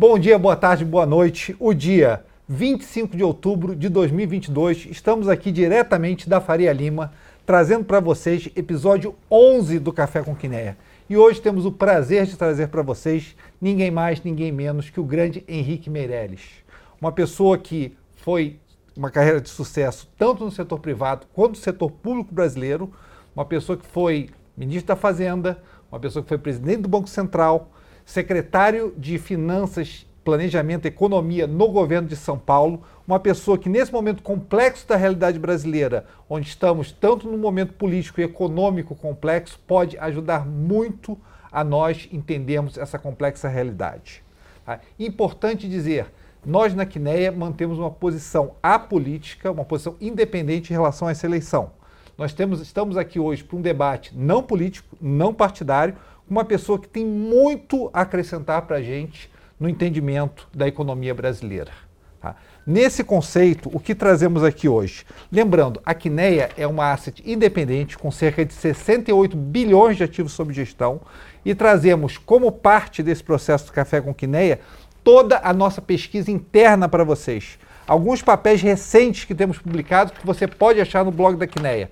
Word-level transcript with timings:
Bom 0.00 0.16
dia, 0.16 0.38
boa 0.38 0.54
tarde, 0.54 0.84
boa 0.84 1.04
noite. 1.04 1.56
O 1.58 1.74
dia 1.74 2.24
25 2.48 3.16
de 3.16 3.24
outubro 3.24 3.74
de 3.74 3.88
2022, 3.88 4.86
estamos 4.88 5.28
aqui 5.28 5.50
diretamente 5.50 6.28
da 6.28 6.40
Faria 6.40 6.72
Lima, 6.72 7.12
trazendo 7.44 7.84
para 7.84 7.98
vocês 7.98 8.48
episódio 8.54 9.16
11 9.28 9.80
do 9.80 9.92
Café 9.92 10.22
com 10.22 10.36
Quinéia. 10.36 10.78
E 11.10 11.16
hoje 11.16 11.42
temos 11.42 11.66
o 11.66 11.72
prazer 11.72 12.26
de 12.26 12.36
trazer 12.36 12.68
para 12.68 12.80
vocês 12.80 13.34
ninguém 13.60 13.90
mais, 13.90 14.22
ninguém 14.22 14.52
menos 14.52 14.88
que 14.88 15.00
o 15.00 15.04
grande 15.04 15.42
Henrique 15.48 15.90
Meirelles. 15.90 16.42
Uma 17.00 17.10
pessoa 17.10 17.58
que 17.58 17.92
foi 18.14 18.60
uma 18.96 19.10
carreira 19.10 19.40
de 19.40 19.48
sucesso 19.48 20.08
tanto 20.16 20.44
no 20.44 20.52
setor 20.52 20.78
privado 20.78 21.26
quanto 21.32 21.56
no 21.56 21.56
setor 21.56 21.90
público 21.90 22.32
brasileiro, 22.32 22.88
uma 23.34 23.44
pessoa 23.44 23.76
que 23.76 23.84
foi 23.84 24.30
ministro 24.56 24.86
da 24.86 24.96
Fazenda, 24.96 25.60
uma 25.90 25.98
pessoa 25.98 26.22
que 26.22 26.28
foi 26.28 26.38
presidente 26.38 26.82
do 26.82 26.88
Banco 26.88 27.08
Central, 27.08 27.72
secretário 28.08 28.94
de 28.96 29.18
Finanças, 29.18 30.06
Planejamento 30.24 30.86
e 30.86 30.88
Economia 30.88 31.46
no 31.46 31.68
governo 31.68 32.08
de 32.08 32.16
São 32.16 32.38
Paulo, 32.38 32.82
uma 33.06 33.20
pessoa 33.20 33.58
que, 33.58 33.68
nesse 33.68 33.92
momento 33.92 34.22
complexo 34.22 34.88
da 34.88 34.96
realidade 34.96 35.38
brasileira, 35.38 36.06
onde 36.26 36.48
estamos 36.48 36.90
tanto 36.90 37.30
no 37.30 37.36
momento 37.36 37.74
político 37.74 38.18
e 38.18 38.24
econômico 38.24 38.94
complexo, 38.94 39.60
pode 39.66 39.98
ajudar 39.98 40.46
muito 40.46 41.18
a 41.52 41.62
nós 41.62 42.08
entendermos 42.10 42.78
essa 42.78 42.98
complexa 42.98 43.46
realidade. 43.46 44.24
Tá? 44.64 44.80
Importante 44.98 45.68
dizer, 45.68 46.06
nós 46.46 46.74
na 46.74 46.86
Quineia 46.86 47.30
mantemos 47.30 47.78
uma 47.78 47.90
posição 47.90 48.52
apolítica, 48.62 49.52
uma 49.52 49.66
posição 49.66 49.96
independente 50.00 50.70
em 50.70 50.72
relação 50.72 51.08
a 51.08 51.10
essa 51.10 51.26
eleição. 51.26 51.72
Nós 52.16 52.32
temos, 52.32 52.60
estamos 52.60 52.96
aqui 52.96 53.20
hoje 53.20 53.44
para 53.44 53.56
um 53.56 53.60
debate 53.60 54.16
não 54.16 54.42
político, 54.42 54.96
não 54.98 55.32
partidário, 55.32 55.94
uma 56.28 56.44
pessoa 56.44 56.78
que 56.78 56.88
tem 56.88 57.04
muito 57.04 57.90
a 57.92 58.02
acrescentar 58.02 58.62
para 58.62 58.76
a 58.76 58.82
gente 58.82 59.30
no 59.58 59.68
entendimento 59.68 60.48
da 60.54 60.68
economia 60.68 61.14
brasileira. 61.14 61.72
Tá? 62.20 62.36
Nesse 62.66 63.02
conceito, 63.02 63.70
o 63.72 63.80
que 63.80 63.94
trazemos 63.94 64.44
aqui 64.44 64.68
hoje? 64.68 65.04
Lembrando, 65.32 65.80
a 65.84 65.94
Quineia 65.94 66.50
é 66.56 66.66
uma 66.66 66.92
asset 66.92 67.22
independente 67.24 67.96
com 67.96 68.10
cerca 68.10 68.44
de 68.44 68.52
68 68.52 69.36
bilhões 69.36 69.96
de 69.96 70.04
ativos 70.04 70.32
sob 70.32 70.52
gestão 70.52 71.00
e 71.44 71.54
trazemos 71.54 72.18
como 72.18 72.52
parte 72.52 73.02
desse 73.02 73.22
processo 73.22 73.66
do 73.66 73.72
Café 73.72 74.00
com 74.00 74.12
Quineia 74.12 74.60
toda 75.02 75.40
a 75.42 75.52
nossa 75.52 75.80
pesquisa 75.80 76.30
interna 76.30 76.88
para 76.88 77.04
vocês. 77.04 77.58
Alguns 77.86 78.20
papéis 78.20 78.60
recentes 78.60 79.24
que 79.24 79.34
temos 79.34 79.58
publicado 79.58 80.12
que 80.12 80.26
você 80.26 80.46
pode 80.46 80.80
achar 80.80 81.04
no 81.04 81.10
blog 81.10 81.38
da 81.38 81.46
Quineia. 81.46 81.90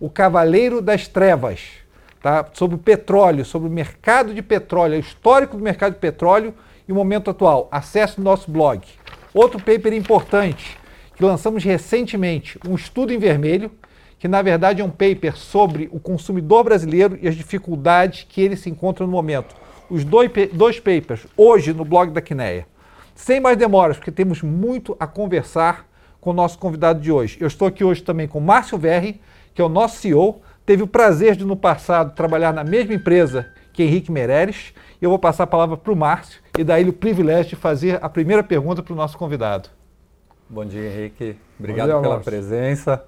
O 0.00 0.10
Cavaleiro 0.10 0.82
das 0.82 1.06
Trevas, 1.06 1.60
tá? 2.26 2.44
sobre 2.54 2.74
o 2.74 2.78
petróleo, 2.78 3.44
sobre 3.44 3.68
o 3.68 3.70
mercado 3.70 4.34
de 4.34 4.42
petróleo, 4.42 4.96
o 4.96 5.00
histórico 5.00 5.56
do 5.56 5.62
mercado 5.62 5.92
de 5.92 6.00
petróleo 6.00 6.52
e 6.88 6.90
o 6.90 6.94
momento 6.94 7.30
atual. 7.30 7.68
Acesse 7.70 8.18
o 8.18 8.22
nosso 8.22 8.50
blog. 8.50 8.82
Outro 9.32 9.60
paper 9.60 9.92
importante 9.92 10.76
que 11.14 11.24
lançamos 11.24 11.62
recentemente, 11.62 12.58
um 12.68 12.74
estudo 12.74 13.12
em 13.12 13.18
vermelho, 13.18 13.70
que 14.18 14.26
na 14.26 14.42
verdade 14.42 14.82
é 14.82 14.84
um 14.84 14.90
paper 14.90 15.36
sobre 15.36 15.88
o 15.92 16.00
consumidor 16.00 16.64
brasileiro 16.64 17.16
e 17.22 17.28
as 17.28 17.36
dificuldades 17.36 18.26
que 18.28 18.40
ele 18.40 18.56
se 18.56 18.68
encontra 18.68 19.06
no 19.06 19.12
momento. 19.12 19.54
Os 19.88 20.02
dois, 20.02 20.28
dois 20.52 20.80
papers 20.80 21.28
hoje 21.36 21.72
no 21.72 21.84
blog 21.84 22.10
da 22.10 22.20
Quineia. 22.20 22.66
Sem 23.14 23.38
mais 23.38 23.56
demoras, 23.56 23.98
porque 23.98 24.10
temos 24.10 24.42
muito 24.42 24.96
a 24.98 25.06
conversar 25.06 25.86
com 26.20 26.30
o 26.30 26.34
nosso 26.34 26.58
convidado 26.58 27.00
de 27.00 27.12
hoje. 27.12 27.38
Eu 27.40 27.46
estou 27.46 27.68
aqui 27.68 27.84
hoje 27.84 28.02
também 28.02 28.26
com 28.26 28.40
Márcio 28.40 28.76
Verri, 28.76 29.20
que 29.54 29.62
é 29.62 29.64
o 29.64 29.68
nosso 29.68 29.98
CEO, 30.00 30.42
teve 30.66 30.82
o 30.82 30.86
prazer 30.86 31.36
de, 31.36 31.44
no 31.44 31.56
passado, 31.56 32.14
trabalhar 32.14 32.52
na 32.52 32.64
mesma 32.64 32.92
empresa 32.92 33.46
que 33.72 33.84
Henrique 33.84 34.10
Meirelles. 34.10 34.74
E 35.00 35.04
eu 35.04 35.10
vou 35.10 35.18
passar 35.18 35.44
a 35.44 35.46
palavra 35.46 35.76
para 35.76 35.92
o 35.92 35.96
Márcio 35.96 36.42
e 36.58 36.64
dar 36.64 36.80
ele 36.80 36.90
o 36.90 36.92
privilégio 36.92 37.50
de 37.50 37.56
fazer 37.56 37.98
a 38.02 38.08
primeira 38.08 38.42
pergunta 38.42 38.82
para 38.82 38.92
o 38.92 38.96
nosso 38.96 39.16
convidado. 39.16 39.68
Bom 40.48 40.64
dia, 40.64 40.90
Henrique. 40.90 41.36
Obrigado 41.58 41.88
dia, 41.88 42.00
pela 42.00 42.14
Márcio. 42.16 42.30
presença. 42.30 43.04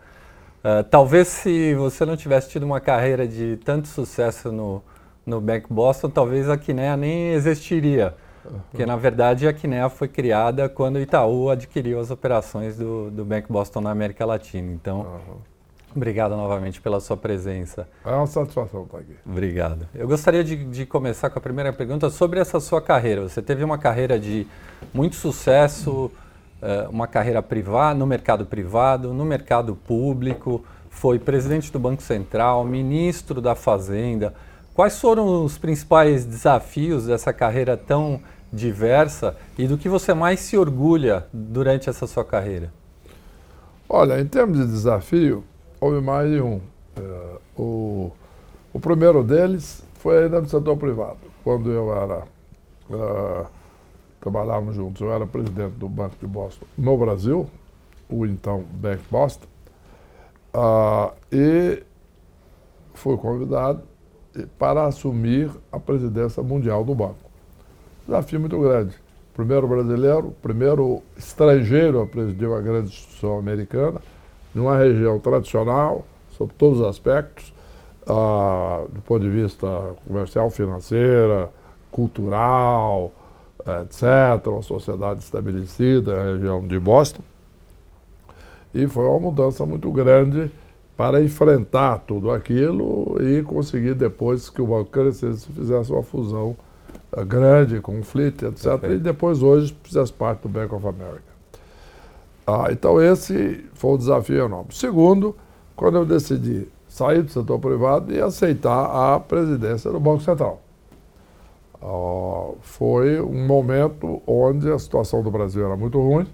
Uh, 0.59 0.85
talvez 0.85 1.29
se 1.29 1.75
você 1.75 2.05
não 2.05 2.17
tivesse 2.17 2.51
tido 2.51 2.65
uma 2.65 2.81
carreira 2.81 3.27
de 3.27 3.59
tanto 3.65 3.89
sucesso 3.89 4.53
no, 4.53 4.83
no 5.25 5.41
Bank 5.41 5.67
Boston, 5.71 6.11
talvez 6.11 6.49
a 6.49 6.57
Kinea 6.57 6.97
nem 6.97 7.33
existiria. 7.33 8.15
Porque, 8.71 8.87
na 8.87 8.97
verdade, 8.97 9.47
a 9.47 9.53
Kinea 9.53 9.89
foi 9.89 10.09
criada 10.09 10.69
quando 10.69 10.97
o 10.97 11.01
Itaú 11.01 11.51
adquiriu 11.51 12.01
as 12.01 12.11
operações 12.11 12.77
do, 12.77 13.11
do 13.11 13.25
Bank 13.25 13.51
Boston 13.51 13.83
na 13.83 13.91
América 13.91 14.25
Latina. 14.25 14.73
Então, 14.73 15.01
uhum. 15.01 15.37
Obrigado 15.95 16.37
novamente 16.37 16.81
pela 16.81 17.01
sua 17.01 17.17
presença. 17.17 17.89
É 18.05 18.11
uma 18.11 18.27
satisfação 18.27 18.85
estar 18.85 18.99
aqui. 18.99 19.17
Obrigado. 19.25 19.89
Eu 19.95 20.07
gostaria 20.07 20.45
de, 20.45 20.57
de, 20.65 20.87
começar 20.87 21.31
com 21.31 21.39
a 21.39 21.43
primeira 21.43 21.73
pergunta 21.73 22.11
sobre 22.11 22.39
essa 22.39 22.61
sua 22.61 22.81
carreira. 22.81 23.29
Você 23.29 23.41
teve 23.41 23.65
uma 23.65 23.79
carreira 23.79 24.19
de 24.19 24.47
muito 24.93 25.17
sucesso, 25.17 26.11
uh, 26.63 26.91
uma 26.91 27.07
carreira 27.07 27.43
privada, 27.43 27.99
no 27.99 28.07
mercado 28.07 28.45
privado, 28.45 29.15
no 29.15 29.25
mercado 29.25 29.75
público, 29.75 30.65
foi 30.91 31.19
presidente 31.19 31.73
do 31.73 31.79
Banco 31.79 32.03
Central, 32.03 32.65
ministro 32.65 33.41
da 33.41 33.55
Fazenda. 33.55 34.35
Quais 34.75 35.01
foram 35.01 35.45
os 35.45 35.59
principais 35.59 36.25
desafios 36.25 37.07
dessa 37.07 37.33
carreira 37.33 37.77
tão 37.77 38.21
diversa 38.53 39.37
e 39.57 39.67
do 39.67 39.77
que 39.77 39.89
você 39.89 40.15
mais 40.15 40.41
se 40.41 40.57
orgulha 40.57 41.27
durante 41.33 41.89
essa 41.89 42.07
sua 42.07 42.25
carreira? 42.25 42.73
Olha, 43.89 44.21
em 44.21 44.27
termos 44.27 44.59
de 44.59 44.67
desafio, 44.67 45.45
houve 45.81 46.01
mais 46.01 46.31
de 46.31 46.41
um. 46.41 46.61
É, 46.97 47.37
o, 47.57 48.11
o 48.73 48.81
primeiro 48.81 49.23
deles 49.23 49.83
foi 49.95 50.25
ainda 50.25 50.41
no 50.41 50.49
setor 50.49 50.77
privado. 50.77 51.19
Quando 51.45 51.71
eu 51.71 51.95
era. 51.95 52.25
Uh, 52.91 53.47
trabalhávamos 54.21 54.75
juntos, 54.75 55.01
eu 55.01 55.13
era 55.13 55.27
presidente 55.27 55.75
do 55.75 55.89
Banco 55.89 56.17
de 56.19 56.27
Boston 56.27 56.67
no 56.77 56.97
Brasil, 56.97 57.49
o 58.09 58.27
então 58.27 58.65
Bank 58.73 59.03
Boston, 59.11 59.47
uh, 60.55 61.13
e 61.31 61.83
fui 62.95 63.17
convidado 63.17 63.83
para 64.59 64.87
assumir 64.87 65.51
a 65.71 65.79
presidência 65.79 66.43
mundial 66.43 66.85
do 66.85 66.95
banco. 66.95 67.29
Desafio 68.07 68.41
muito 68.41 68.59
grande. 68.61 68.95
Primeiro 69.35 69.69
brasileiro, 69.69 70.35
primeiro 70.43 71.03
estrangeiro 71.17 72.01
a 72.01 72.07
presidir 72.07 72.49
uma 72.49 72.61
grande 72.61 72.89
instituição 72.89 73.39
americana 73.39 74.01
numa 74.55 74.77
região 74.77 75.19
tradicional, 75.19 76.05
sob 76.31 76.53
todos 76.57 76.81
os 76.81 76.87
aspectos, 76.87 77.53
ah, 78.07 78.85
do 78.91 79.01
ponto 79.03 79.21
de 79.21 79.29
vista 79.29 79.67
comercial, 80.07 80.51
financeira, 80.51 81.51
cultural, 81.91 83.13
etc., 83.83 84.47
uma 84.47 84.63
sociedade 84.63 85.23
estabelecida 85.23 86.17
na 86.17 86.33
região 86.33 86.67
de 86.67 86.79
Boston. 86.79 87.23
E 88.75 88.87
foi 88.87 89.05
uma 89.05 89.19
mudança 89.19 89.65
muito 89.67 89.91
grande 89.91 90.51
para 90.97 91.23
enfrentar 91.23 91.99
tudo 91.99 92.31
aquilo 92.31 93.17
e 93.21 93.43
conseguir 93.43 93.95
depois 93.95 94.51
que 94.51 94.61
o 94.61 94.67
banco 94.67 94.91
crescesse, 94.91 95.47
fizesse 95.53 95.93
uma 95.93 96.03
fusão 96.03 96.57
uh, 97.13 97.25
grande 97.25 97.81
com 97.81 98.01
o 98.01 98.03
Fleet, 98.03 98.43
etc. 98.43 98.65
Perfeito. 98.65 98.95
E 98.95 98.99
depois 98.99 99.43
hoje 99.43 99.77
fizesse 99.83 100.13
parte 100.13 100.43
do 100.43 100.49
Bank 100.49 100.75
of 100.75 100.87
America. 100.87 101.28
Ah, 102.51 102.69
então 102.71 102.99
esse 102.99 103.63
foi 103.75 103.91
um 103.91 103.99
desafio 103.99 104.47
enorme. 104.47 104.73
Segundo, 104.75 105.37
quando 105.77 105.99
eu 105.99 106.07
decidi 106.07 106.67
sair 106.89 107.21
do 107.21 107.31
setor 107.31 107.59
privado 107.59 108.11
e 108.11 108.19
aceitar 108.19 108.87
a 108.87 109.21
presidência 109.21 109.91
do 109.91 110.01
Banco 110.01 110.23
Central. 110.23 110.59
Ah, 111.75 112.53
foi 112.63 113.21
um 113.21 113.47
momento 113.47 114.23
onde 114.27 114.71
a 114.73 114.79
situação 114.79 115.23
do 115.23 115.31
Brasil 115.31 115.67
era 115.67 115.77
muito 115.77 116.01
ruim. 116.01 116.27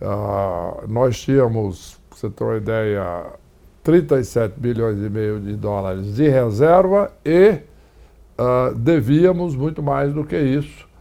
Ah, 0.00 0.84
nós 0.86 1.20
tínhamos, 1.20 2.00
para 2.08 2.18
você 2.18 2.30
ter 2.30 2.44
uma 2.44 2.56
ideia, 2.58 3.26
37 3.82 4.54
bilhões 4.56 4.98
e 4.98 5.10
meio 5.10 5.40
de 5.40 5.56
dólares 5.56 6.14
de 6.14 6.28
reserva 6.28 7.10
e 7.24 7.58
ah, 8.38 8.72
devíamos 8.76 9.56
muito 9.56 9.82
mais 9.82 10.14
do 10.14 10.24
que 10.24 10.38
isso 10.38 10.91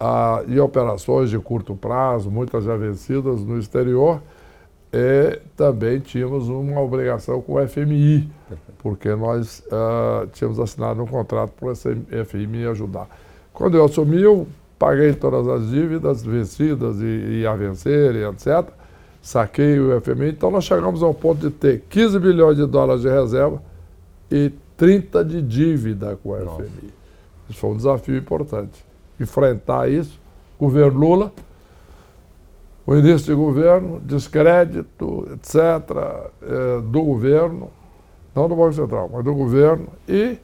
ah, 0.00 0.42
e 0.48 0.58
operações 0.58 1.28
de 1.28 1.38
curto 1.38 1.76
prazo, 1.76 2.30
muitas 2.30 2.64
já 2.64 2.74
vencidas 2.74 3.42
no 3.42 3.58
exterior, 3.58 4.22
e 4.90 5.38
também 5.54 6.00
tínhamos 6.00 6.48
uma 6.48 6.80
obrigação 6.80 7.42
com 7.42 7.54
o 7.54 7.68
FMI, 7.68 8.26
porque 8.78 9.14
nós 9.14 9.62
ah, 9.70 10.26
tínhamos 10.32 10.58
assinado 10.58 11.02
um 11.02 11.06
contrato 11.06 11.52
para 11.52 11.68
o 11.68 11.76
FMI 12.24 12.66
ajudar. 12.70 13.08
Quando 13.52 13.76
eu 13.76 13.84
assumi, 13.84 14.22
eu 14.22 14.48
paguei 14.78 15.12
todas 15.12 15.46
as 15.46 15.68
dívidas 15.68 16.22
vencidas 16.22 16.98
e, 17.00 17.40
e 17.40 17.46
a 17.46 17.54
vencer, 17.54 18.16
e 18.16 18.24
etc. 18.24 18.70
Saquei 19.20 19.78
o 19.78 20.00
FMI, 20.00 20.30
então 20.30 20.50
nós 20.50 20.64
chegamos 20.64 21.02
ao 21.02 21.12
ponto 21.12 21.40
de 21.46 21.50
ter 21.50 21.84
15 21.90 22.18
bilhões 22.18 22.56
de 22.56 22.64
dólares 22.64 23.02
de 23.02 23.08
reserva 23.10 23.62
e 24.30 24.50
30 24.78 25.22
de 25.26 25.42
dívida 25.42 26.18
com 26.22 26.30
o 26.30 26.42
Nossa. 26.42 26.62
FMI. 26.62 26.90
Isso 27.50 27.58
foi 27.58 27.70
um 27.70 27.76
desafio 27.76 28.16
importante 28.16 28.89
enfrentar 29.20 29.90
isso. 29.90 30.18
Governo 30.58 30.98
Lula, 30.98 31.32
o 32.86 32.96
início 32.96 33.26
de 33.26 33.34
governo, 33.34 34.00
descrédito, 34.00 35.28
etc., 35.32 35.56
é, 36.42 36.80
do 36.82 37.02
governo, 37.02 37.70
não 38.34 38.48
do 38.48 38.56
Banco 38.56 38.72
Central, 38.72 39.08
mas 39.12 39.24
do 39.24 39.34
governo, 39.34 39.88
e 40.08 40.38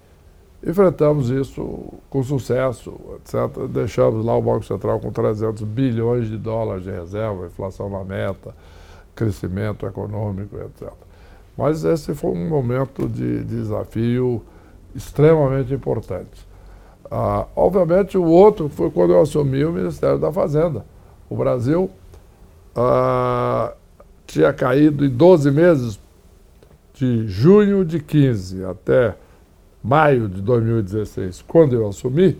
enfrentamos 0.64 1.30
isso 1.30 1.92
com 2.08 2.22
sucesso, 2.22 2.94
etc. 3.16 3.66
Deixamos 3.68 4.24
lá 4.24 4.36
o 4.36 4.42
Banco 4.42 4.64
Central 4.64 5.00
com 5.00 5.10
300 5.10 5.62
bilhões 5.62 6.28
de 6.28 6.36
dólares 6.36 6.84
de 6.84 6.90
reserva, 6.90 7.46
inflação 7.46 7.90
na 7.90 8.04
meta, 8.04 8.54
crescimento 9.14 9.86
econômico, 9.86 10.56
etc. 10.56 10.92
Mas 11.56 11.84
esse 11.84 12.14
foi 12.14 12.30
um 12.30 12.48
momento 12.48 13.08
de 13.08 13.42
desafio 13.44 14.42
extremamente 14.94 15.72
importante. 15.72 16.45
Ah, 17.10 17.46
obviamente, 17.54 18.18
o 18.18 18.24
outro 18.24 18.68
foi 18.68 18.90
quando 18.90 19.12
eu 19.12 19.20
assumi 19.20 19.64
o 19.64 19.72
Ministério 19.72 20.18
da 20.18 20.32
Fazenda. 20.32 20.84
O 21.28 21.36
Brasil 21.36 21.90
ah, 22.74 23.72
tinha 24.26 24.52
caído 24.52 25.04
em 25.04 25.08
12 25.08 25.50
meses, 25.50 26.00
de 26.94 27.28
junho 27.28 27.84
de 27.84 28.00
15 28.00 28.64
até 28.64 29.14
maio 29.84 30.28
de 30.28 30.40
2016, 30.40 31.44
quando 31.46 31.74
eu 31.74 31.86
assumi, 31.86 32.38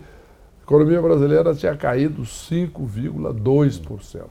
a 0.59 0.63
economia 0.63 1.01
brasileira 1.01 1.53
tinha 1.53 1.75
caído 1.75 2.23
5,2%. 2.23 4.23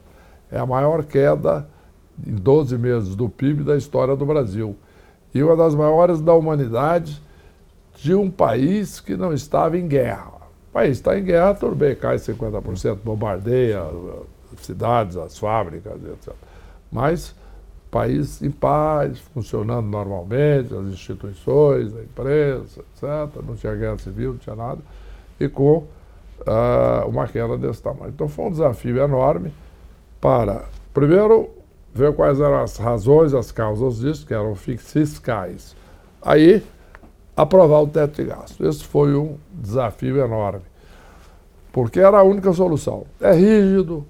É 0.51 0.59
a 0.59 0.65
maior 0.65 1.03
queda 1.03 1.67
em 2.25 2.35
12 2.35 2.77
meses 2.77 3.15
do 3.15 3.29
PIB 3.29 3.63
da 3.63 3.75
história 3.75 4.15
do 4.15 4.25
Brasil. 4.25 4.75
E 5.33 5.41
uma 5.41 5.55
das 5.55 5.73
maiores 5.73 6.21
da 6.21 6.33
humanidade 6.33 7.21
de 7.97 8.13
um 8.13 8.29
país 8.29 8.99
que 8.99 9.15
não 9.17 9.33
estava 9.33 9.77
em 9.77 9.87
guerra. 9.87 10.31
O 10.69 10.73
país 10.73 10.97
está 10.97 11.17
em 11.17 11.23
guerra, 11.23 11.55
tudo 11.55 11.75
bem, 11.75 11.95
cai 11.95 12.17
50%, 12.17 12.99
bombardeia 13.03 13.83
cidades, 14.57 15.17
as 15.17 15.37
fábricas, 15.37 15.95
etc. 16.03 16.33
Mas 16.91 17.35
país 17.89 18.41
em 18.41 18.51
paz, 18.51 19.19
funcionando 19.33 19.87
normalmente, 19.87 20.73
as 20.73 20.85
instituições, 20.87 21.95
a 21.95 22.01
imprensa, 22.01 22.81
etc. 22.81 23.41
Não 23.45 23.55
tinha 23.55 23.75
guerra 23.75 23.97
civil, 23.97 24.33
não 24.33 24.37
tinha 24.37 24.55
nada. 24.55 24.81
E 25.39 25.47
com 25.47 25.77
uh, 25.77 27.07
uma 27.07 27.27
queda 27.27 27.57
desse 27.57 27.81
tamanho. 27.81 28.09
Então 28.09 28.27
foi 28.27 28.45
um 28.45 28.51
desafio 28.51 29.01
enorme 29.01 29.53
para, 30.19 30.65
primeiro, 30.93 31.49
ver 31.93 32.13
quais 32.13 32.39
eram 32.39 32.61
as 32.61 32.77
razões, 32.77 33.33
as 33.33 33.51
causas 33.51 33.99
disso, 33.99 34.25
que 34.25 34.33
eram 34.33 34.55
fiscais. 34.55 35.75
Aí, 36.21 36.63
aprovar 37.37 37.83
o 37.83 37.87
teto 37.87 38.15
de 38.15 38.27
gasto. 38.27 38.65
Esse 38.65 38.83
foi 38.83 39.15
um 39.15 39.35
desafio 39.53 40.17
enorme, 40.17 40.63
porque 41.71 41.99
era 41.99 42.17
a 42.17 42.23
única 42.23 42.51
solução. 42.51 43.05
É 43.21 43.31
rígido, 43.31 44.03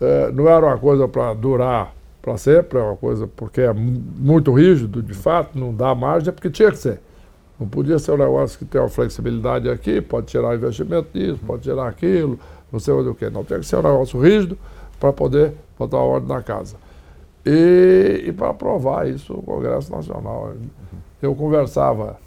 é, 0.00 0.32
não 0.32 0.48
era 0.48 0.66
uma 0.66 0.78
coisa 0.78 1.06
para 1.06 1.32
durar 1.32 1.94
para 2.20 2.36
sempre, 2.36 2.78
é 2.78 2.82
uma 2.82 2.96
coisa 2.96 3.26
porque 3.26 3.60
é 3.60 3.72
muito 3.72 4.52
rígido, 4.52 5.02
de 5.02 5.14
fato, 5.14 5.58
não 5.58 5.74
dá 5.74 5.94
margem, 5.94 6.28
é 6.28 6.32
porque 6.32 6.50
tinha 6.50 6.70
que 6.70 6.78
ser. 6.78 7.00
Não 7.58 7.68
podia 7.68 7.98
ser 7.98 8.12
um 8.12 8.16
negócio 8.16 8.58
que 8.58 8.64
tem 8.64 8.80
uma 8.80 8.88
flexibilidade 8.88 9.68
aqui, 9.68 10.00
pode 10.00 10.26
tirar 10.26 10.54
investimento 10.54 11.08
disso, 11.12 11.40
pode 11.46 11.62
tirar 11.62 11.86
aquilo, 11.86 12.38
não 12.72 12.80
sei 12.80 12.94
o 12.94 13.14
que. 13.14 13.30
Não, 13.30 13.44
tinha 13.44 13.58
que 13.58 13.66
ser 13.66 13.76
um 13.76 13.82
negócio 13.82 14.20
rígido 14.20 14.58
para 14.98 15.12
poder 15.12 15.52
botar 15.78 15.98
a 15.98 16.02
ordem 16.02 16.28
na 16.28 16.42
casa. 16.42 16.76
E, 17.44 18.24
e 18.26 18.32
para 18.32 18.50
aprovar 18.50 19.08
isso 19.08 19.34
o 19.34 19.42
Congresso 19.42 19.90
Nacional. 19.92 20.54
Eu 21.22 21.36
conversava 21.36 22.18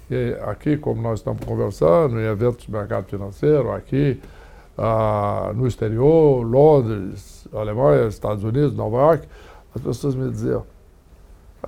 aqui, 0.48 0.78
como 0.78 1.02
nós 1.02 1.20
estamos 1.20 1.44
conversando, 1.44 2.18
em 2.18 2.24
eventos 2.24 2.66
do 2.66 2.72
mercado 2.72 3.06
financeiro, 3.08 3.74
aqui, 3.74 4.22
ah, 4.78 5.52
no 5.54 5.68
exterior, 5.68 6.42
Londres, 6.42 7.46
Alemanha, 7.54 8.08
Estados 8.08 8.46
Unidos, 8.46 8.74
Nova 8.74 8.96
York, 8.96 9.28
as 9.76 9.82
pessoas 9.82 10.16
me 10.16 10.32
diziam, 10.32 10.66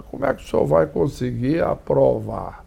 como 0.09 0.25
é 0.25 0.33
que 0.33 0.41
o 0.41 0.47
senhor 0.47 0.65
vai 0.65 0.87
conseguir 0.87 1.61
aprovar 1.61 2.63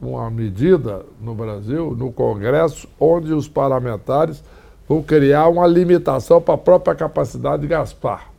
uma 0.00 0.30
medida 0.30 1.04
no 1.20 1.34
Brasil, 1.34 1.96
no 1.96 2.12
Congresso, 2.12 2.88
onde 3.00 3.32
os 3.34 3.48
parlamentares 3.48 4.44
vão 4.88 5.02
criar 5.02 5.48
uma 5.48 5.66
limitação 5.66 6.40
para 6.40 6.54
a 6.54 6.58
própria 6.58 6.94
capacidade 6.94 7.62
de 7.62 7.68
gastar? 7.68 8.32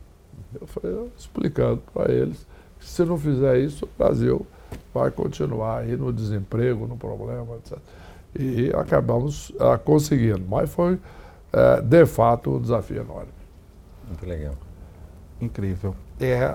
Eu 0.58 0.66
falei, 0.66 1.12
explicando 1.18 1.82
para 1.92 2.10
eles 2.10 2.46
que 2.80 2.88
se 2.88 3.04
não 3.04 3.18
fizer 3.18 3.58
isso, 3.58 3.84
o 3.84 3.88
Brasil 4.02 4.46
vai 4.92 5.10
continuar 5.10 5.78
aí 5.78 5.96
no 5.96 6.12
desemprego, 6.12 6.86
no 6.86 6.96
problema, 6.96 7.56
etc. 7.56 7.78
E 8.38 8.72
acabamos 8.74 9.52
ah, 9.60 9.78
conseguindo. 9.78 10.42
Mas 10.48 10.70
foi, 10.70 10.98
eh, 11.52 11.80
de 11.82 12.06
fato, 12.06 12.56
um 12.56 12.60
desafio 12.60 13.02
enorme. 13.02 13.32
Muito 14.06 14.26
legal. 14.26 14.54
Incrível. 15.40 15.94
É, 16.20 16.54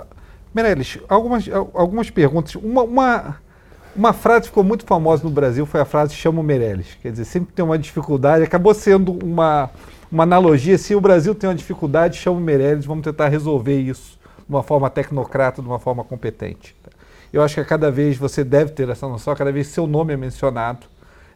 Meirelles, 0.54 1.00
algumas, 1.07 1.45
algumas 1.74 2.10
perguntas. 2.10 2.56
Uma, 2.56 2.84
uma, 2.84 3.38
uma 3.95 4.13
frase 4.13 4.48
ficou 4.48 4.63
muito 4.63 4.86
famosa 4.86 5.24
no 5.24 5.30
Brasil, 5.30 5.66
foi 5.66 5.81
a 5.81 5.86
frase 5.86 6.13
chama 6.13 6.39
o 6.39 6.44
Meirelles. 6.44 6.98
Quer 7.01 7.12
dizer, 7.12 7.25
sempre 7.25 7.54
tem 7.54 7.63
uma 7.63 7.78
dificuldade, 7.78 8.44
acabou 8.44 8.74
sendo 8.74 9.13
uma, 9.24 9.69
uma 10.12 10.24
analogia, 10.24 10.78
se 10.78 10.95
o 10.95 11.01
Brasil 11.01 11.36
tem 11.36 11.50
uma 11.50 11.56
dificuldade, 11.56 12.18
chama 12.18 12.38
o 12.38 12.42
Meirelles, 12.42 12.86
vamos 12.86 13.04
tentar 13.04 13.28
resolver 13.28 13.80
isso 13.80 14.18
de 14.48 14.54
uma 14.54 14.63
forma 14.63 14.89
tecnocrata, 14.89 15.62
de 15.62 15.68
uma 15.68 15.80
forma 15.80 16.04
competente. 16.04 16.75
Eu 17.31 17.41
acho 17.41 17.56
que 17.56 17.62
a 17.62 17.65
cada 17.65 17.91
vez 17.91 18.18
você 18.18 18.44
deve 18.44 18.71
ter 18.71 18.89
essa 18.89 19.07
noção, 19.07 19.35
cada 19.35 19.51
vez 19.51 19.68
seu 19.68 19.85
nome 19.85 20.13
é 20.13 20.18
mencionado 20.18 20.88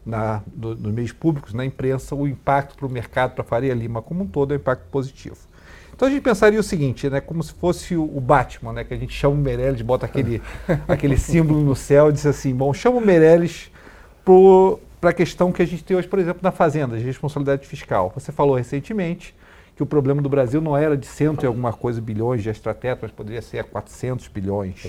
na, 0.06 0.42
do, 0.48 0.76
nos 0.76 0.94
meios 0.94 1.12
públicos, 1.12 1.54
na 1.54 1.66
imprensa, 1.66 2.16
o 2.16 2.28
impacto 2.28 2.76
para 2.76 2.86
o 2.86 2.90
mercado, 2.90 3.34
para 3.34 3.44
a 3.44 3.46
Faria 3.46 3.74
Lima 3.74 4.02
como 4.02 4.24
um 4.24 4.28
todo, 4.28 4.54
é 4.54 4.58
um 4.58 4.60
impacto 4.60 4.86
positivo. 4.90 5.38
Então 5.94 6.08
a 6.08 6.12
gente 6.12 6.24
pensaria 6.24 6.60
o 6.60 6.64
seguinte, 6.64 7.10
né, 7.10 7.22
como 7.22 7.44
se 7.44 7.54
fosse 7.54 7.96
o, 7.96 8.20
Batman, 8.20 8.74
né, 8.74 8.84
que 8.84 8.94
a 8.94 8.98
gente 8.98 9.14
chama 9.14 9.36
o 9.36 9.38
Meirelles, 9.38 9.82
bota 9.84 10.06
aquele, 10.06 10.42
aquele 10.88 11.18
símbolo 11.18 11.62
no 11.62 11.76
céu 11.76 12.10
e 12.10 12.14
diz 12.14 12.26
assim, 12.26 12.56
bom, 12.56 12.74
chama 12.74 12.98
o 12.98 13.02
Meirelles 13.02 13.72
para 15.00 15.12
a 15.12 15.14
questão 15.14 15.52
que 15.52 15.62
a 15.62 15.68
gente 15.68 15.84
tem 15.84 15.96
hoje, 15.96 16.08
por 16.08 16.18
exemplo, 16.18 16.40
na 16.42 16.52
Fazenda, 16.52 16.98
de 16.98 17.04
responsabilidade 17.04 17.68
fiscal. 17.68 18.12
Você 18.16 18.32
falou 18.32 18.56
recentemente 18.56 19.36
que 19.82 19.84
o 19.84 19.88
problema 19.88 20.22
do 20.22 20.30
Brasil 20.30 20.62
não 20.62 20.78
era 20.78 20.96
de 20.96 21.08
cento 21.08 21.44
e 21.44 21.48
alguma 21.48 21.74
coisa 21.74 22.00
bilhões 22.00 22.44
de 22.44 22.50
extrateto, 22.52 23.00
mas 23.02 23.12
poderia 23.12 23.42
ser 23.42 23.64
400 23.64 24.28
bilhões. 24.28 24.84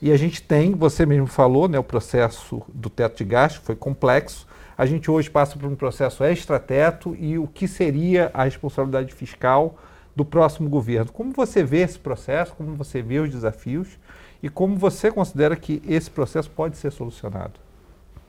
E 0.00 0.10
a 0.10 0.16
gente 0.16 0.42
tem, 0.42 0.72
você 0.72 1.04
mesmo 1.04 1.26
falou, 1.26 1.68
né, 1.68 1.78
o 1.78 1.84
processo 1.84 2.62
do 2.72 2.88
teto 2.88 3.18
de 3.18 3.24
gasto 3.24 3.60
foi 3.60 3.76
complexo. 3.76 4.46
A 4.78 4.86
gente 4.86 5.10
hoje 5.10 5.28
passa 5.28 5.58
por 5.58 5.68
um 5.68 5.76
processo 5.76 6.24
extrateto 6.24 7.14
e 7.20 7.36
o 7.36 7.46
que 7.46 7.68
seria 7.68 8.30
a 8.32 8.44
responsabilidade 8.44 9.12
fiscal 9.12 9.76
do 10.16 10.24
próximo 10.24 10.70
governo. 10.70 11.12
Como 11.12 11.32
você 11.32 11.62
vê 11.62 11.82
esse 11.82 11.98
processo, 11.98 12.54
como 12.54 12.74
você 12.76 13.02
vê 13.02 13.18
os 13.18 13.30
desafios 13.30 13.98
e 14.42 14.48
como 14.48 14.74
você 14.74 15.10
considera 15.10 15.54
que 15.54 15.82
esse 15.86 16.10
processo 16.10 16.50
pode 16.50 16.78
ser 16.78 16.90
solucionado? 16.92 17.60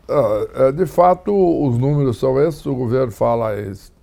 Ah, 0.10 0.72
de 0.72 0.86
fato, 0.86 1.32
os 1.34 1.78
números 1.78 2.18
são 2.18 2.38
esses, 2.42 2.66
o 2.66 2.76
governo 2.76 3.14
fala 3.14 3.58
isso. 3.58 3.94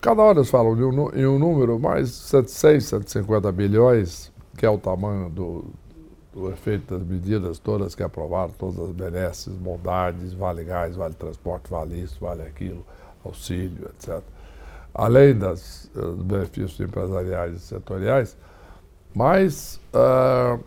Cada 0.00 0.22
hora 0.22 0.38
eles 0.38 0.50
falam 0.50 0.76
em 1.14 1.26
um, 1.26 1.38
número, 1.38 1.78
mais 1.78 2.10
106, 2.10 2.84
150 2.84 3.52
bilhões, 3.52 4.32
que 4.56 4.66
é 4.66 4.70
o 4.70 4.78
tamanho 4.78 5.30
do, 5.30 5.64
do 6.32 6.50
efeito 6.50 6.98
das 6.98 7.06
medidas 7.06 7.58
todas 7.58 7.94
que 7.94 8.02
aprovaram, 8.02 8.52
todas 8.58 8.78
as 8.78 8.90
benesses, 8.90 9.54
bondades, 9.54 10.32
vale 10.34 10.64
gás, 10.64 10.96
vale 10.96 11.14
transporte, 11.14 11.70
vale 11.70 12.00
isso, 12.00 12.18
vale 12.20 12.42
aquilo, 12.42 12.84
auxílio, 13.24 13.88
etc 13.88 14.22
além 14.94 15.36
das, 15.36 15.90
eh, 15.96 16.00
dos 16.00 16.22
benefícios 16.22 16.80
empresariais 16.80 17.56
e 17.56 17.60
setoriais, 17.60 18.36
mas 19.12 19.80
uh, 19.92 20.62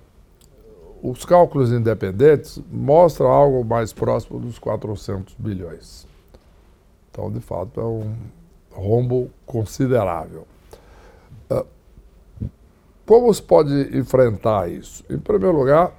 os 1.02 1.25
cálculos 1.25 1.72
independentes 1.72 2.62
mostram 2.72 3.28
algo 3.28 3.63
mais 3.63 3.92
próximo 3.92 4.40
dos 4.40 4.58
400 4.60 5.34
bilhões. 5.36 6.08
Então, 7.10 7.32
de 7.32 7.42
fato, 7.42 7.80
é 7.80 7.84
um 7.84 8.16
rombo 8.78 9.30
considerável. 9.46 10.46
Uh, 11.50 11.66
como 13.06 13.34
se 13.34 13.42
pode 13.42 13.98
enfrentar 13.98 14.70
isso? 14.70 15.04
Em 15.10 15.18
primeiro 15.18 15.58
lugar, 15.58 15.92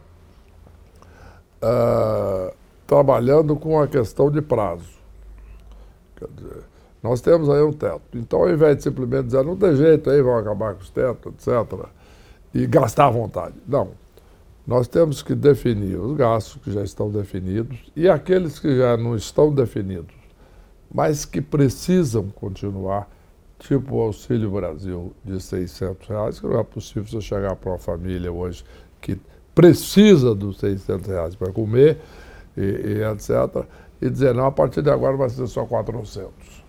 uh, 1.63 2.55
trabalhando 2.87 3.57
com 3.57 3.81
a 3.81 3.89
questão 3.89 4.31
de 4.31 4.41
prazo. 4.41 4.99
Dizer, 6.35 6.65
nós 7.03 7.21
temos 7.21 7.49
aí 7.49 7.63
um 7.63 7.73
teto. 7.73 8.03
Então, 8.15 8.41
ao 8.41 8.51
invés 8.51 8.77
de 8.77 8.83
simplesmente 8.85 9.27
dizer, 9.27 9.45
não 9.45 9.57
tem 9.57 9.75
jeito 9.77 10.11
aí, 10.11 10.21
vão 10.21 10.37
acabar 10.37 10.75
com 10.75 10.81
os 10.81 10.91
tetos, 10.91 11.33
etc., 11.35 11.87
e 12.55 12.67
gastar 12.67 13.07
à 13.07 13.11
vontade. 13.11 13.55
Não. 13.67 13.91
Nós 14.67 14.89
temos 14.89 15.23
que 15.23 15.35
definir 15.35 15.97
os 15.97 16.17
gastos 16.17 16.63
que 16.63 16.71
já 16.71 16.83
estão 16.83 17.11
definidos 17.11 17.79
e 17.97 18.09
aqueles 18.09 18.59
que 18.59 18.77
já 18.77 18.97
não 18.97 19.17
estão 19.17 19.53
definidos, 19.53 20.15
mas 20.93 21.25
que 21.25 21.41
precisam 21.41 22.29
continuar, 22.29 23.09
tipo 23.59 23.97
o 23.97 24.01
Auxílio 24.01 24.51
Brasil 24.51 25.13
de 25.25 25.41
600 25.41 26.09
reais, 26.09 26.41
que 26.41 26.47
não 26.47 26.59
é 26.59 26.65
possível 26.65 27.05
você 27.05 27.21
chegar 27.21 27.55
para 27.57 27.71
uma 27.71 27.79
família 27.79 28.33
hoje 28.33 28.65
que 29.01 29.19
precisa 29.55 30.35
dos 30.35 30.59
600 30.59 31.07
reais 31.07 31.35
para 31.35 31.53
comer, 31.53 31.99
e, 32.57 32.63
e 32.63 33.05
etc., 33.05 33.65
e 34.01 34.09
dizer, 34.09 34.33
não, 34.33 34.47
a 34.47 34.53
partir 34.53 34.81
de 34.81 34.91
agora 34.91 35.17
vai 35.17 35.29
ser 35.29 35.47
só 35.49 35.65
400 35.65 36.63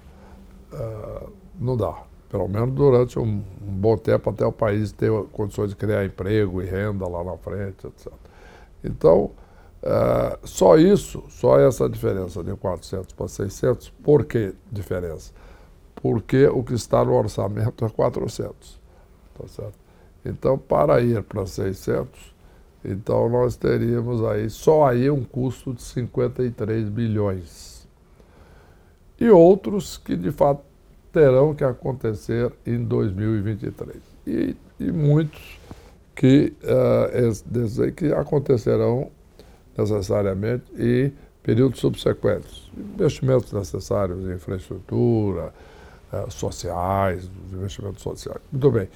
uh, 0.73 1.31
não 1.59 1.75
dá. 1.75 2.03
Pelo 2.29 2.47
menos 2.47 2.73
durante 2.75 3.17
um, 3.17 3.23
um, 3.23 3.43
bom 3.61 3.97
tempo 3.97 4.29
até 4.29 4.45
o 4.45 4.51
país 4.51 4.91
ter 4.91 5.11
condições 5.31 5.69
de 5.69 5.75
criar 5.75 6.05
emprego 6.05 6.61
e 6.61 6.65
renda 6.65 7.07
lá 7.07 7.23
na 7.23 7.35
frente, 7.37 7.87
etc. 7.87 8.11
Então, 8.83 9.31
Uh, 9.81 10.45
só 10.45 10.77
isso, 10.77 11.23
só 11.29 11.57
essa 11.57 11.87
diferença 11.87 12.43
de 12.43 12.53
400 12.53 13.13
para 13.13 13.27
600, 13.27 13.89
por 14.03 14.25
que 14.25 14.53
diferença? 14.69 15.31
Porque 15.95 16.47
o 16.47 16.63
que 16.63 16.73
está 16.73 17.03
no 17.03 17.13
orçamento 17.13 17.85
é 17.85 17.89
400, 17.89 18.79
tá 19.37 19.47
certo? 19.47 19.79
Então, 20.25 20.57
para 20.57 20.99
ir 21.01 21.23
para 21.23 21.45
600, 21.45 22.35
então 22.83 23.29
nós 23.29 23.55
teríamos 23.55 24.23
aí, 24.23 24.49
só 24.49 24.85
aí 24.85 25.09
um 25.09 25.23
custo 25.23 25.73
de 25.73 25.81
53 25.81 26.89
bilhões. 26.89 27.87
E 29.17 29.29
outros 29.29 29.97
que, 29.97 30.15
de 30.15 30.31
fato, 30.31 30.61
terão 31.11 31.55
que 31.55 31.63
acontecer 31.63 32.51
em 32.65 32.83
2023. 32.83 33.97
E, 34.27 34.55
e 34.77 34.91
muitos 34.91 35.59
que, 36.15 36.53
uh, 36.63 37.91
que 37.93 38.11
acontecerão 38.13 39.09
necessariamente 39.79 40.65
e 40.77 41.11
períodos 41.41 41.79
subsequentes. 41.79 42.69
Investimentos 42.77 43.51
necessários 43.51 44.25
em 44.25 44.33
infraestrutura, 44.33 45.53
eh, 46.11 46.25
sociais, 46.29 47.29
investimentos 47.51 48.01
sociais. 48.01 48.41
Muito 48.51 48.71
bem. 48.71 48.89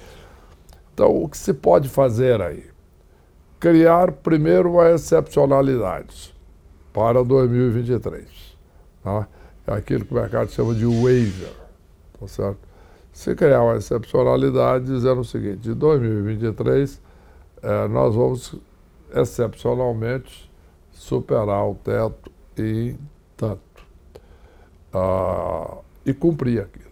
Então, 0.92 1.22
o 1.22 1.28
que 1.28 1.36
se 1.36 1.52
pode 1.52 1.88
fazer 1.88 2.40
aí? 2.40 2.64
Criar 3.58 4.12
primeiro 4.12 4.72
uma 4.72 4.90
excepcionalidade 4.90 6.34
para 6.92 7.24
2023. 7.24 8.24
Tá? 9.02 9.26
É 9.66 9.72
aquilo 9.72 10.04
que 10.04 10.12
o 10.12 10.16
mercado 10.16 10.50
chama 10.50 10.74
de 10.74 10.84
waiver. 10.84 11.52
Tá 12.20 12.28
certo? 12.28 12.58
Se 13.12 13.34
criar 13.34 13.62
uma 13.62 13.76
excepcionalidade 13.76 14.86
dizendo 14.86 15.20
o 15.20 15.24
seguinte, 15.24 15.68
em 15.68 15.74
2023 15.74 17.00
eh, 17.62 17.88
nós 17.88 18.14
vamos 18.14 18.54
excepcionalmente 19.14 20.43
superar 20.94 21.68
o 21.68 21.74
teto 21.74 22.30
em 22.56 22.96
tanto. 23.36 23.60
Ah, 24.92 25.78
e 26.06 26.14
cumprir 26.14 26.62
aquilo. 26.62 26.84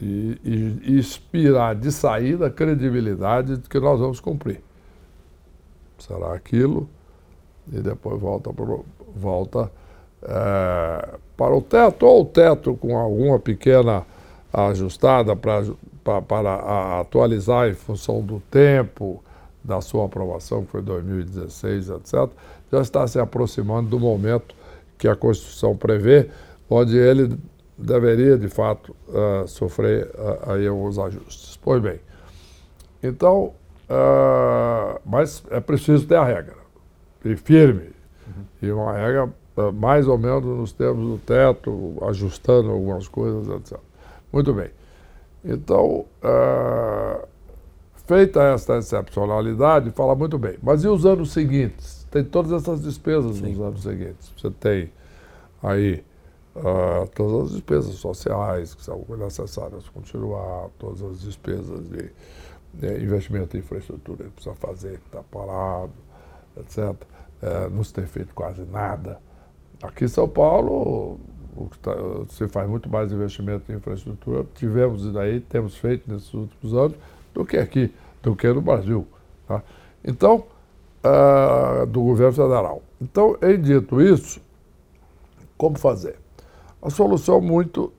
E, 0.00 0.40
e, 0.44 0.92
e 0.92 0.98
inspirar 0.98 1.74
de 1.74 1.90
saída 1.90 2.48
a 2.48 2.50
credibilidade 2.50 3.56
de 3.56 3.68
que 3.68 3.78
nós 3.78 4.00
vamos 4.00 4.20
cumprir. 4.20 4.62
Será 5.98 6.34
aquilo 6.34 6.88
e 7.72 7.80
depois 7.80 8.20
volta, 8.20 8.52
pro, 8.52 8.84
volta 9.14 9.70
é, 10.22 11.18
para 11.36 11.54
o 11.54 11.62
teto, 11.62 12.04
ou 12.06 12.22
o 12.22 12.24
teto 12.24 12.74
com 12.76 12.96
alguma 12.96 13.38
pequena 13.38 14.04
ajustada 14.52 15.34
pra, 15.34 15.62
pra 16.04 16.22
para 16.22 17.00
atualizar 17.00 17.68
em 17.68 17.74
função 17.74 18.22
do 18.22 18.40
tempo, 18.50 19.22
da 19.64 19.80
sua 19.80 20.06
aprovação, 20.06 20.64
que 20.64 20.70
foi 20.70 20.82
2016, 20.82 21.90
etc 21.90 22.30
já 22.70 22.80
está 22.80 23.06
se 23.06 23.18
aproximando 23.18 23.88
do 23.88 23.98
momento 23.98 24.54
que 24.98 25.08
a 25.08 25.14
Constituição 25.14 25.76
prevê, 25.76 26.28
onde 26.68 26.96
ele 26.96 27.38
deveria, 27.76 28.38
de 28.38 28.48
fato, 28.48 28.94
uh, 29.08 29.46
sofrer 29.46 30.06
uh, 30.14 30.52
aí 30.52 30.66
alguns 30.66 30.98
ajustes. 30.98 31.56
Pois 31.62 31.82
bem, 31.82 32.00
então, 33.02 33.52
uh, 33.88 35.00
mas 35.04 35.42
é 35.50 35.60
preciso 35.60 36.06
ter 36.06 36.16
a 36.16 36.24
regra, 36.24 36.56
e 37.24 37.36
firme, 37.36 37.90
uhum. 38.26 38.44
e 38.62 38.70
uma 38.70 38.92
regra 38.92 39.28
mais 39.74 40.06
ou 40.06 40.18
menos 40.18 40.44
nos 40.44 40.72
termos 40.72 41.06
do 41.06 41.18
teto, 41.18 41.96
ajustando 42.02 42.70
algumas 42.70 43.08
coisas, 43.08 43.48
etc. 43.48 43.78
Muito 44.30 44.52
bem. 44.52 44.68
Então, 45.42 46.04
feita 48.06 48.42
esta 48.42 48.76
excepcionalidade, 48.76 49.90
fala 49.92 50.14
muito 50.14 50.36
bem. 50.36 50.58
Mas 50.62 50.84
e 50.84 50.88
os 50.88 51.06
anos 51.06 51.32
seguintes? 51.32 51.95
Tem 52.16 52.24
todas 52.24 52.52
essas 52.52 52.80
despesas 52.82 53.36
Sim. 53.36 53.50
nos 53.50 53.60
anos 53.60 53.82
seguintes. 53.82 54.32
Você 54.36 54.50
tem 54.50 54.90
aí 55.62 56.02
uh, 56.54 57.06
todas 57.14 57.48
as 57.48 57.52
despesas 57.52 57.94
sociais 57.96 58.74
que 58.74 58.82
são 58.82 59.04
necessárias 59.18 59.86
continuar, 59.90 60.68
todas 60.78 61.02
as 61.02 61.20
despesas 61.20 61.86
de, 61.88 62.10
de 62.72 63.04
investimento 63.04 63.56
em 63.56 63.60
infraestrutura 63.60 64.24
que 64.24 64.30
precisa 64.30 64.54
fazer, 64.54 64.98
que 64.98 65.06
está 65.06 65.22
parado, 65.22 65.92
etc. 66.56 66.94
É, 67.42 67.68
não 67.68 67.84
se 67.84 67.92
tem 67.92 68.06
feito 68.06 68.34
quase 68.34 68.62
nada. 68.62 69.20
Aqui 69.82 70.06
em 70.06 70.08
São 70.08 70.26
Paulo, 70.26 71.20
tá, 71.82 71.92
se 72.30 72.48
faz 72.48 72.66
muito 72.66 72.88
mais 72.88 73.12
investimento 73.12 73.70
em 73.70 73.76
infraestrutura. 73.76 74.46
Tivemos 74.54 75.04
e 75.04 75.12
daí 75.12 75.40
temos 75.40 75.76
feito 75.76 76.10
nesses 76.10 76.32
últimos 76.32 76.72
anos 76.72 76.96
do 77.34 77.44
que 77.44 77.58
aqui, 77.58 77.92
do 78.22 78.34
que 78.34 78.50
no 78.50 78.62
Brasil. 78.62 79.06
Tá? 79.46 79.62
Então, 80.02 80.46
uh, 81.04 81.86
do 81.86 82.02
governo 82.02 82.32
federal. 82.32 82.82
Então, 83.00 83.36
em 83.42 83.60
dito 83.60 84.00
isso, 84.00 84.40
como 85.56 85.78
fazer? 85.78 86.16
A 86.82 86.90
solução 86.90 87.40
muito 87.40 87.92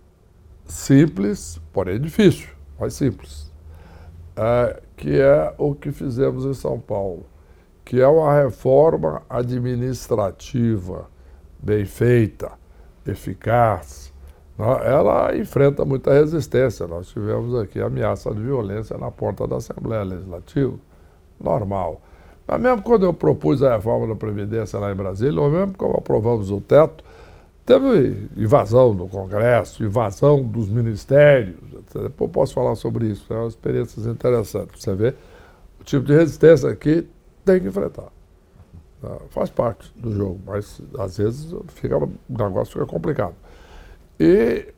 simples, 0.65 1.59
porém 1.73 1.99
difícil, 1.99 2.49
mas 2.79 2.93
simples, 2.93 3.51
uh, 4.37 4.81
que 4.95 5.19
é 5.19 5.53
o 5.57 5.73
que 5.73 5.91
fizemos 5.91 6.45
em 6.45 6.53
São 6.53 6.79
Paulo, 6.79 7.25
que 7.83 8.01
é 8.01 8.07
uma 8.07 8.33
reforma 8.33 9.21
administrativa 9.29 11.09
bem 11.59 11.85
feita, 11.85 12.51
eficaz. 13.05 14.13
Né? 14.57 14.65
Ela 14.85 15.35
enfrenta 15.37 15.85
muita 15.85 16.13
resistência. 16.13 16.87
Nós 16.87 17.07
tivemos 17.07 17.55
aqui 17.55 17.79
ameaça 17.79 18.33
de 18.33 18.41
violência 18.41 18.97
na 18.97 19.09
porta 19.09 19.47
da 19.47 19.57
Assembleia 19.57 20.03
Legislativa. 20.03 20.77
Normal. 21.39 22.01
Mas 22.47 22.61
mesmo 22.61 22.81
quando 22.81 23.05
eu 23.05 23.13
propus 23.13 23.61
a 23.61 23.75
reforma 23.75 24.07
da 24.07 24.15
Previdência 24.15 24.79
lá 24.79 24.91
em 24.91 24.95
Brasília, 24.95 25.39
ou 25.41 25.49
mesmo 25.49 25.73
quando 25.77 25.97
aprovamos 25.97 26.49
o 26.49 26.61
teto, 26.61 27.03
teve 27.65 28.29
invasão 28.37 28.95
do 28.95 29.07
Congresso, 29.07 29.83
invasão 29.83 30.41
dos 30.41 30.69
ministérios. 30.69 31.57
Depois 31.93 32.31
posso 32.31 32.53
falar 32.53 32.75
sobre 32.75 33.07
isso, 33.07 33.31
é 33.33 33.37
uma 33.37 33.49
experiência 33.49 33.99
interessante. 34.09 34.71
Você 34.81 34.95
vê 34.95 35.13
o 35.79 35.83
tipo 35.83 36.05
de 36.05 36.13
resistência 36.13 36.73
que 36.75 37.05
tem 37.43 37.59
que 37.59 37.67
enfrentar. 37.67 38.07
Tá? 39.01 39.17
Faz 39.29 39.49
parte 39.49 39.91
do 39.97 40.11
jogo, 40.13 40.39
mas 40.45 40.81
às 40.97 41.17
vezes 41.17 41.53
fica, 41.67 41.97
o 41.97 42.09
negócio 42.29 42.73
fica 42.73 42.85
complicado. 42.85 43.35
E 44.17 44.25
é, 44.25 44.73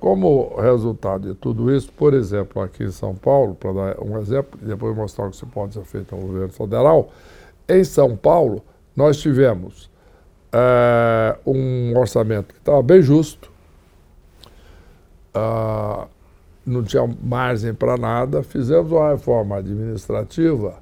como 0.00 0.56
resultado 0.60 1.28
de 1.28 1.34
tudo 1.34 1.74
isso, 1.74 1.92
por 1.92 2.12
exemplo, 2.12 2.60
aqui 2.60 2.84
em 2.84 2.90
São 2.90 3.14
Paulo, 3.14 3.54
para 3.54 3.72
dar 3.72 4.00
um 4.02 4.18
exemplo, 4.18 4.58
e 4.62 4.66
depois 4.66 4.96
mostrar 4.96 5.26
o 5.26 5.30
que 5.30 5.36
se 5.36 5.46
pode 5.46 5.74
ser 5.74 5.84
feito 5.84 6.14
no 6.16 6.22
governo 6.22 6.52
federal, 6.52 7.10
em 7.68 7.84
São 7.84 8.16
Paulo 8.16 8.62
nós 8.96 9.16
tivemos 9.18 9.90
é, 10.52 11.36
um 11.46 11.96
orçamento 11.96 12.54
que 12.54 12.60
estava 12.60 12.82
bem 12.82 13.02
justo, 13.02 13.50
uh, 15.34 16.06
não 16.64 16.82
tinha 16.82 17.06
margem 17.22 17.74
para 17.74 17.96
nada, 17.96 18.42
fizemos 18.42 18.90
uma 18.92 19.10
reforma 19.10 19.56
administrativa 19.56 20.76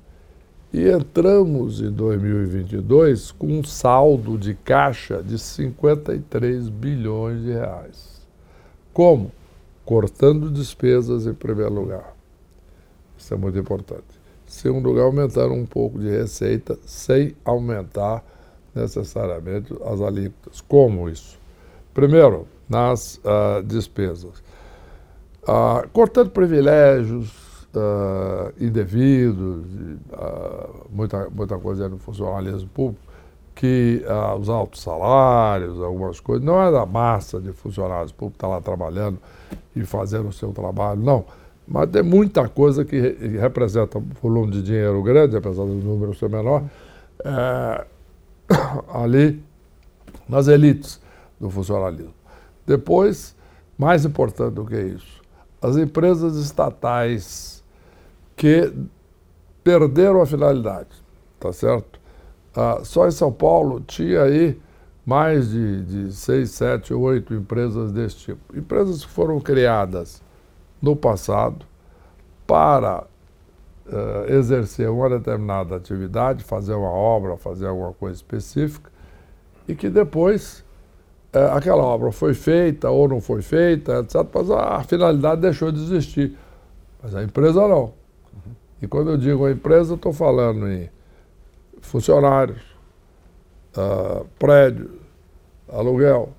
e 0.73 0.89
entramos 0.89 1.81
em 1.81 1.91
2022 1.91 3.33
com 3.33 3.47
um 3.47 3.65
saldo 3.65 4.39
de 4.39 4.55
caixa 4.55 5.23
de 5.23 5.39
53 5.39 6.69
bilhões 6.69 7.43
de 7.43 7.53
reais. 7.53 8.22
Como? 8.93 9.33
Cortando 9.85 10.51
despesas 10.51 11.27
em 11.27 11.35
primeiro 11.35 11.73
lugar. 11.73 12.15
Isso 13.17 13.33
é 13.35 13.37
muito 13.37 13.59
importante. 13.59 14.21
Segundo 14.47 14.89
lugar, 14.89 15.05
aumentar 15.05 15.49
um 15.49 15.65
pouco 15.65 15.99
de 15.99 16.11
receita 16.11 16.79
sem 16.85 17.35
aumentar 17.45 18.23
necessariamente 18.75 19.73
as 19.85 20.01
alíquotas. 20.01 20.61
Como 20.61 21.09
isso? 21.09 21.39
Primeiro, 21.95 22.47
nas 22.69 23.17
uh, 23.19 23.63
despesas. 23.65 24.43
Uh, 25.43 25.89
cortando 25.93 26.31
privilégios 26.31 27.31
uh, 27.75 28.53
indevidos, 28.59 29.67
muita, 30.91 31.29
muita 31.31 31.59
coisa 31.59 31.89
no 31.89 31.99
funcionalismo 31.99 32.69
público, 32.69 33.12
que 33.55 34.05
ah, 34.09 34.35
os 34.35 34.49
altos 34.49 34.81
salários, 34.83 35.81
algumas 35.81 36.21
coisas, 36.21 36.45
não 36.45 36.61
é 36.61 36.71
da 36.71 36.87
massa 36.87 37.41
de 37.41 37.53
funcionários 37.53 38.13
públicos 38.13 38.39
que 38.39 38.45
está 38.45 38.49
lá 38.49 38.61
trabalhando 38.61 39.19
e 39.75 39.85
fazendo 39.85 40.29
o 40.29 40.33
seu 40.33 40.53
trabalho, 40.53 41.01
não. 41.01 41.25
Mas 41.67 41.91
tem 41.91 42.03
muita 42.03 42.49
coisa 42.49 42.85
que, 42.85 42.99
re 42.99 43.39
representa 43.39 43.99
um 43.99 44.09
volume 44.21 44.53
de 44.53 44.63
dinheiro 44.63 45.03
grande, 45.03 45.37
apesar 45.37 45.65
do 45.65 45.75
número 45.75 46.15
ser 46.15 46.29
menor, 46.29 46.65
é, 47.25 47.87
ali 48.93 49.43
nas 50.29 50.49
elites 50.49 51.01
do 51.41 51.51
funcionalismo. 51.51 52.15
Depois, 52.67 53.37
mais 53.77 54.05
importante 54.05 54.55
do 54.55 54.65
que 54.65 54.81
isso, 54.81 55.23
as 55.61 55.77
empresas 55.77 56.37
estatais 56.37 57.63
que 58.37 58.73
perderam 59.63 60.21
a 60.21 60.27
finalidade, 60.27 60.91
tá 61.39 61.53
certo? 61.53 62.02
Ah, 62.55 62.81
só 62.85 63.07
em 63.07 63.11
São 63.11 63.33
Paulo 63.33 63.81
tinha 63.81 64.23
aí 64.23 64.61
mais 65.05 65.51
de, 65.51 65.83
de 65.83 66.13
seis, 66.13 66.51
sete, 66.51 66.93
oito 66.95 67.35
empresas 67.35 67.91
desse 67.93 68.17
tipo. 68.17 68.57
Empresas 68.57 69.05
que 69.05 69.11
foram 69.11 69.41
criadas 69.41 70.23
no 70.81 70.95
passado 70.95 71.65
para 72.47 73.05
uh, 73.87 74.33
exercer 74.33 74.91
uma 74.91 75.09
determinada 75.09 75.77
atividade, 75.77 76.45
fazer 76.45 76.75
uma 76.75 76.91
obra, 76.91 77.37
fazer 77.37 77.67
alguma 77.67 77.93
coisa 77.93 78.17
específica, 78.17 78.91
e 79.67 79.75
que 79.75 79.89
depois 79.89 80.65
é, 81.33 81.45
aquela 81.47 81.83
obra 81.83 82.13
foi 82.13 82.35
feita 82.35 82.91
ou 82.91 83.09
não 83.09 83.21
foi 83.21 83.41
feita, 83.41 84.01
etc. 84.01 84.17
Mas 84.35 84.51
a 84.51 84.83
finalidade 84.85 85.41
deixou 85.41 85.73
de 85.73 85.81
existir. 85.81 86.37
Mas 87.03 87.15
a 87.15 87.23
empresa 87.23 87.67
não. 87.67 87.85
Uhum. 87.85 88.53
E 88.83 88.87
quando 88.87 89.11
eu 89.11 89.17
digo 89.17 89.47
a 89.47 89.51
empresa, 89.51 89.95
estou 89.95 90.13
falando 90.13 90.69
em 90.69 90.91
funcionários, 91.83 92.63
uh, 93.77 94.27
prédio, 94.39 94.91
aluguel, 95.69 96.31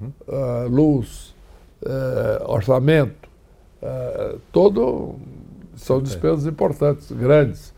uhum. 0.00 0.12
uh, 0.28 0.68
luz, 0.68 1.34
uh, 1.82 2.50
orçamento, 2.50 3.28
todo 4.52 5.16
são 5.74 6.00
despesas 6.00 6.46
importantes, 6.46 7.10
grandes. 7.10 7.74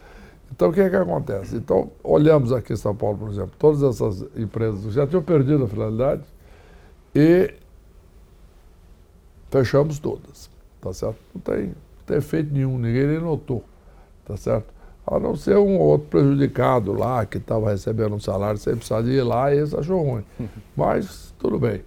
Então, 0.53 0.69
o 0.69 0.73
que 0.73 0.81
é 0.81 0.91
que 0.91 0.97
acontece? 0.97 1.57
Então, 1.57 1.91
olhamos 2.03 2.53
aqui 2.53 2.75
em 2.75 2.77
São 2.77 2.95
Paulo, 2.95 3.17
por 3.17 3.31
exemplo, 3.31 3.53
todas 3.59 3.83
essas 3.83 4.21
empresas 4.37 4.93
já 4.93 5.07
tinham 5.07 5.23
perdido 5.23 5.65
a 5.65 5.69
finalidade, 5.69 6.23
e 7.15 7.55
fechamos 9.51 9.99
todas, 9.99 10.51
tá 10.81 10.93
certo? 10.93 11.19
Não 11.35 11.41
tem, 11.41 11.67
não 11.69 11.75
tem 12.07 12.17
efeito 12.19 12.53
nenhum, 12.53 12.77
ninguém 12.77 13.07
nem 13.07 13.21
notou, 13.21 13.65
tá 14.27 14.37
certo? 14.37 14.67
A 15.07 15.19
não 15.19 15.37
ser 15.37 15.57
um 15.59 15.79
outro 15.79 16.09
prejudicado 16.09 16.93
lá, 16.93 17.27
que 17.27 17.39
estava 17.39 17.71
recebendo 17.71 18.15
um 18.15 18.21
salário 18.21 18.59
sem 18.59 18.75
precisar 18.75 19.03
de 19.03 19.11
ir 19.11 19.23
lá, 19.23 19.55
e 19.55 19.59
esse 19.59 19.77
achou 19.77 20.03
ruim. 20.03 20.25
Mas 20.77 21.35
tudo 21.39 21.59
bem, 21.59 21.83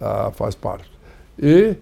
ah, 0.00 0.30
faz 0.32 0.54
parte. 0.54 0.90
E, 1.38 1.76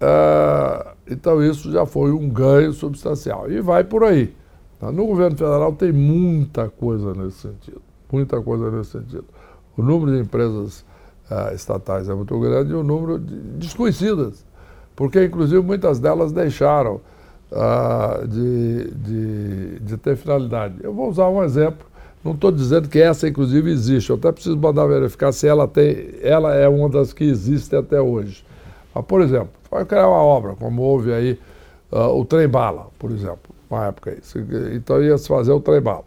ah, 0.00 0.94
então 1.08 1.42
isso 1.42 1.70
já 1.70 1.86
foi 1.86 2.10
um 2.10 2.28
ganho 2.28 2.72
substancial. 2.72 3.50
E 3.50 3.60
vai 3.60 3.84
por 3.84 4.02
aí. 4.02 4.34
No 4.80 5.06
governo 5.06 5.36
federal 5.36 5.72
tem 5.74 5.92
muita 5.92 6.70
coisa 6.70 7.12
nesse 7.12 7.38
sentido, 7.40 7.82
muita 8.10 8.40
coisa 8.40 8.70
nesse 8.70 8.92
sentido. 8.92 9.26
O 9.76 9.82
número 9.82 10.16
de 10.16 10.22
empresas 10.22 10.80
uh, 11.30 11.54
estatais 11.54 12.08
é 12.08 12.14
muito 12.14 12.38
grande 12.40 12.72
e 12.72 12.74
o 12.74 12.82
número 12.82 13.18
de 13.18 13.36
desconhecidas, 13.58 14.44
porque 14.96 15.22
inclusive 15.22 15.60
muitas 15.60 16.00
delas 16.00 16.32
deixaram 16.32 17.00
uh, 17.50 18.26
de, 18.26 18.90
de, 18.90 19.78
de, 19.80 19.96
ter 19.96 20.16
finalidade. 20.16 20.76
Eu 20.82 20.92
vou 20.92 21.08
usar 21.08 21.28
um 21.28 21.42
exemplo, 21.42 21.86
não 22.24 22.32
estou 22.32 22.50
dizendo 22.50 22.88
que 22.88 23.00
essa 23.00 23.28
inclusive 23.28 23.70
existe, 23.70 24.10
eu 24.10 24.16
até 24.16 24.30
preciso 24.32 24.56
mandar 24.56 24.86
verificar 24.86 25.32
se 25.32 25.46
ela 25.46 25.66
tem, 25.66 26.10
ela 26.22 26.54
é 26.54 26.68
uma 26.68 26.88
das 26.88 27.12
que 27.12 27.24
existem 27.24 27.78
até 27.78 28.00
hoje. 28.00 28.44
Mas, 28.94 29.04
por 29.04 29.20
exemplo, 29.20 29.50
vai 29.70 29.84
criar 29.84 30.08
uma 30.08 30.22
obra, 30.22 30.54
como 30.54 30.82
houve 30.82 31.12
aí 31.12 31.38
uh, 31.92 32.18
o 32.18 32.24
trem 32.24 32.48
bala, 32.48 32.88
por 32.98 33.10
exemplo, 33.10 33.54
uma 33.68 33.86
época 33.86 34.10
aí. 34.10 34.18
Então 34.74 35.02
ia 35.02 35.16
se 35.18 35.28
fazer 35.28 35.52
o 35.52 35.60
trem 35.60 35.80
bala 35.80 36.04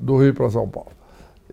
do 0.00 0.18
Rio 0.18 0.34
para 0.34 0.50
São 0.50 0.68
Paulo. 0.68 0.90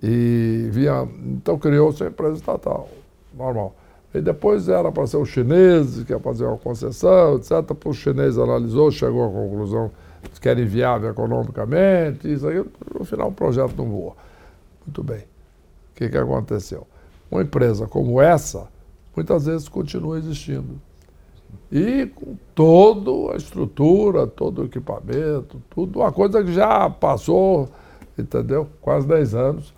E 0.01 0.67
vinha, 0.72 1.08
então 1.24 1.58
criou-se 1.58 2.03
a 2.03 2.08
empresa 2.08 2.36
estatal, 2.36 2.89
normal. 3.34 3.74
E 4.13 4.22
depois 4.22 4.70
era 4.70 4.91
para 4.91 5.08
ser 5.08 5.17
os 5.17 5.29
chineses, 5.29 6.03
que 6.03 6.13
ia 6.13 6.20
fazer 6.20 6.46
uma 6.46 6.58
concessão, 6.58 7.36
etc. 7.36 7.51
O 7.86 7.93
chinês 7.93 8.38
analisou, 8.38 8.91
chegou 8.91 9.25
à 9.25 9.29
conclusão 9.29 9.91
que 10.39 10.48
era 10.48 10.62
inviável 10.62 11.10
economicamente, 11.10 12.32
isso 12.32 12.48
aí, 12.48 12.63
no 12.93 13.03
final 13.05 13.29
o 13.29 13.32
projeto 13.32 13.75
não 13.77 13.86
voou. 13.86 14.15
Muito 14.86 15.03
bem. 15.03 15.20
O 15.20 15.96
que, 15.96 16.10
que 16.10 16.17
aconteceu? 16.17 16.88
Uma 17.29 17.41
empresa 17.41 17.88
como 17.88 18.22
essa, 18.22 18.67
muitas 19.15 19.46
vezes 19.46 19.67
continua 19.67 20.17
existindo. 20.17 20.79
E 21.72 22.05
com 22.08 22.36
toda 22.53 23.34
a 23.34 23.38
estrutura, 23.38 24.27
todo 24.27 24.62
o 24.62 24.65
equipamento, 24.65 25.62
tudo, 25.70 26.00
uma 26.00 26.12
coisa 26.12 26.43
que 26.43 26.53
já 26.53 26.89
passou, 26.89 27.70
entendeu? 28.17 28.67
Quase 28.82 29.08
10 29.08 29.36
anos 29.36 29.74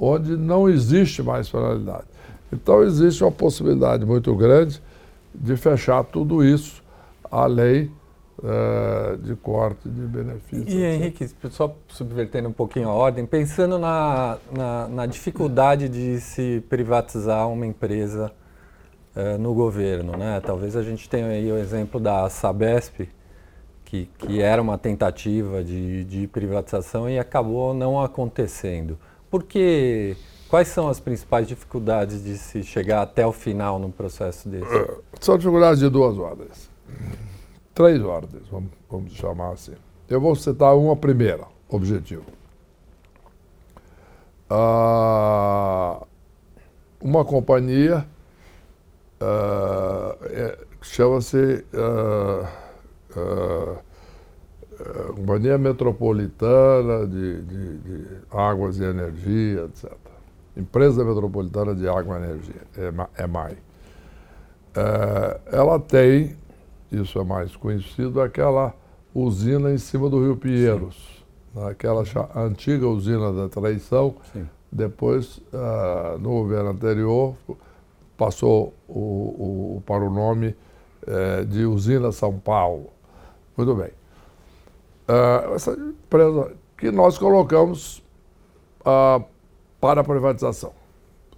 onde 0.00 0.36
não 0.36 0.68
existe 0.68 1.22
mais 1.22 1.48
penalidade. 1.48 2.09
Então, 2.52 2.82
existe 2.82 3.22
uma 3.22 3.32
possibilidade 3.32 4.04
muito 4.04 4.34
grande 4.34 4.82
de 5.34 5.56
fechar 5.56 6.04
tudo 6.04 6.44
isso 6.44 6.82
à 7.30 7.46
lei 7.46 7.90
é, 8.42 9.16
de 9.18 9.36
corte 9.36 9.88
de 9.88 10.00
benefícios. 10.00 10.72
E, 10.72 10.82
Henrique, 10.82 11.28
só 11.50 11.74
subvertendo 11.88 12.48
um 12.48 12.52
pouquinho 12.52 12.88
a 12.88 12.92
ordem, 12.92 13.26
pensando 13.26 13.78
na, 13.78 14.38
na, 14.50 14.88
na 14.88 15.06
dificuldade 15.06 15.88
de 15.88 16.20
se 16.20 16.64
privatizar 16.68 17.48
uma 17.48 17.66
empresa 17.66 18.32
é, 19.14 19.36
no 19.36 19.52
governo, 19.54 20.16
né? 20.16 20.40
Talvez 20.44 20.76
a 20.76 20.82
gente 20.82 21.08
tenha 21.08 21.26
aí 21.26 21.50
o 21.52 21.58
exemplo 21.58 22.00
da 22.00 22.28
Sabesp, 22.30 23.08
que, 23.84 24.08
que 24.18 24.40
era 24.40 24.62
uma 24.62 24.78
tentativa 24.78 25.62
de, 25.62 26.04
de 26.04 26.26
privatização 26.28 27.10
e 27.10 27.18
acabou 27.18 27.74
não 27.74 28.00
acontecendo. 28.00 28.98
Porque 29.30 30.16
quais 30.50 30.66
são 30.66 30.88
as 30.88 30.98
principais 30.98 31.46
dificuldades 31.46 32.24
de 32.24 32.36
se 32.36 32.64
chegar 32.64 33.02
até 33.02 33.24
o 33.24 33.32
final 33.32 33.78
num 33.78 33.90
processo 33.90 34.48
desse? 34.48 34.76
É, 34.76 34.96
são 35.20 35.38
dificuldades 35.38 35.78
de 35.78 35.88
duas 35.88 36.18
ordens. 36.18 36.68
Três 37.72 38.02
ordens, 38.02 38.42
vamos, 38.50 38.70
vamos 38.90 39.12
chamar 39.12 39.52
assim. 39.52 39.74
Eu 40.08 40.20
vou 40.20 40.34
citar 40.34 40.76
uma 40.76 40.96
primeira, 40.96 41.44
objetivo. 41.68 42.24
Ah, 44.50 46.04
uma 47.00 47.24
companhia 47.24 48.04
ah, 49.20 50.16
é, 50.24 50.58
chama-se 50.82 51.64
ah, 51.72 52.50
Companhia 55.14 55.58
Metropolitana 55.58 57.06
de, 57.06 57.42
de, 57.42 57.78
de, 57.78 58.06
Águas 58.30 58.78
e 58.78 58.84
Energia, 58.84 59.64
etc. 59.66 60.09
Empresa 60.56 61.04
Metropolitana 61.04 61.74
de 61.74 61.88
Água 61.88 62.18
e 62.18 62.22
Energia, 62.22 62.62
EMAI. 63.18 63.56
É, 64.74 65.40
ela 65.52 65.78
tem, 65.78 66.36
isso 66.90 67.18
é 67.18 67.24
mais 67.24 67.54
conhecido, 67.56 68.20
aquela 68.20 68.74
usina 69.14 69.72
em 69.72 69.78
cima 69.78 70.08
do 70.08 70.22
Rio 70.22 70.36
Pinheiros, 70.36 71.24
aquela 71.68 72.04
antiga 72.36 72.86
usina 72.86 73.32
da 73.32 73.48
traição. 73.48 74.14
Sim. 74.32 74.48
Depois, 74.72 75.38
uh, 75.52 76.16
no 76.20 76.30
governo 76.30 76.70
anterior, 76.70 77.34
passou 78.16 78.72
o, 78.86 79.78
o, 79.78 79.82
para 79.84 80.04
o 80.04 80.10
nome 80.10 80.54
uh, 81.08 81.44
de 81.44 81.64
Usina 81.64 82.12
São 82.12 82.38
Paulo. 82.38 82.90
Muito 83.56 83.74
bem 83.74 83.90
uh, 85.10 85.54
essa 85.54 85.72
empresa 85.72 86.52
que 86.76 86.90
nós 86.90 87.18
colocamos 87.18 88.02
uh, 88.82 89.24
para 89.80 90.00
a 90.00 90.04
privatização. 90.04 90.72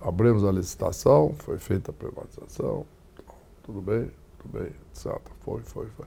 Abrimos 0.01 0.45
a 0.45 0.51
licitação, 0.51 1.35
foi 1.39 1.59
feita 1.59 1.93
a 1.93 1.95
privatização, 1.95 2.85
tudo 3.63 3.81
bem, 3.81 4.11
tudo 4.39 4.59
bem, 4.59 4.73
etc. 4.91 5.19
Foi, 5.41 5.61
foi, 5.63 5.87
foi. 5.87 6.07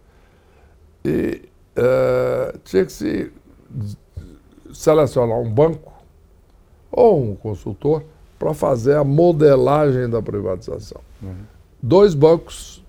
E 1.06 1.50
uh, 1.78 2.58
tinha 2.60 2.86
que 2.86 2.92
se 2.92 3.32
selecionar 4.74 5.40
um 5.40 5.50
banco 5.50 5.94
ou 6.92 7.24
um 7.24 7.36
consultor 7.36 8.04
para 8.38 8.54
fazer 8.54 8.98
a 8.98 9.04
modelagem 9.04 10.10
da 10.10 10.22
privatização. 10.22 11.02
Uhum. 11.22 11.36
Dois 11.82 12.14
bancos 12.14 12.84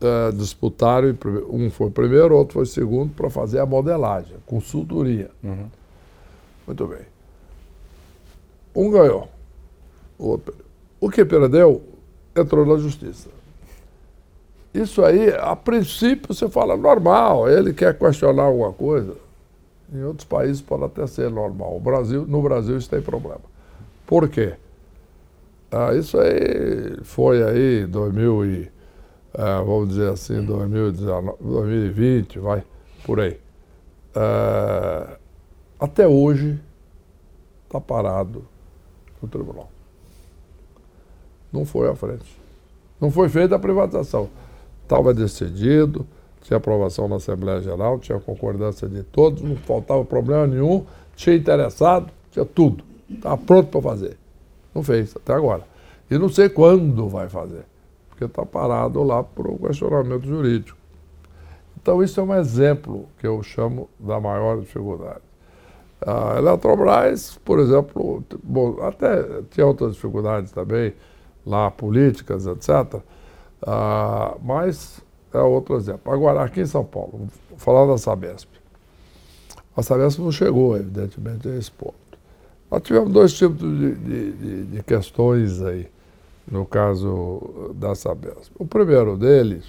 uh, 0.00 0.32
disputaram, 0.32 1.16
um 1.48 1.70
foi 1.70 1.90
primeiro, 1.90 2.36
outro 2.36 2.54
foi 2.54 2.66
segundo, 2.66 3.12
para 3.14 3.30
fazer 3.30 3.60
a 3.60 3.66
modelagem, 3.66 4.36
consultoria. 4.44 5.30
Uhum. 5.42 5.68
Muito 6.66 6.86
bem. 6.88 7.15
Um 8.76 8.90
ganhou, 8.90 9.26
o 10.18 10.28
outro 10.28 10.52
perdeu. 10.52 10.66
O 11.00 11.10
que 11.10 11.24
perdeu 11.24 11.82
entrou 12.36 12.66
na 12.66 12.76
justiça. 12.76 13.30
Isso 14.74 15.02
aí, 15.02 15.34
a 15.34 15.56
princípio, 15.56 16.34
você 16.34 16.46
fala 16.50 16.76
normal, 16.76 17.48
ele 17.48 17.72
quer 17.72 17.98
questionar 17.98 18.42
alguma 18.42 18.74
coisa. 18.74 19.16
Em 19.90 20.02
outros 20.04 20.26
países 20.26 20.60
pode 20.60 20.84
até 20.84 21.06
ser 21.06 21.30
normal. 21.30 21.74
O 21.74 21.80
Brasil, 21.80 22.26
no 22.26 22.42
Brasil 22.42 22.76
isso 22.76 22.90
tem 22.90 23.00
problema. 23.00 23.40
Por 24.06 24.28
quê? 24.28 24.54
Ah, 25.70 25.94
isso 25.94 26.18
aí 26.18 26.98
foi 27.02 27.42
aí 27.42 27.86
2000 27.86 28.44
e 28.44 28.70
é, 29.32 29.56
vamos 29.64 29.88
dizer 29.88 30.10
assim, 30.10 30.44
2019, 30.44 31.38
2020, 31.40 32.38
vai, 32.40 32.62
por 33.04 33.20
aí. 33.20 33.40
É, 34.14 35.16
até 35.80 36.06
hoje 36.06 36.60
está 37.66 37.80
parado 37.80 38.44
no 39.22 39.28
tribunal. 39.28 39.70
Não 41.52 41.64
foi 41.64 41.88
à 41.88 41.94
frente. 41.94 42.24
Não 43.00 43.10
foi 43.10 43.28
feita 43.28 43.56
a 43.56 43.58
privatização. 43.58 44.28
Estava 44.82 45.12
decidido, 45.12 46.06
tinha 46.42 46.56
aprovação 46.56 47.08
na 47.08 47.16
Assembleia 47.16 47.60
Geral, 47.60 47.98
tinha 47.98 48.18
concordância 48.20 48.88
de 48.88 49.02
todos, 49.02 49.42
não 49.42 49.56
faltava 49.56 50.04
problema 50.04 50.46
nenhum, 50.46 50.84
tinha 51.14 51.34
interessado, 51.36 52.10
tinha 52.30 52.44
tudo. 52.44 52.84
Estava 53.08 53.36
pronto 53.36 53.68
para 53.68 53.82
fazer. 53.82 54.16
Não 54.74 54.82
fez, 54.82 55.14
até 55.16 55.32
agora. 55.32 55.64
E 56.10 56.18
não 56.18 56.28
sei 56.28 56.48
quando 56.48 57.08
vai 57.08 57.28
fazer 57.28 57.64
porque 58.16 58.24
está 58.24 58.46
parado 58.46 59.02
lá 59.02 59.22
por 59.22 59.46
um 59.46 59.58
questionamento 59.58 60.26
jurídico. 60.26 60.78
Então, 61.76 62.02
isso 62.02 62.18
é 62.18 62.22
um 62.22 62.34
exemplo 62.34 63.06
que 63.18 63.26
eu 63.26 63.42
chamo 63.42 63.90
da 64.00 64.18
maior 64.18 64.58
dificuldade. 64.58 65.20
A 66.04 66.36
Eletrobras, 66.38 67.38
por 67.44 67.58
exemplo, 67.58 68.22
bom, 68.42 68.82
até 68.82 69.42
tinha 69.50 69.66
outras 69.66 69.94
dificuldades 69.94 70.52
também, 70.52 70.94
lá 71.44 71.70
políticas, 71.70 72.46
etc. 72.46 73.00
Ah, 73.66 74.36
mas 74.42 75.02
é 75.32 75.40
outro 75.40 75.76
exemplo. 75.76 76.12
Agora, 76.12 76.42
aqui 76.42 76.60
em 76.60 76.66
São 76.66 76.84
Paulo, 76.84 77.28
falando 77.56 77.92
da 77.92 77.98
Sabesp. 77.98 78.48
A 79.76 79.82
Sabesp 79.82 80.20
não 80.20 80.32
chegou, 80.32 80.76
evidentemente, 80.76 81.48
a 81.48 81.56
esse 81.56 81.70
ponto. 81.70 81.94
Nós 82.70 82.82
tivemos 82.82 83.12
dois 83.12 83.32
tipos 83.32 83.58
de, 83.58 83.94
de, 83.94 84.32
de, 84.32 84.64
de 84.64 84.82
questões 84.82 85.62
aí, 85.62 85.88
no 86.50 86.64
caso 86.64 87.72
da 87.74 87.94
Sabesp. 87.94 88.52
O 88.58 88.66
primeiro 88.66 89.16
deles, 89.16 89.64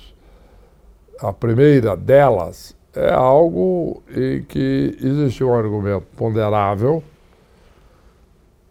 a 1.20 1.34
primeira 1.34 1.96
delas, 1.96 2.76
é 2.98 3.14
algo 3.14 4.02
em 4.10 4.42
que 4.44 4.98
existe 5.00 5.44
um 5.44 5.54
argumento 5.54 6.06
ponderável 6.18 7.04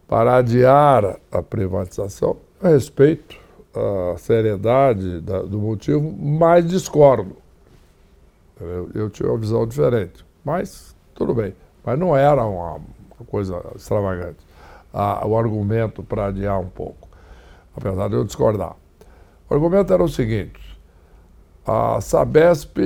para 0.08 0.36
adiar 0.36 1.18
a 1.30 1.42
privatização. 1.42 2.36
a 2.62 2.68
respeito 2.68 3.46
a 3.76 4.16
seriedade 4.16 5.20
da, 5.20 5.42
do 5.42 5.58
motivo, 5.58 6.10
mas 6.10 6.66
discordo. 6.66 7.36
Eu, 8.58 8.90
eu, 8.94 9.10
tinha 9.10 9.28
uma 9.28 9.38
visão 9.38 9.66
diferente. 9.66 10.24
Mas 10.42 10.96
tudo 11.14 11.34
bem. 11.34 11.54
Mas 11.84 11.98
não 11.98 12.16
era 12.16 12.42
uma, 12.44 12.76
uma 12.76 13.26
coisa 13.26 13.62
extravagante. 13.76 14.38
O 15.26 15.36
argumento 15.36 16.02
para 16.02 16.28
adiar 16.28 16.58
um 16.58 16.68
pouco, 16.68 17.06
apesar 17.76 18.08
de 18.08 18.14
eu 18.14 18.24
discordar. 18.24 18.74
O 19.48 19.54
argumento 19.54 19.92
era 19.92 20.02
o 20.02 20.08
seguinte: 20.08 20.80
a 21.66 22.00
Sabesp 22.00 22.78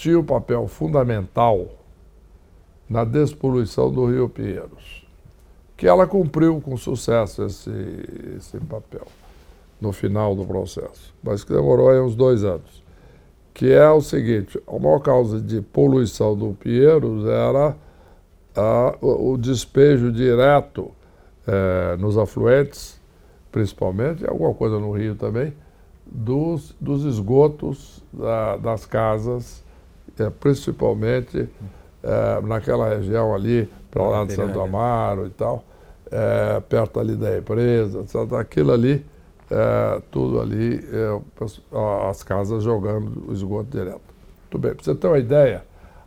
tinha 0.00 0.18
um 0.18 0.24
papel 0.24 0.66
fundamental 0.66 1.68
na 2.88 3.04
despoluição 3.04 3.92
do 3.92 4.06
Rio 4.06 4.30
Pinheiros, 4.30 5.06
que 5.76 5.86
ela 5.86 6.06
cumpriu 6.06 6.58
com 6.58 6.74
sucesso 6.74 7.44
esse, 7.44 7.70
esse 8.34 8.58
papel 8.60 9.06
no 9.78 9.92
final 9.92 10.34
do 10.34 10.46
processo, 10.46 11.14
mas 11.22 11.44
que 11.44 11.52
demorou 11.52 11.90
aí 11.90 12.00
uns 12.00 12.14
dois 12.14 12.44
anos. 12.44 12.82
Que 13.52 13.72
é 13.72 13.90
o 13.90 14.00
seguinte: 14.00 14.58
a 14.66 14.78
maior 14.78 15.00
causa 15.00 15.38
de 15.38 15.60
poluição 15.60 16.34
do 16.34 16.54
Pinheiros 16.54 17.26
era 17.26 17.76
a, 18.56 18.96
o, 19.02 19.36
despejo 19.36 20.10
direto 20.10 20.90
é, 21.46 21.96
nos 21.98 22.16
afluentes, 22.16 22.98
principalmente, 23.52 24.26
alguma 24.26 24.54
coisa 24.54 24.78
no 24.78 24.92
Rio 24.92 25.14
também, 25.14 25.52
dos, 26.06 26.74
dos 26.80 27.04
esgotos 27.04 28.02
da, 28.10 28.56
das 28.56 28.86
casas, 28.86 29.62
é, 30.18 30.30
principalmente 30.30 31.48
é, 32.02 32.40
naquela 32.42 32.88
região 32.88 33.34
ali, 33.34 33.70
para 33.90 34.02
lá 34.02 34.24
de 34.24 34.34
Santo 34.34 34.60
Amaro 34.60 35.26
e 35.26 35.30
tal, 35.30 35.64
é, 36.10 36.60
perto 36.60 37.00
ali 37.00 37.16
da 37.16 37.38
empresa, 37.38 38.04
aquilo 38.38 38.72
ali 38.72 39.04
é, 39.50 40.00
tudo 40.10 40.40
ali, 40.40 40.82
é, 40.92 41.20
as 42.08 42.22
casas 42.22 42.62
jogando 42.62 43.28
o 43.28 43.32
esgoto 43.32 43.76
direto. 43.76 44.00
Tudo 44.48 44.62
bem, 44.62 44.72
para 44.74 44.84
você 44.84 44.94
ter 44.94 45.08
uma 45.08 45.18
ideia, 45.18 45.64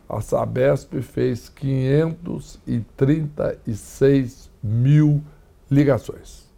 a 0.08 0.20
Sabesp 0.20 1.00
fez 1.02 1.50
536 1.50 4.50
mil 4.62 5.22
ligações 5.70 6.50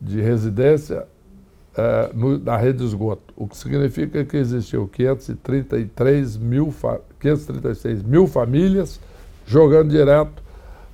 de 0.00 0.20
residência 0.20 1.06
no, 2.14 2.38
na 2.38 2.56
rede 2.56 2.78
de 2.78 2.84
esgoto, 2.84 3.34
o 3.36 3.46
que 3.46 3.56
significa 3.56 4.24
que 4.24 4.36
existiu 4.36 4.88
533 4.88 6.36
mil 6.36 6.74
536 7.20 8.02
mil 8.02 8.26
famílias 8.26 9.00
jogando 9.46 9.90
direto 9.90 10.42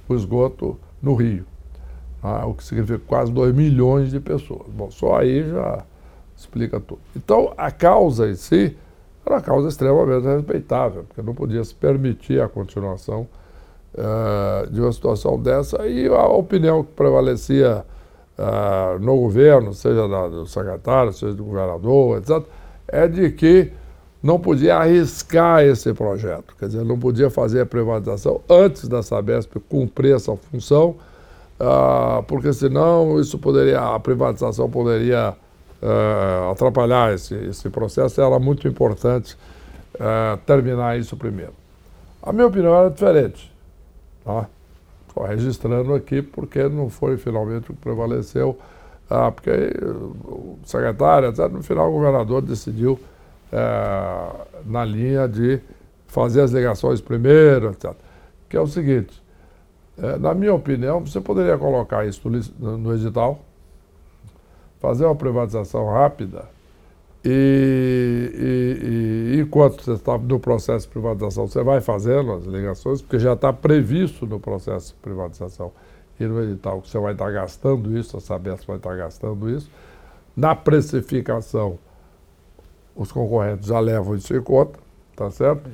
o 0.09 0.15
esgoto 0.15 0.79
no 1.01 1.15
Rio 1.15 1.47
ah, 2.23 2.47
o 2.47 2.55
que 2.55 2.63
significa 2.63 3.01
quase 3.07 3.33
2 3.33 3.53
milhões 3.53 4.11
de 4.11 4.21
pessoas. 4.21 4.69
Bom, 4.69 4.91
só 4.91 5.17
aí 5.17 5.49
já 5.49 5.85
explica 6.37 6.79
tudo. 6.79 7.01
Então, 7.17 7.53
a 7.57 7.71
causa 7.71 8.29
em 8.29 8.37
si 8.37 8.77
era 9.27 9.37
uma 9.37 9.43
causa 9.43 9.69
extremamente 9.69 10.25
respeitável, 10.25 11.05
porque 11.05 11.21
não 11.21 11.35
podia 11.35 11.63
se 11.65 11.75
permitir 11.75 12.41
a 12.41 12.49
continuação 12.49 13.27
uh, 13.95 14.71
de 14.71 14.81
uma 14.81 14.93
situação 14.93 15.41
dessa 15.41 15.87
e 15.87 16.07
a 16.07 16.27
opinião 16.27 16.85
que 16.85 16.93
prevalecia 16.93 17.85
uh, 18.39 18.99
no 18.99 19.17
governo, 19.17 19.73
seja 19.73 20.09
da, 20.09 20.29
do 20.29 20.47
secretário, 20.47 21.13
seja 21.13 21.35
do 21.35 21.45
governador, 21.45 22.19
etc., 22.19 22.43
é 22.89 23.09
de 23.09 23.31
que 23.31 23.73
não 24.23 24.39
podia 24.39 24.77
arriscar 24.77 25.63
esse 25.65 25.93
projeto, 25.93 26.55
quer 26.59 26.67
dizer, 26.67 26.85
não 26.85 26.99
podia 26.99 27.29
fazer 27.29 27.63
a 27.63 27.67
privatização 27.67 28.41
antes 28.49 28.87
da 28.87 29.03
Sabesp 29.03 29.57
cumprir 29.69 30.15
essa 30.15 30.37
função 30.37 30.97
ah, 31.65 32.25
porque 32.27 32.53
senão 32.53 33.21
isso 33.21 33.39
poderia, 33.39 33.81
a 33.81 34.01
privatização 34.01 34.69
poderia 34.69 35.33
uh, 35.81 36.51
atrapalhar 36.51 37.15
esse, 37.15 37.37
esse 37.37 37.71
processo. 37.71 38.21
Era 38.21 38.37
muito 38.41 38.67
importante 38.67 39.37
uh, 39.95 40.37
terminar 40.45 40.99
isso 40.99 41.17
primeiro. 41.17 41.53
A 42.21 42.33
minha 42.33 42.49
opinião 42.49 42.75
era 42.75 42.91
diferente. 42.91 43.55
Tá? 44.25 44.49
Estou 45.13 45.27
registrando 45.27 45.93
aqui 45.93 46.23
porque 46.23 46.67
não 46.71 46.89
foi 46.89 47.19
finalmente 47.19 47.71
o 47.71 47.75
que 47.75 47.81
prevaleceu, 47.81 48.59
ah, 49.11 49.31
porque 49.31 49.51
o 50.25 50.59
secretário, 50.65 51.29
etc., 51.29 51.49
no 51.51 51.63
final 51.63 51.91
o 51.91 51.93
governador 51.93 52.41
decidiu 52.41 52.99
na 54.65 54.83
linha 54.83 55.29
de 55.29 55.61
fazer 56.07 56.41
as 56.41 56.51
ligações 56.51 57.03
primeiro, 57.03 57.73
etc. 57.73 57.93
Que 58.49 58.57
é 58.57 58.61
o 58.61 58.67
seguinte, 58.67 59.23
é, 59.99 60.17
na 60.17 60.33
minha 60.33 60.55
opinião, 60.55 61.05
você 61.05 61.21
poderia 61.21 61.59
colocar 61.59 62.07
isso 62.07 62.31
no, 62.31 62.79
no 62.79 62.95
edital, 62.95 63.41
fazer 64.81 65.05
uma 65.05 65.15
privatização 65.15 65.91
rápida 65.91 66.47
e, 67.25 68.33
e, 68.35 69.37
e, 69.37 69.41
enquanto 69.41 69.85
você 69.85 69.93
está 69.93 70.19
no 70.19 70.41
processo 70.41 70.87
de 70.87 70.93
privatização, 70.93 71.47
você 71.47 71.63
vai 71.63 71.81
fazendo 71.81 72.33
as 72.33 72.45
ligações, 72.45 73.01
porque 73.01 73.19
já 73.19 73.35
está 73.35 73.53
previsto 73.53 74.27
no 74.27 74.41
processo 74.41 74.89
de 74.89 74.95
privatização 74.95 75.71
e 76.19 76.25
no 76.25 76.43
edital 76.43 76.81
que 76.83 76.89
você 76.89 76.99
vai 76.99 77.13
estar 77.13 77.31
gastando 77.31 77.97
isso, 77.97 78.17
a 78.17 78.21
Sabesp 78.21 78.67
vai 78.67 78.77
estar 78.77 78.97
gastando 78.97 79.49
isso. 79.49 79.71
Na 80.37 80.57
precificação, 80.57 81.79
os 82.97 83.13
concorrentes 83.13 83.69
já 83.69 83.79
levam 83.79 84.17
isso 84.17 84.35
em 84.35 84.43
conta, 84.43 84.79
tá 85.15 85.31
certo? 85.31 85.71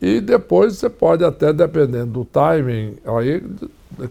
E 0.00 0.20
depois 0.20 0.76
você 0.76 0.88
pode 0.88 1.24
até, 1.24 1.52
dependendo 1.52 2.12
do 2.12 2.24
timing, 2.24 2.96
aí, 3.04 3.44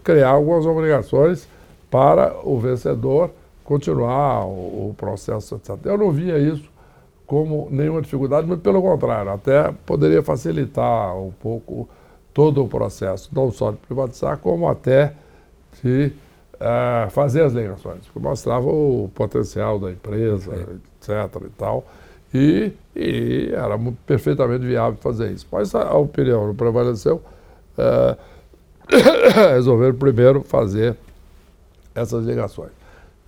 criar 0.04 0.30
algumas 0.30 0.66
obrigações 0.66 1.48
para 1.90 2.36
o 2.44 2.58
vencedor 2.60 3.30
continuar 3.64 4.46
o, 4.46 4.90
o 4.90 4.94
processo, 4.96 5.56
etc. 5.56 5.76
Eu 5.84 5.98
não 5.98 6.12
via 6.12 6.38
isso 6.38 6.75
como 7.26 7.68
nenhuma 7.70 8.00
dificuldade, 8.00 8.46
mas 8.46 8.60
pelo 8.60 8.80
contrário, 8.80 9.32
até 9.32 9.72
poderia 9.84 10.22
facilitar 10.22 11.16
um 11.16 11.32
pouco 11.32 11.88
todo 12.32 12.62
o 12.62 12.68
processo, 12.68 13.30
não 13.32 13.50
só 13.50 13.70
de 13.70 13.78
privatizar, 13.78 14.38
como 14.38 14.68
até 14.68 15.14
de 15.82 16.12
uh, 16.54 17.10
fazer 17.10 17.42
as 17.42 17.52
ligações, 17.52 18.06
porque 18.06 18.18
mostrava 18.18 18.66
o 18.66 19.10
potencial 19.14 19.78
da 19.78 19.90
empresa, 19.90 20.52
etc. 21.00 21.42
e 21.44 21.50
tal. 21.56 21.84
E, 22.34 22.72
e 22.94 23.50
era 23.52 23.78
perfeitamente 24.04 24.66
viável 24.66 24.98
fazer 25.00 25.32
isso. 25.32 25.46
Mas 25.50 25.74
a, 25.74 25.82
a 25.82 25.96
opinião 25.96 26.46
não 26.46 26.54
prevaleceu. 26.54 27.22
É, 27.78 28.16
resolveram 29.54 29.94
primeiro 29.94 30.42
fazer 30.42 30.96
essas 31.94 32.24
ligações. 32.24 32.70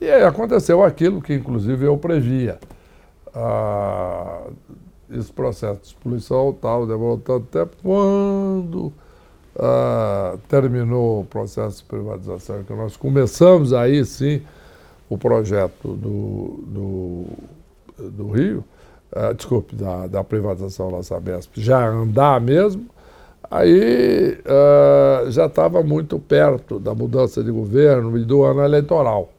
E 0.00 0.08
aí 0.08 0.22
aconteceu 0.22 0.82
aquilo 0.84 1.20
que, 1.20 1.34
inclusive, 1.34 1.86
eu 1.86 1.96
previa. 1.96 2.58
Ah, 3.34 4.46
esse 5.10 5.32
processo 5.32 5.80
de 5.80 5.86
expulsão 5.88 6.52
tal, 6.60 6.86
demorou 6.86 7.18
tanto 7.18 7.46
tempo. 7.46 7.76
Quando 7.82 8.92
ah, 9.58 10.36
terminou 10.48 11.20
o 11.20 11.24
processo 11.24 11.78
de 11.78 11.84
privatização, 11.84 12.62
que 12.64 12.72
nós 12.72 12.96
começamos 12.96 13.72
aí, 13.72 14.04
sim, 14.04 14.42
o 15.08 15.16
projeto 15.16 15.88
do, 15.96 16.60
do, 16.66 17.24
do 18.10 18.30
Rio, 18.30 18.64
uh, 19.12 19.34
desculpe, 19.34 19.74
da, 19.74 20.06
da 20.06 20.22
privatização 20.22 20.90
da 20.90 21.02
Sabesp 21.02 21.58
já 21.60 21.88
andar 21.88 22.40
mesmo, 22.40 22.86
aí 23.50 24.38
já 25.30 25.46
estava 25.46 25.82
muito 25.82 26.18
perto 26.18 26.78
da 26.78 26.94
mudança 26.94 27.42
de 27.42 27.50
governo 27.50 28.18
e 28.18 28.24
do 28.24 28.42
ano 28.44 28.62
eleitoral. 28.62 29.30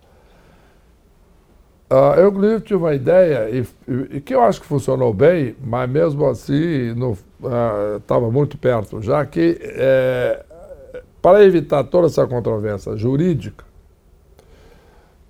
Uh, 1.91 2.19
eu, 2.19 2.29
inclusive, 2.29 2.61
tive 2.61 2.75
uma 2.75 2.93
ideia, 2.93 3.49
e, 3.49 3.65
e, 4.15 4.21
que 4.21 4.35
eu 4.35 4.43
acho 4.43 4.61
que 4.61 4.67
funcionou 4.67 5.11
bem, 5.11 5.55
mas 5.59 5.89
mesmo 5.89 6.23
assim 6.27 6.93
estava 7.97 8.27
uh, 8.27 8.31
muito 8.31 8.59
perto, 8.59 9.01
já 9.01 9.25
que 9.25 9.57
é, 9.59 10.43
para 11.19 11.43
evitar 11.43 11.83
toda 11.85 12.05
essa 12.05 12.27
controvérsia 12.27 12.95
jurídica, 12.95 13.65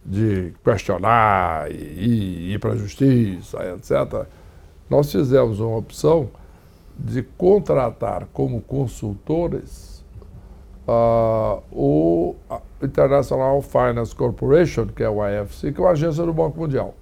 de 0.03 0.53
questionar 0.63 1.71
e, 1.71 1.75
e 1.75 2.53
ir 2.53 2.59
para 2.59 2.73
a 2.73 2.75
justiça, 2.75 3.57
etc., 3.75 4.25
nós 4.89 5.09
fizemos 5.09 5.61
uma 5.61 5.77
opção 5.77 6.29
de 6.97 7.23
contratar 7.23 8.27
como 8.33 8.59
consultores 8.59 9.88
uh, 10.89 11.61
o 11.71 12.35
International 12.81 13.61
Finance 13.61 14.15
Corporation, 14.15 14.87
que 14.87 15.03
é 15.03 15.09
o 15.09 15.19
IFC, 15.25 15.71
que 15.71 15.79
é 15.79 15.83
uma 15.83 15.91
agência 15.91 16.25
do 16.25 16.33
Banco 16.33 16.59
Mundial. 16.59 16.95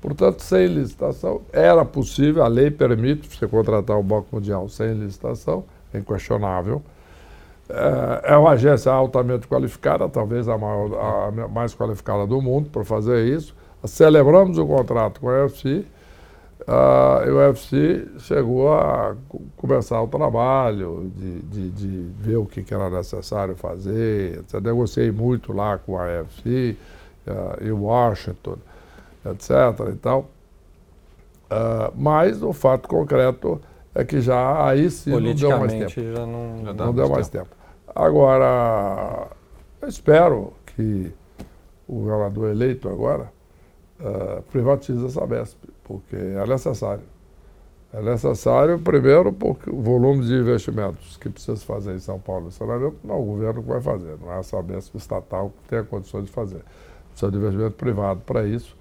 Portanto, 0.00 0.40
sem 0.42 0.66
licitação, 0.66 1.40
era 1.50 1.84
possível, 1.84 2.44
a 2.44 2.48
lei 2.48 2.70
permite 2.70 3.26
você 3.26 3.46
contratar 3.46 3.98
o 3.98 4.02
Banco 4.02 4.26
Mundial 4.32 4.68
sem 4.68 4.92
licitação, 4.92 5.64
é 5.92 5.98
inquestionável. 5.98 6.82
É, 7.68 8.34
é 8.34 8.36
uma 8.36 8.50
agência 8.50 8.92
altamente 8.92 9.48
qualificada, 9.48 10.06
talvez 10.08 10.46
a, 10.46 10.58
maior, 10.58 11.30
a 11.32 11.48
mais 11.48 11.74
qualificada 11.74 12.26
do 12.26 12.42
mundo 12.42 12.68
para 12.68 12.84
fazer 12.84 13.24
isso. 13.24 13.56
Celebramos 13.84 14.58
o 14.58 14.66
contrato 14.66 15.20
com 15.20 15.30
a 15.30 15.44
UFC 15.44 15.86
o 16.66 17.36
UFC 17.36 18.06
chegou 18.20 18.72
a 18.72 19.14
começar 19.56 20.00
o 20.00 20.08
trabalho 20.08 21.12
de, 21.14 21.42
de, 21.42 21.70
de 21.70 22.10
ver 22.18 22.36
o 22.36 22.46
que, 22.46 22.62
que, 22.62 22.72
era 22.72 22.88
necessário 22.88 23.54
fazer. 23.54 24.42
Eu 24.50 24.60
negociei 24.60 25.10
muito 25.10 25.52
lá 25.52 25.76
com 25.76 25.98
a 25.98 26.04
UFC 26.04 26.76
uh, 27.26 27.62
em 27.62 27.70
Washington, 27.70 28.56
etc. 29.26 29.50
Então, 29.92 30.20
uh, 31.50 31.92
mas 31.94 32.42
o 32.42 32.52
fato 32.54 32.88
concreto 32.88 33.60
é 33.94 34.02
que 34.02 34.20
já 34.22 34.66
aí 34.66 34.90
sim 34.90 35.10
não 35.10 35.34
deu 35.34 35.58
mais 35.58 35.72
tempo. 35.72 35.90
Já 35.90 36.26
não, 36.26 36.64
já 36.64 36.72
não 36.72 36.94
deu 36.94 37.08
mais 37.10 37.28
tempo. 37.28 37.44
tempo. 37.44 37.56
Agora, 37.94 39.28
eu 39.82 39.88
espero 39.88 40.54
que 40.64 41.12
o 41.86 42.00
governador 42.00 42.50
eleito 42.50 42.88
agora 42.88 43.33
privatize 44.50 45.04
a 45.04 45.08
Sabesp 45.08 45.58
porque 45.84 46.16
é 46.16 46.46
necessário. 46.46 47.14
É 47.92 48.02
necessário, 48.02 48.76
primeiro, 48.80 49.32
porque 49.32 49.70
o 49.70 49.80
volume 49.80 50.24
de 50.24 50.34
investimentos 50.34 51.16
que 51.16 51.28
precisa 51.28 51.56
fazer 51.64 51.94
em 51.94 52.00
São 52.00 52.18
Paulo 52.18 52.48
e 52.48 52.52
saneamento, 52.52 52.96
não 53.04 53.20
o 53.20 53.24
governo 53.24 53.62
que 53.62 53.68
vai 53.68 53.80
fazer, 53.80 54.16
não 54.20 54.32
é 54.32 54.38
a 54.38 54.42
Sabesp 54.42 54.96
estatal 54.96 55.52
que 55.62 55.68
tem 55.68 55.84
condições 55.84 56.24
de 56.24 56.32
fazer. 56.32 56.60
Precisa 57.10 57.30
de 57.30 57.38
investimento 57.38 57.76
privado 57.76 58.20
para 58.26 58.44
isso, 58.44 58.76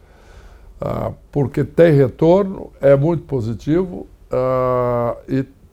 ah, 0.82 1.12
porque 1.32 1.64
tem 1.64 1.94
retorno, 1.94 2.72
é 2.82 2.96
muito 2.96 3.24
positivo, 3.26 4.08
ah, 4.32 5.16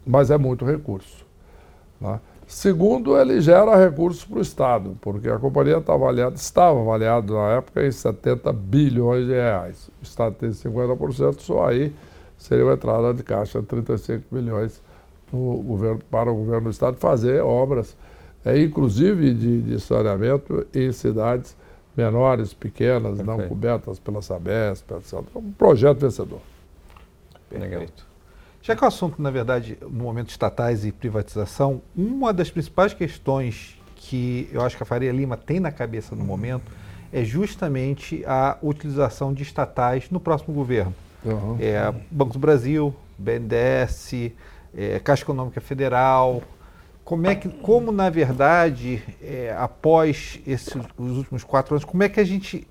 mas 0.05 0.31
é 0.31 0.37
muito 0.37 0.67
recurso. 0.67 1.25
Né? 1.99 2.21
Segundo, 2.51 3.17
ele 3.17 3.41
gera 3.41 3.77
recursos 3.77 4.25
para 4.25 4.39
o 4.39 4.43
Estado, 4.43 4.99
porque 5.01 5.29
a 5.29 5.39
companhia 5.39 5.79
está 5.79 5.95
avaliada, 5.95 6.35
estava 6.35 6.81
avaliada 6.81 7.33
na 7.33 7.53
época 7.53 7.87
em 7.87 7.93
70 7.93 8.53
bilhões 8.53 9.25
de 9.25 9.33
reais. 9.33 9.89
O 10.01 10.03
Estado 10.03 10.35
tem 10.35 10.51
50%, 10.51 11.39
só 11.39 11.69
aí 11.69 11.95
seria 12.37 12.65
uma 12.65 12.75
entrada 12.75 13.15
de 13.15 13.23
caixa 13.23 13.61
de 13.61 13.67
35 13.67 14.25
bilhões 14.33 14.83
governo, 15.33 16.01
para 16.11 16.29
o 16.29 16.35
governo 16.35 16.63
do 16.63 16.71
Estado 16.71 16.97
fazer 16.97 17.41
obras, 17.41 17.97
é, 18.45 18.61
inclusive 18.61 19.33
de, 19.33 19.63
de 19.63 19.81
saneamento 19.81 20.67
em 20.75 20.91
cidades 20.91 21.57
menores, 21.97 22.53
pequenas, 22.53 23.19
Perfeito. 23.19 23.27
não 23.27 23.49
cobertas 23.49 24.01
pela 24.01 24.21
Sabesp, 24.21 24.91
etc. 24.91 25.21
Um 25.37 25.53
projeto 25.53 26.01
vencedor. 26.01 26.41
Perfeito. 27.49 28.10
Já 28.63 28.77
que 28.77 28.85
o 28.85 28.87
assunto, 28.87 29.21
na 29.21 29.31
verdade, 29.31 29.79
no 29.81 30.05
momento 30.05 30.29
estatais 30.29 30.85
e 30.85 30.93
privatização, 30.93 31.81
uma 31.97 32.33
das 32.33 32.51
principais 32.51 32.93
questões 32.93 33.79
que 33.97 34.49
eu 34.53 34.61
acho 34.63 34.77
que 34.77 34.83
a 34.83 34.87
Faria 34.87 35.13
Lima 35.13 35.37
tem 35.37 35.61
na 35.61 35.71
cabeça 35.71 36.15
no 36.15 36.25
momento 36.25 36.71
é 37.13 37.25
justamente 37.25 38.23
a 38.27 38.57
utilização 38.63 39.33
de 39.33 39.43
estatais 39.43 40.11
no 40.11 40.21
próximo 40.21 40.55
governo. 40.55 40.95
Uhum. 41.25 41.57
É, 41.61 41.93
Banco 42.11 42.33
do 42.35 42.39
Brasil, 42.39 42.95
BNDES, 43.19 44.33
é, 44.75 44.99
Caixa 45.01 45.23
Econômica 45.23 45.61
Federal. 45.61 46.43
Como 47.05 47.27
é 47.27 47.35
que, 47.35 47.49
como 47.49 47.91
na 47.91 48.09
verdade, 48.09 49.03
é, 49.23 49.55
após 49.59 50.41
esses, 50.47 50.75
os 50.97 51.17
últimos 51.17 51.43
quatro 51.43 51.75
anos, 51.75 51.85
como 51.85 52.03
é 52.03 52.09
que 52.09 52.21
a 52.21 52.25
gente 52.25 52.67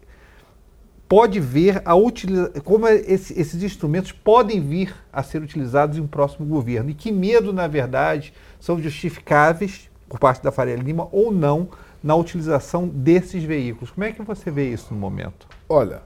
pode 1.10 1.40
ver 1.40 1.82
a 1.84 1.96
utiliza 1.96 2.52
como 2.64 2.88
é 2.88 2.98
esse, 2.98 3.38
esses 3.38 3.64
instrumentos 3.64 4.12
podem 4.12 4.62
vir 4.62 4.96
a 5.12 5.24
ser 5.24 5.42
utilizados 5.42 5.98
em 5.98 6.02
um 6.02 6.08
próximo 6.08 6.46
governo 6.46 6.92
e 6.92 6.94
que 6.94 7.12
medo, 7.12 7.52
na 7.52 7.68
verdade, 7.68 8.32
são 8.60 8.80
justificáveis 8.80 9.90
por 10.08 10.20
parte 10.20 10.44
da 10.44 10.52
Faria 10.52 10.76
Lima 10.76 11.10
ou 11.12 11.32
não 11.32 11.70
na 12.04 12.16
utilização 12.16 12.88
desses 12.88 13.44
veículos. 13.44 13.90
Como 13.90 14.04
é 14.04 14.12
que 14.12 14.22
você 14.22 14.52
vê 14.52 14.70
isso 14.70 14.94
no 14.94 15.00
momento? 15.00 15.48
Olha, 15.68 16.04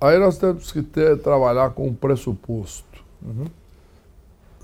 aí 0.00 0.18
nós 0.18 0.36
temos 0.36 0.72
que 0.72 0.82
ter, 0.82 1.18
trabalhar 1.18 1.70
com 1.70 1.86
um 1.86 1.94
pressuposto. 1.94 3.04
Uhum. 3.22 3.46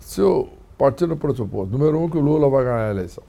Se 0.00 0.20
o 0.20 0.48
partido 0.76 1.16
pressuposto, 1.16 1.70
número 1.70 2.00
um, 2.00 2.10
que 2.10 2.18
o 2.18 2.20
Lula 2.20 2.50
vai 2.50 2.64
ganhar 2.64 2.88
a 2.88 2.90
eleição. 2.90 3.24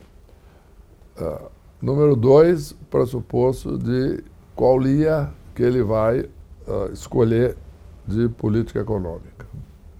Uh, 1.20 1.50
número 1.80 2.16
dois, 2.16 2.74
pressuposto 2.90 3.78
de 3.78 4.24
qual 4.56 4.80
linha 4.80 5.32
que 5.58 5.64
ele 5.64 5.82
vai 5.82 6.20
uh, 6.20 6.94
escolher 6.94 7.58
de 8.06 8.30
política 8.30 8.80
econômica. 8.80 9.48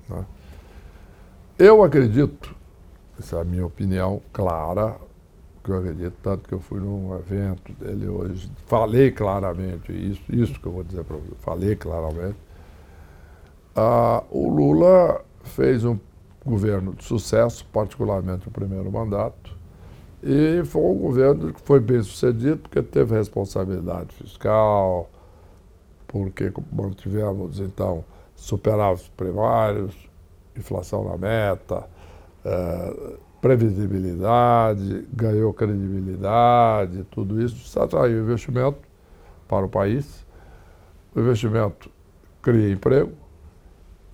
Né? 0.08 0.24
Eu 1.58 1.84
acredito, 1.84 2.56
essa 3.20 3.38
é 3.38 3.42
a 3.42 3.44
minha 3.44 3.66
opinião 3.66 4.22
clara, 4.32 4.98
que 5.64 5.72
eu 5.72 5.80
acredito, 5.80 6.14
tanto 6.22 6.48
que 6.48 6.54
eu 6.54 6.60
fui 6.60 6.80
num 6.80 7.18
evento 7.18 7.74
dele 7.74 8.08
hoje, 8.08 8.52
falei 8.68 9.10
claramente 9.10 9.92
isso, 9.92 10.22
isso 10.30 10.60
que 10.60 10.68
eu 10.68 10.72
vou 10.72 10.84
dizer 10.84 11.04
para 11.04 11.18
você, 11.18 11.34
falei 11.40 11.76
claramente. 11.76 12.38
Uh, 13.76 14.24
o 14.30 14.48
Lula 14.48 15.26
fez 15.42 15.84
um 15.84 15.98
governo 16.46 16.94
de 16.94 17.04
sucesso, 17.04 17.66
particularmente 17.74 18.48
o 18.48 18.52
primeiro 18.52 18.92
mandato, 18.92 19.58
e 20.22 20.64
foi 20.66 20.84
um 20.84 21.00
governo 21.00 21.52
que 21.52 21.62
foi 21.62 21.80
bem 21.80 22.04
sucedido, 22.04 22.58
porque 22.58 22.84
teve 22.84 23.16
responsabilidade 23.16 24.14
fiscal, 24.14 25.10
porque 26.08 26.52
mantivemos, 26.72 27.60
então, 27.60 28.04
superávitos 28.36 29.10
primários, 29.10 29.96
inflação 30.56 31.04
na 31.04 31.18
meta, 31.18 31.88
é, 32.46 33.18
previsibilidade, 33.42 35.08
ganhou 35.14 35.54
credibilidade, 35.54 37.04
tudo 37.12 37.42
isso 37.42 37.80
atraiu 37.80 38.24
investimento 38.24 38.80
para 39.48 39.66
o 39.66 39.70
país. 39.70 40.26
O 41.16 41.20
investimento 41.20 41.90
cria 42.42 42.72
emprego, 42.72 43.14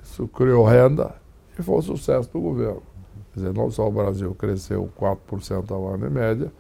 isso 0.01 0.27
criou 0.27 0.65
renda 0.65 1.15
e 1.57 1.61
foi 1.61 1.77
um 1.77 1.81
sucesso 1.81 2.31
do 2.31 2.39
governo. 2.39 2.81
Quer 3.33 3.39
dizer, 3.39 3.53
não 3.53 3.69
só 3.71 3.87
o 3.87 3.91
Brasil 3.91 4.33
cresceu 4.35 4.89
4% 4.99 5.71
ao 5.71 5.87
ano 5.87 6.07
em 6.07 6.09
média, 6.09 6.51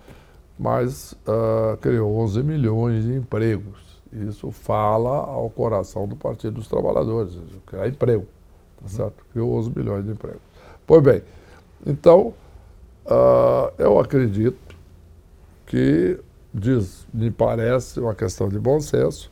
mas 0.57 1.13
uh, 1.27 1.77
criou 1.77 2.15
11 2.17 2.43
milhões 2.43 3.03
de 3.03 3.13
empregos. 3.13 3.92
Isso 4.13 4.51
fala 4.51 5.25
ao 5.25 5.49
coração 5.49 6.07
do 6.07 6.15
Partido 6.15 6.55
dos 6.55 6.67
Trabalhadores, 6.67 7.35
criar 7.65 7.87
emprego, 7.87 8.27
tá 8.81 8.87
certo? 8.87 9.25
Criou 9.31 9.55
11 9.55 9.71
milhões 9.75 10.05
de 10.05 10.11
empregos. 10.11 10.41
Pois 10.85 11.01
bem, 11.01 11.23
então, 11.85 12.33
uh, 13.05 13.73
eu 13.77 13.99
acredito 13.99 14.75
que, 15.65 16.19
diz, 16.53 17.07
me 17.11 17.31
parece 17.31 17.99
uma 17.99 18.13
questão 18.13 18.47
de 18.47 18.59
bom 18.59 18.79
senso, 18.79 19.31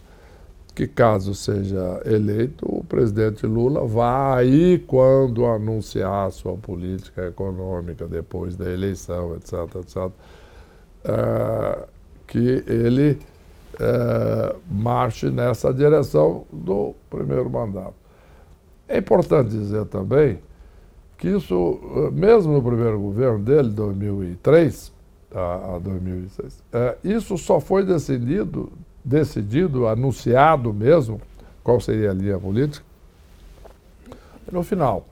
que 0.74 0.88
caso 0.88 1.36
seja 1.36 2.02
eleito, 2.06 2.66
o 2.66 2.84
presidente 2.84 3.46
Lula 3.46 3.86
vai, 3.86 4.82
quando 4.88 5.46
anunciar 5.46 6.28
a 6.28 6.32
sua 6.32 6.58
política 6.58 7.28
econômica 7.28 8.08
depois 8.08 8.56
da 8.56 8.72
eleição, 8.72 9.36
etc., 9.36 9.54
etc., 9.76 9.98
uh, 11.06 11.88
que 12.26 12.64
ele 12.66 13.20
é, 13.80 14.56
marche 14.70 15.30
nessa 15.30 15.74
direção 15.74 16.46
do 16.52 16.94
primeiro 17.10 17.50
mandato. 17.50 17.94
É 18.88 18.98
importante 18.98 19.50
dizer 19.50 19.86
também 19.86 20.40
que 21.18 21.30
isso, 21.30 21.80
eh, 21.96 22.12
mesmo 22.12 22.52
no 22.52 22.64
primeiro 22.64 23.00
governo 23.00 23.40
dele, 23.40 23.70
2003 23.70 24.92
a, 25.34 25.76
a 25.76 25.80
2006, 25.80 26.64
é, 26.74 26.98
isso 27.04 27.38
só 27.38 27.60
foi 27.60 27.86
decidido, 27.86 28.72
decidido, 29.06 29.88
anunciado 29.88 30.74
mesmo, 30.74 31.22
qual 31.64 31.80
seria 31.80 32.10
a 32.10 32.14
linha 32.14 32.40
política, 32.40 32.84
no 34.52 34.64
final. 34.64 35.06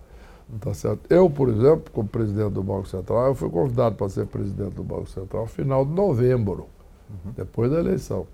Tá 0.60 0.74
certo? 0.74 1.02
Eu, 1.12 1.30
por 1.30 1.48
exemplo, 1.48 1.84
como 1.93 2.10
presidente 2.10 2.54
do 2.54 2.63
Banco 2.63 2.88
Central, 2.88 3.28
eu 3.28 3.36
fui 3.36 3.50
convidado 3.52 3.95
para 3.95 4.10
ser 4.10 4.26
presidente 4.26 4.74
do 4.74 4.84
Banco 4.84 5.08
Central 5.08 5.43
no 5.43 5.48
final 5.48 5.86
de 5.86 5.91
novembro, 5.91 6.67
uhum. 7.08 7.32
depois 7.38 7.69
da 7.69 7.80
eleição. 7.80 8.26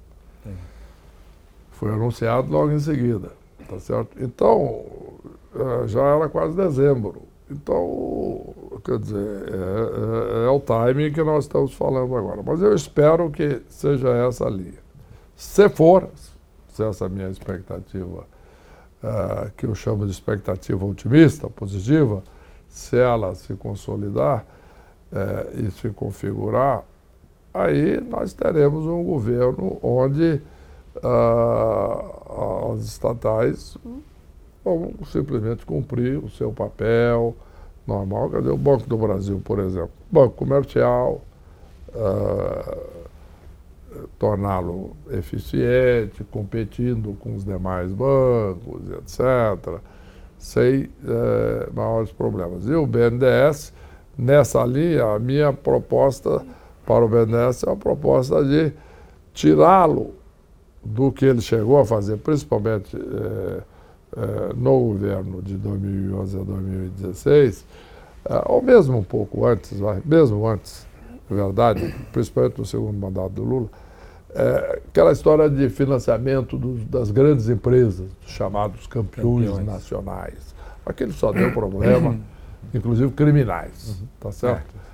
Foi 1.71 1.91
anunciado 1.91 2.51
logo 2.51 2.71
em 2.71 2.79
seguida, 2.79 3.31
tá 3.67 3.79
certo? 3.79 4.21
Então, 4.21 4.85
é, 5.55 5.87
já 5.87 6.01
era 6.01 6.29
quase 6.29 6.55
dezembro. 6.55 7.21
Então, 7.49 8.53
quer 8.83 8.97
dizer, 8.97 9.17
é, 9.17 10.43
é, 10.43 10.45
é, 10.45 10.49
o 10.49 10.59
timing 10.59 11.11
que 11.11 11.23
nós 11.23 11.45
estamos 11.45 11.73
falando 11.73 12.15
agora. 12.15 12.41
Mas 12.43 12.61
eu 12.61 12.73
espero 12.73 13.29
que 13.29 13.61
seja 13.69 14.09
essa 14.09 14.47
a 14.47 14.49
linha. 14.49 14.83
Se 15.35 15.69
for, 15.69 16.09
se 16.69 16.83
essa 16.83 17.05
é 17.05 17.09
minha 17.09 17.29
expectativa, 17.29 18.25
é, 19.03 19.51
que 19.55 19.65
eu 19.65 19.75
chamo 19.75 20.05
de 20.05 20.11
expectativa 20.11 20.83
otimista, 20.85 21.49
positiva, 21.49 22.23
se 22.67 22.97
ela 22.97 23.35
se 23.35 23.53
consolidar 23.53 24.45
e 25.53 25.71
se 25.71 25.89
configurar, 25.91 26.83
aí 27.55 28.01
nós 28.01 28.33
teremos 28.33 28.85
um 28.85 29.03
governo 29.03 29.79
onde 29.81 30.41
uh, 30.97 32.73
as 32.73 32.81
estatais 32.81 33.77
vão 34.63 34.93
simplesmente 35.05 35.65
cumprir 35.65 36.17
o 36.17 36.29
seu 36.29 36.51
papel 36.51 37.33
normal. 37.87 38.29
Dizer, 38.29 38.51
o 38.51 38.57
Banco 38.57 38.87
do 38.87 38.97
Brasil, 38.97 39.41
por 39.43 39.59
exemplo, 39.59 39.91
banco 40.11 40.35
comercial, 40.35 41.21
uh, 41.93 43.05
torná-lo 44.19 44.91
eficiente, 45.11 46.25
competindo 46.25 47.15
com 47.19 47.35
os 47.35 47.45
demais 47.45 47.91
bancos, 47.93 48.81
etc., 48.91 49.79
sem 50.37 50.83
uh, 50.83 51.73
maiores 51.73 52.11
problemas. 52.11 52.67
E 52.67 52.73
o 52.73 52.85
BNDES, 52.85 53.71
nessa 54.17 54.65
linha, 54.65 55.05
a 55.05 55.19
minha 55.19 55.53
proposta 55.53 56.45
para 56.85 57.03
o 57.03 57.07
BNDES 57.07 57.63
é 57.63 57.69
uma 57.69 57.75
proposta 57.75 58.43
de 58.43 58.71
tirá-lo 59.33 60.13
do 60.83 61.11
que 61.11 61.25
ele 61.25 61.41
chegou 61.41 61.79
a 61.79 61.85
fazer, 61.85 62.17
principalmente 62.17 62.95
eh, 62.95 63.61
eh, 64.17 64.53
no 64.55 64.79
governo 64.79 65.41
de 65.41 65.55
2011 65.55 66.39
a 66.39 66.43
2016, 66.43 67.65
eh, 68.25 68.43
ou 68.45 68.61
mesmo 68.61 68.97
um 68.97 69.03
pouco 69.03 69.45
antes, 69.45 69.79
vai, 69.79 69.99
mesmo 70.05 70.47
antes, 70.47 70.85
na 71.27 71.35
verdade, 71.35 71.93
principalmente 72.13 72.59
no 72.59 72.65
segundo 72.65 72.97
mandato 72.97 73.31
do 73.31 73.43
Lula, 73.43 73.69
aquela 74.89 75.13
história 75.13 75.49
de 75.49 75.69
financiamento 75.69 76.57
dos, 76.57 76.83
das 76.85 77.09
grandes 77.09 77.47
empresas, 77.47 78.05
chamados 78.27 78.85
campeões, 78.85 79.49
campeões. 79.49 79.65
nacionais. 79.65 80.55
Aquele 80.85 81.13
só 81.13 81.31
deu 81.31 81.51
problema, 81.53 82.19
inclusive 82.73 83.11
criminais, 83.13 83.97
uhum. 84.01 84.07
tá 84.19 84.31
certo? 84.31 84.75
É. 84.81 84.84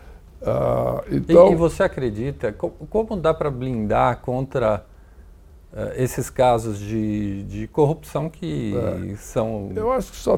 Uh, 0.41 1.03
então... 1.11 1.49
E, 1.49 1.51
e, 1.51 1.55
você 1.55 1.83
acredita, 1.83 2.51
como, 2.51 2.73
como 2.89 3.15
dá 3.15 3.33
para 3.33 3.51
blindar 3.51 4.21
contra 4.21 4.83
uh, 5.71 5.77
esses 5.95 6.31
casos 6.31 6.79
de, 6.79 7.43
de 7.43 7.67
corrupção 7.67 8.27
que 8.27 8.73
é. 8.75 9.15
são 9.17 9.69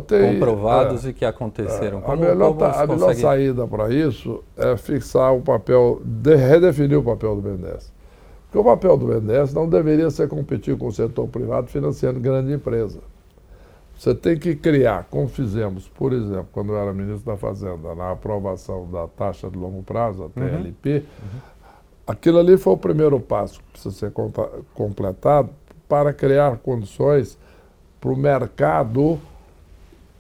tem, 0.06 0.34
comprovados 0.34 1.06
é, 1.06 1.10
e 1.10 1.14
que 1.14 1.24
aconteceram? 1.24 2.02
Como, 2.02 2.22
a 2.22 2.28
melhor, 2.28 2.54
como 2.54 2.66
a 2.66 2.88
melhor 2.88 3.16
saída 3.16 3.66
para 3.66 3.94
isso 3.94 4.44
é 4.58 4.76
fixar 4.76 5.34
o 5.34 5.42
papel, 5.42 6.02
de, 6.04 6.36
redefinir 6.36 7.00
o 7.00 7.04
papel 7.04 7.36
do 7.38 7.42
BNDES. 7.42 7.94
Porque 8.46 8.58
o 8.58 8.64
papel 8.64 8.98
do 8.98 9.08
BNDES 9.08 9.54
não 9.54 9.70
deveria 9.70 10.10
ser 10.12 10.28
competir 10.28 10.78
com 10.78 10.88
o 10.88 10.92
setor 10.92 11.28
privado 11.30 11.68
financiando 11.68 12.20
grande 12.20 12.52
empresa. 12.52 13.00
Você 13.98 14.14
tem 14.14 14.38
que 14.38 14.56
criar, 14.56 15.08
como 15.10 15.28
fizemos, 15.28 15.88
por 15.88 16.12
exemplo, 16.14 16.48
quando 16.52 16.74
eu 16.74 16.78
era 16.78 16.92
ministro 16.92 17.32
da 17.32 17.38
Fazenda, 17.38 17.96
na 17.96 18.12
aprovação 18.12 18.90
da 18.90 19.08
taxa 19.08 19.50
de 19.50 19.58
longo 19.58 19.82
prazo, 19.84 20.26
a 20.26 20.30
TLP, 20.30 20.90
uhum. 20.90 20.96
Uhum. 20.96 21.40
aquilo 22.08 22.40
ali 22.40 22.58
foi 22.58 22.74
o 22.74 22.78
primeiro 22.78 23.20
passo 23.20 23.60
que 23.60 23.72
precisa 23.72 23.96
ser 23.96 24.12
completado 24.74 25.50
para 25.88 26.12
criar 26.12 26.58
condições 26.58 27.38
para 28.02 28.12
o 28.12 28.18
mercado 28.18 29.20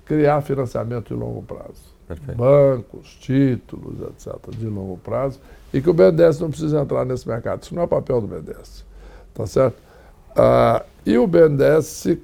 criar 0.05 0.41
financiamento 0.41 1.13
de 1.13 1.19
longo 1.19 1.41
prazo. 1.41 1.93
Perfeito. 2.07 2.37
Bancos, 2.37 3.15
títulos, 3.15 4.01
etc., 4.09 4.35
de 4.49 4.67
longo 4.67 4.97
prazo, 4.97 5.39
e 5.73 5.81
que 5.81 5.89
o 5.89 5.93
BNDES 5.93 6.39
não 6.39 6.49
precisa 6.49 6.81
entrar 6.81 7.05
nesse 7.05 7.27
mercado. 7.27 7.63
Isso 7.63 7.73
não 7.73 7.83
é 7.83 7.87
papel 7.87 8.21
do 8.21 8.27
BNDES. 8.27 8.85
Tá 9.33 9.47
certo? 9.47 9.77
Ah, 10.35 10.83
e 11.05 11.17
o 11.17 11.27
BNDES 11.27 11.85
se, 11.85 12.21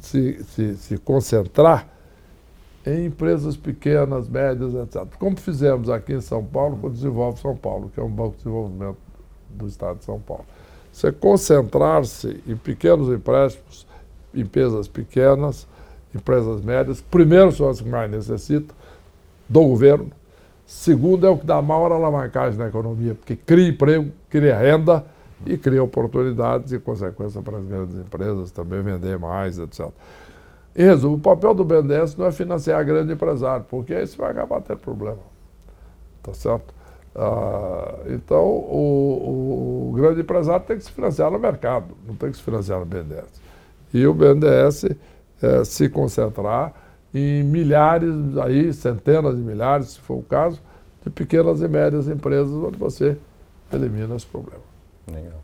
se, 0.00 0.44
se, 0.44 0.76
se, 0.76 0.98
concentrar 0.98 1.88
em 2.86 3.06
empresas 3.06 3.56
pequenas, 3.56 4.28
médias, 4.28 4.74
etc. 4.74 5.04
Como 5.18 5.36
fizemos 5.38 5.90
aqui 5.90 6.14
em 6.14 6.20
São 6.20 6.44
Paulo 6.44 6.76
com 6.76 6.86
o 6.86 6.90
Desenvolve 6.90 7.40
São 7.40 7.56
Paulo, 7.56 7.90
que 7.92 8.00
é 8.00 8.02
um 8.02 8.10
banco 8.10 8.32
de 8.32 8.38
desenvolvimento 8.38 8.98
do 9.50 9.66
Estado 9.66 9.98
de 9.98 10.04
São 10.04 10.20
Paulo. 10.20 10.44
Você 10.92 11.12
concentrar-se 11.12 12.42
em 12.46 12.56
pequenos 12.56 13.08
empréstimos, 13.08 13.86
empresas 14.34 14.88
pequenas, 14.88 15.66
empresas 16.14 16.60
médias, 16.62 17.00
primeiro 17.00 17.52
são 17.52 17.68
as 17.68 17.80
que 17.80 17.88
mais 17.88 18.10
necessitam, 18.10 18.74
do 19.48 19.60
governo. 19.62 20.10
Segundo, 20.66 21.26
é 21.26 21.30
o 21.30 21.38
que 21.38 21.46
dá 21.46 21.60
maior 21.62 21.92
alavancagem 21.92 22.58
na 22.58 22.68
economia, 22.68 23.14
porque 23.14 23.34
cria 23.34 23.68
emprego, 23.68 24.10
cria 24.28 24.56
renda 24.56 25.04
e 25.46 25.56
cria 25.56 25.82
oportunidades 25.82 26.72
e 26.72 26.78
consequência 26.78 27.40
para 27.42 27.58
as 27.58 27.64
grandes 27.64 27.96
empresas 27.96 28.50
também 28.50 28.82
vender 28.82 29.18
mais, 29.18 29.58
etc. 29.58 29.88
Em 30.76 30.84
resumo, 30.84 31.16
o 31.16 31.20
papel 31.20 31.54
do 31.54 31.64
BNDES 31.64 32.16
não 32.16 32.26
é 32.26 32.32
financiar 32.32 32.84
grande 32.84 33.12
empresário, 33.12 33.64
porque 33.68 33.94
aí 33.94 34.06
você 34.06 34.16
vai 34.16 34.30
acabar 34.30 34.60
tendo 34.60 34.78
problema. 34.78 35.18
Tá 36.22 36.32
certo? 36.34 36.74
Ah, 37.16 37.94
então, 38.06 38.44
o, 38.44 39.90
o, 39.90 39.92
grande 39.96 40.20
empresário 40.20 40.64
tem 40.64 40.76
que 40.76 40.84
se 40.84 40.92
financiar 40.92 41.30
no 41.30 41.38
mercado, 41.38 41.96
não 42.06 42.14
tem 42.14 42.30
que 42.30 42.36
se 42.36 42.42
financiar 42.42 42.78
no 42.78 42.86
BNDES. 42.86 43.40
E 43.92 44.06
o 44.06 44.14
BNDES 44.14 44.84
é, 45.42 45.64
se 45.64 45.88
concentrar 45.88 46.72
em 47.12 47.42
milhares, 47.42 48.36
aí, 48.38 48.72
centenas 48.72 49.36
de 49.36 49.42
milhares, 49.42 49.88
se 49.88 50.00
for 50.00 50.18
o 50.18 50.22
caso, 50.22 50.60
de 51.02 51.10
pequenas 51.10 51.60
e 51.60 51.68
médias 51.68 52.06
empresas 52.08 52.52
onde 52.52 52.78
você 52.78 53.16
elimina 53.72 54.14
esse 54.14 54.26
problema. 54.26 54.67
Legal. 55.12 55.40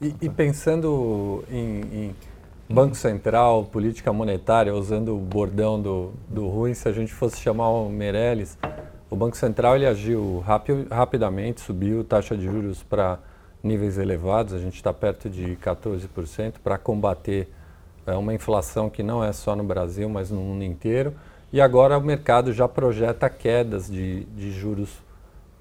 E, 0.00 0.14
e 0.22 0.28
pensando 0.28 1.44
em, 1.50 1.80
em, 1.92 2.14
Banco 2.68 2.94
Central, 2.94 3.64
política 3.64 4.12
monetária, 4.12 4.74
usando 4.74 5.14
o 5.14 5.18
bordão 5.18 5.80
do, 5.80 6.12
do 6.28 6.48
Rui, 6.48 6.74
se 6.74 6.88
a 6.88 6.92
gente 6.92 7.12
fosse 7.12 7.38
chamar 7.38 7.68
o 7.68 7.88
Meirelles, 7.90 8.56
o 9.10 9.16
Banco 9.16 9.36
Central 9.36 9.76
ele 9.76 9.86
agiu 9.86 10.40
rapi 10.40 10.86
rapidamente, 10.90 11.60
subiu 11.60 12.02
taxa 12.02 12.36
de 12.36 12.44
juros 12.44 12.82
para 12.82 13.18
níveis 13.62 13.98
elevados, 13.98 14.52
a 14.52 14.58
gente 14.58 14.76
está 14.76 14.92
perto 14.92 15.28
de 15.28 15.56
14%, 15.56 16.54
para 16.62 16.76
combater 16.78 17.48
é, 18.06 18.12
uma 18.12 18.34
inflação 18.34 18.90
que 18.90 19.02
não 19.02 19.22
é 19.22 19.32
só 19.32 19.54
no 19.54 19.62
Brasil, 19.62 20.08
mas 20.08 20.30
no 20.30 20.40
mundo 20.40 20.64
inteiro. 20.64 21.14
E 21.52 21.60
agora 21.60 21.96
o 21.96 22.00
mercado 22.00 22.52
já 22.52 22.66
projeta 22.66 23.30
quedas 23.30 23.88
de, 23.88 24.24
de 24.24 24.50
juros 24.50 25.03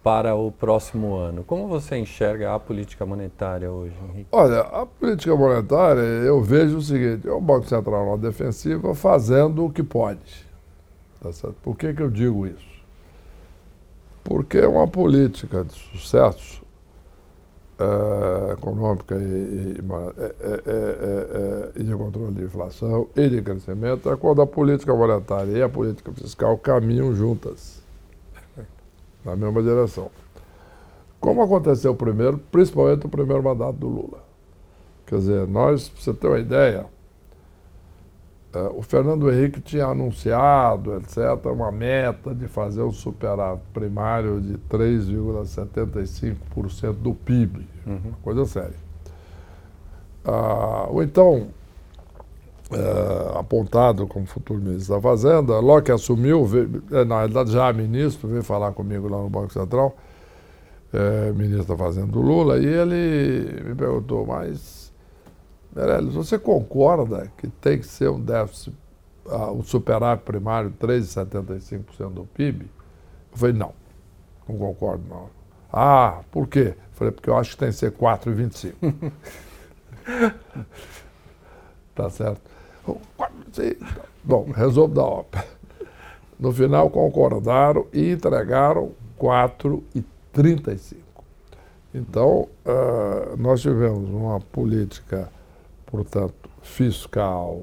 para 0.03 0.35
o 0.35 0.51
próximo 0.51 1.15
ano. 1.15 1.45
Como 1.45 1.65
você 1.67 1.97
enxerga 1.97 2.53
a 2.53 2.59
política 2.59 3.05
monetária 3.05 3.71
hoje, 3.71 3.95
Henrique? 4.03 4.27
Olha, 4.33 4.59
a 4.59 4.85
política 4.85 5.33
monetária, 5.33 6.01
eu 6.01 6.41
vejo 6.41 6.77
o 6.77 6.81
seguinte, 6.81 7.25
é 7.25 7.31
o 7.31 7.39
Banco 7.39 7.65
Central 7.65 8.11
na 8.11 8.17
defensiva 8.17 8.93
fazendo 8.93 9.65
o 9.65 9.71
que 9.71 9.81
pode. 9.81 10.45
Tá? 11.21 11.29
Por 11.63 11.77
que, 11.77 11.93
que 11.93 12.01
eu 12.01 12.09
digo 12.09 12.45
isso? 12.45 12.73
Porque 14.25 14.57
é 14.57 14.67
uma 14.67 14.87
política 14.87 15.63
de 15.63 15.73
sucesso 15.73 16.61
é, 17.79 18.53
econômica 18.53 19.15
e, 19.15 19.19
e, 19.19 19.77
é, 20.17 20.61
é, 20.65 21.71
e, 21.75 21.83
de 21.83 21.95
controle 21.95 22.33
de 22.33 22.43
inflação 22.43 23.07
e 23.15 23.29
de 23.29 23.41
crescimento 23.41 24.09
é 24.09 24.15
quando 24.15 24.41
a 24.41 24.47
política 24.47 24.93
monetária 24.93 25.51
e 25.57 25.61
a 25.61 25.69
política 25.69 26.11
fiscal 26.11 26.57
caminham 26.57 27.15
juntas 27.15 27.82
na 29.23 29.35
mesma 29.35 29.61
direção. 29.61 30.09
Como 31.19 31.39
aconteceu 31.41 31.93
primeiro, 31.95 32.37
principalmente 32.37 33.05
o 33.05 33.09
primeiro 33.09 33.43
mandato 33.43 33.77
do 33.77 33.87
Lula. 33.87 34.23
Quer 35.05 35.19
dizer, 35.19 35.47
nós, 35.47 35.89
para 35.89 36.01
você 36.01 36.13
ter 36.13 36.27
uma 36.27 36.39
ideia, 36.39 36.85
é, 38.53 38.59
o 38.75 38.81
Fernando 38.81 39.31
Henrique 39.31 39.61
tinha 39.61 39.85
anunciado, 39.85 40.97
etc., 40.97 41.45
uma 41.45 41.71
meta 41.71 42.35
de 42.35 42.47
fazer 42.47 42.83
um 42.83 42.91
superávit 42.91 43.63
primário 43.73 44.41
de 44.41 44.57
3,75% 44.69 46.93
do 46.93 47.13
PIB. 47.13 47.67
Uhum. 47.85 48.01
Uma 48.05 48.17
coisa 48.21 48.45
séria. 48.45 48.83
Ah, 50.25 50.87
ou 50.89 51.03
então, 51.03 51.49
é, 52.73 53.39
apontado 53.39 54.07
como 54.07 54.25
futuro 54.25 54.59
ministro 54.59 54.95
da 54.95 55.01
Fazenda, 55.01 55.59
logo 55.59 55.83
que 55.83 55.91
assumiu, 55.91 56.45
veio, 56.45 56.83
é, 56.91 57.05
na 57.05 57.17
realidade 57.17 57.51
já 57.51 57.71
ministro, 57.71 58.27
veio 58.27 58.43
falar 58.43 58.71
comigo 58.71 59.07
lá 59.07 59.17
no 59.17 59.29
Banco 59.29 59.53
Central, 59.53 59.95
é, 60.91 61.31
ministro 61.31 61.65
da 61.65 61.77
Fazenda 61.77 62.07
do 62.07 62.21
Lula, 62.21 62.57
e 62.59 62.65
ele 62.65 63.63
me 63.63 63.75
perguntou, 63.75 64.25
mas, 64.25 64.91
Meirelles, 65.75 66.13
você 66.13 66.37
concorda 66.37 67.31
que 67.37 67.47
tem 67.47 67.79
que 67.79 67.87
ser 67.87 68.09
um 68.09 68.19
déficit, 68.19 68.75
uh, 69.25 69.51
um 69.51 69.63
superávit 69.63 70.23
primário 70.23 70.69
de 70.69 70.77
3,75% 70.77 72.09
do 72.09 72.25
PIB? 72.25 72.69
Eu 73.31 73.37
falei, 73.37 73.55
não, 73.55 73.73
não 74.47 74.57
concordo 74.57 75.03
não. 75.09 75.29
Ah, 75.71 76.21
por 76.31 76.47
quê? 76.47 76.75
Eu 76.77 76.93
falei, 76.93 77.11
porque 77.11 77.29
eu 77.29 77.35
acho 77.35 77.51
que 77.51 77.57
tem 77.57 77.69
que 77.69 77.75
ser 77.75 77.91
4,25. 77.91 79.11
tá 81.95 82.09
certo. 82.11 82.52
Bom, 84.23 84.49
resolvo 84.51 84.93
da 84.93 85.03
ópera. 85.03 85.47
No 86.39 86.51
final 86.51 86.89
concordaram 86.89 87.85
e 87.93 88.11
entregaram 88.11 88.91
4,35. 89.19 90.97
Então, 91.93 92.47
uh, 92.65 93.37
nós 93.37 93.61
tivemos 93.61 94.09
uma 94.09 94.39
política, 94.39 95.29
portanto, 95.85 96.49
fiscal, 96.61 97.61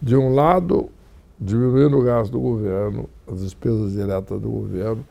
de 0.00 0.16
um 0.16 0.34
lado, 0.34 0.90
diminuindo 1.38 1.98
o 1.98 2.02
gasto 2.02 2.32
do 2.32 2.40
governo, 2.40 3.08
as 3.26 3.40
despesas 3.40 3.92
diretas 3.92 4.40
do 4.40 4.50
governo, 4.50 5.04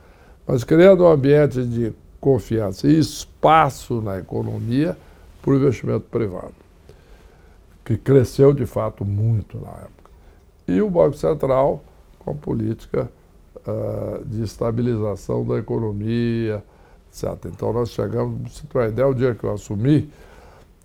mas 0.46 0.62
criando 0.62 1.04
um 1.04 1.08
ambiente 1.08 1.64
de 1.64 1.92
confiança 2.20 2.86
e 2.86 2.98
espaço 2.98 4.00
na 4.00 4.18
economia 4.18 4.96
para 5.42 5.52
o 5.52 5.56
investimento 5.56 6.06
privado, 6.10 6.54
que 7.90 7.96
cresceu 7.96 8.54
de 8.54 8.66
fato 8.66 9.04
muito 9.04 9.58
na 9.58 9.70
época. 9.70 10.12
E 10.68 10.80
o 10.80 10.88
Banco 10.88 11.16
Central 11.16 11.82
com 12.20 12.30
a 12.30 12.34
política 12.34 13.10
uh, 13.66 14.24
de 14.24 14.44
estabilização 14.44 15.44
da 15.44 15.58
economia, 15.58 16.62
etc. 17.08 17.46
Então 17.46 17.72
nós 17.72 17.90
chegamos, 17.90 18.52
se 18.54 18.64
tu 18.64 18.78
uma 18.78 18.86
ideia, 18.86 19.08
o 19.08 19.12
dia 19.12 19.34
que 19.34 19.42
eu 19.42 19.52
assumi 19.52 20.08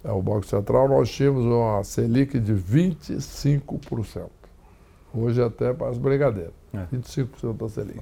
é, 0.04 0.12
o 0.12 0.20
Banco 0.20 0.48
Central, 0.48 0.90
nós 0.90 1.12
tínhamos 1.12 1.46
uma 1.46 1.84
Selic 1.84 2.40
de 2.40 2.56
25%. 2.56 4.28
Hoje 5.14 5.42
é 5.42 5.46
até 5.46 5.74
para 5.74 5.90
as 5.90 6.00
brigadeiras, 6.00 6.54
é. 6.74 6.88
25% 6.92 7.56
da 7.56 7.70
Selic. 7.70 8.00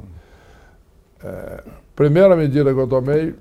É, 1.22 1.62
primeira 1.93 2.38
medida 2.38 2.74
que 2.74 2.80
eu 2.80 2.88
tomei, 2.88 3.36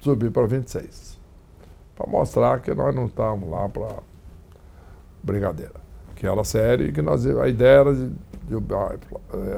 subi 0.00 0.28
para 0.28 0.48
26%. 0.48 1.16
Para 1.94 2.10
mostrar 2.10 2.60
que 2.60 2.74
nós 2.74 2.92
não 2.92 3.06
estávamos 3.06 3.48
lá 3.48 3.68
para 3.68 4.07
brigadeira. 5.22 5.88
Que 6.14 6.26
era 6.26 6.42
sério 6.44 6.86
e 6.86 6.92
que 6.92 7.00
nós, 7.00 7.26
a 7.26 7.48
ideia 7.48 7.80
era 7.80 7.94
de, 7.94 8.08
de, 8.08 8.74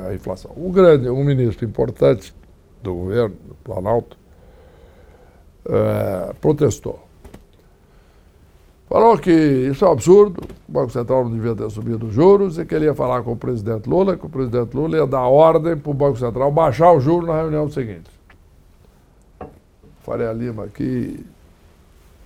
a 0.06 0.14
inflação. 0.14 0.52
Um 0.56 0.70
grande, 0.70 1.08
um 1.08 1.24
ministro 1.24 1.64
importante 1.64 2.34
do 2.82 2.94
governo, 2.94 3.36
do 3.46 3.54
Planalto, 3.56 4.16
é, 5.66 6.32
protestou. 6.40 7.00
Falou 8.90 9.16
que 9.18 9.30
isso 9.30 9.84
é 9.84 9.88
um 9.88 9.92
absurdo, 9.92 10.42
o 10.68 10.72
Banco 10.72 10.90
Central 10.90 11.22
não 11.22 11.30
devia 11.30 11.54
ter 11.54 11.70
subido 11.70 12.06
os 12.06 12.12
juros 12.12 12.58
e 12.58 12.66
que 12.66 12.74
ele 12.74 12.86
ia 12.86 12.94
falar 12.94 13.22
com 13.22 13.32
o 13.32 13.36
presidente 13.36 13.88
Lula, 13.88 14.16
que 14.16 14.26
o 14.26 14.28
presidente 14.28 14.74
Lula 14.74 14.96
ia 14.96 15.06
dar 15.06 15.28
ordem 15.28 15.76
para 15.76 15.90
o 15.90 15.94
Banco 15.94 16.18
Central 16.18 16.50
baixar 16.50 16.92
o 16.92 16.98
juro 16.98 17.24
na 17.24 17.36
reunião 17.36 17.70
seguinte. 17.70 18.10
Faria 20.00 20.32
Lima 20.32 20.64
aqui 20.64 21.24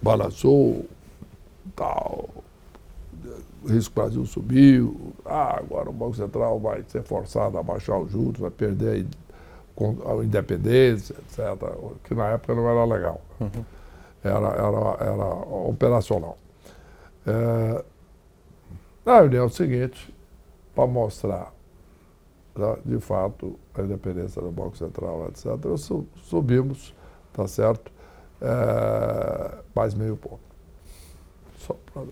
balançou, 0.00 0.86
tal, 1.76 2.30
o 2.33 2.33
risco 3.66 3.94
Brasil 3.94 4.24
subiu, 4.26 5.12
ah, 5.24 5.58
agora 5.58 5.90
o 5.90 5.92
Banco 5.92 6.14
Central 6.14 6.58
vai 6.60 6.84
ser 6.88 7.02
forçado 7.02 7.58
a 7.58 7.62
baixar 7.62 7.98
os 7.98 8.10
juros, 8.10 8.40
vai 8.40 8.50
perder 8.50 9.06
a 9.76 10.24
independência, 10.24 11.14
etc., 11.14 11.38
que 12.04 12.14
na 12.14 12.30
época 12.30 12.54
não 12.54 12.68
era 12.68 12.84
legal. 12.84 13.20
Uhum. 13.40 13.64
Era, 14.22 14.48
era, 14.48 15.10
era 15.10 15.24
operacional. 15.68 16.38
É, 17.26 17.84
na 19.04 19.20
reunião 19.20 19.48
seguinte, 19.48 20.14
para 20.74 20.86
mostrar 20.86 21.52
tá, 22.54 22.78
de 22.84 22.98
fato 23.00 23.58
a 23.74 23.82
independência 23.82 24.40
do 24.40 24.50
Banco 24.50 24.76
Central, 24.76 25.28
etc., 25.28 25.46
subimos, 26.16 26.94
tá 27.32 27.46
certo? 27.46 27.92
É, 28.40 29.58
mais 29.74 29.94
meio 29.94 30.16
ponto. 30.16 30.40
Só 31.58 31.74
para 31.92 32.02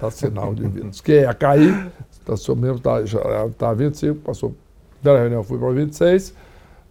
dar 0.00 0.10
sinal 0.10 0.54
de 0.54 0.66
vida. 0.68 0.90
que 1.02 1.20
ia 1.20 1.34
cair, 1.34 1.90
tá, 2.24 2.36
subimos, 2.36 2.78
está 2.78 3.48
tá 3.56 3.72
25, 3.72 4.20
passou. 4.20 4.54
Da 5.02 5.16
reunião 5.18 5.42
fui 5.42 5.58
para 5.58 5.70
26. 5.70 6.34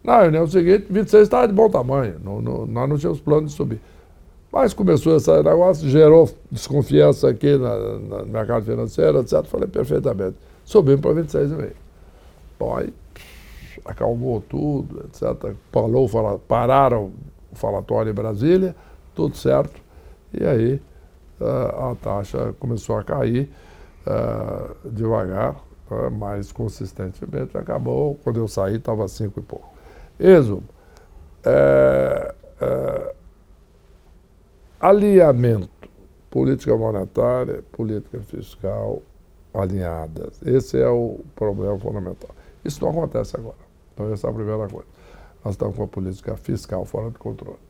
Na 0.02 0.22
reunião 0.22 0.46
seguinte, 0.46 0.86
26 0.88 1.24
estava 1.24 1.48
de 1.48 1.54
bom 1.54 1.68
tamanho. 1.68 2.16
Não, 2.22 2.40
não, 2.40 2.66
nós 2.66 2.88
não 2.88 2.96
tínhamos 2.96 3.20
plano 3.20 3.46
de 3.46 3.52
subir. 3.52 3.80
Mas 4.52 4.72
começou 4.72 5.16
esse 5.16 5.30
negócio, 5.42 5.88
gerou 5.88 6.30
desconfiança 6.50 7.28
aqui 7.28 7.56
na, 7.58 7.76
na, 7.76 8.18
no 8.22 8.26
mercado 8.26 8.64
financeiro, 8.64 9.18
etc. 9.18 9.44
Falei, 9.44 9.68
perfeitamente. 9.68 10.36
Subimos 10.64 11.00
para 11.00 11.10
26,5. 11.12 11.72
Bom, 12.58 12.76
aí 12.76 12.94
acalmou 13.84 14.40
tudo, 14.40 15.04
etc. 15.04 15.52
Falou, 15.72 16.08
fala, 16.08 16.38
pararam 16.38 17.12
o 17.52 17.56
falatório 17.56 18.10
em 18.10 18.14
Brasília, 18.14 18.74
tudo 19.14 19.36
certo. 19.36 19.80
E 20.32 20.44
aí 20.44 20.80
a 21.44 21.94
taxa 21.96 22.54
começou 22.58 22.96
a 22.96 23.04
cair 23.04 23.50
uh, 24.06 24.88
devagar, 24.90 25.56
uh, 25.90 26.10
mais 26.10 26.52
consistentemente. 26.52 27.56
Acabou, 27.56 28.18
quando 28.22 28.38
eu 28.38 28.48
saí, 28.48 28.76
estava 28.76 29.06
5 29.06 29.40
e 29.40 29.42
pouco. 29.42 29.68
Exo, 30.18 30.62
é, 31.44 32.34
é, 32.60 33.14
alinhamento, 34.80 35.88
política 36.30 36.76
monetária, 36.76 37.62
política 37.70 38.18
fiscal 38.20 39.02
alinhadas. 39.54 40.40
Esse 40.42 40.80
é 40.80 40.88
o 40.88 41.20
problema 41.34 41.78
fundamental. 41.78 42.30
Isso 42.64 42.82
não 42.82 42.90
acontece 42.90 43.36
agora. 43.36 43.56
Então, 43.94 44.12
essa 44.12 44.26
é 44.26 44.30
a 44.30 44.32
primeira 44.32 44.66
coisa. 44.68 44.88
Nós 45.44 45.54
estamos 45.54 45.76
com 45.76 45.84
a 45.84 45.88
política 45.88 46.36
fiscal 46.36 46.84
fora 46.84 47.10
de 47.10 47.18
controle. 47.18 47.65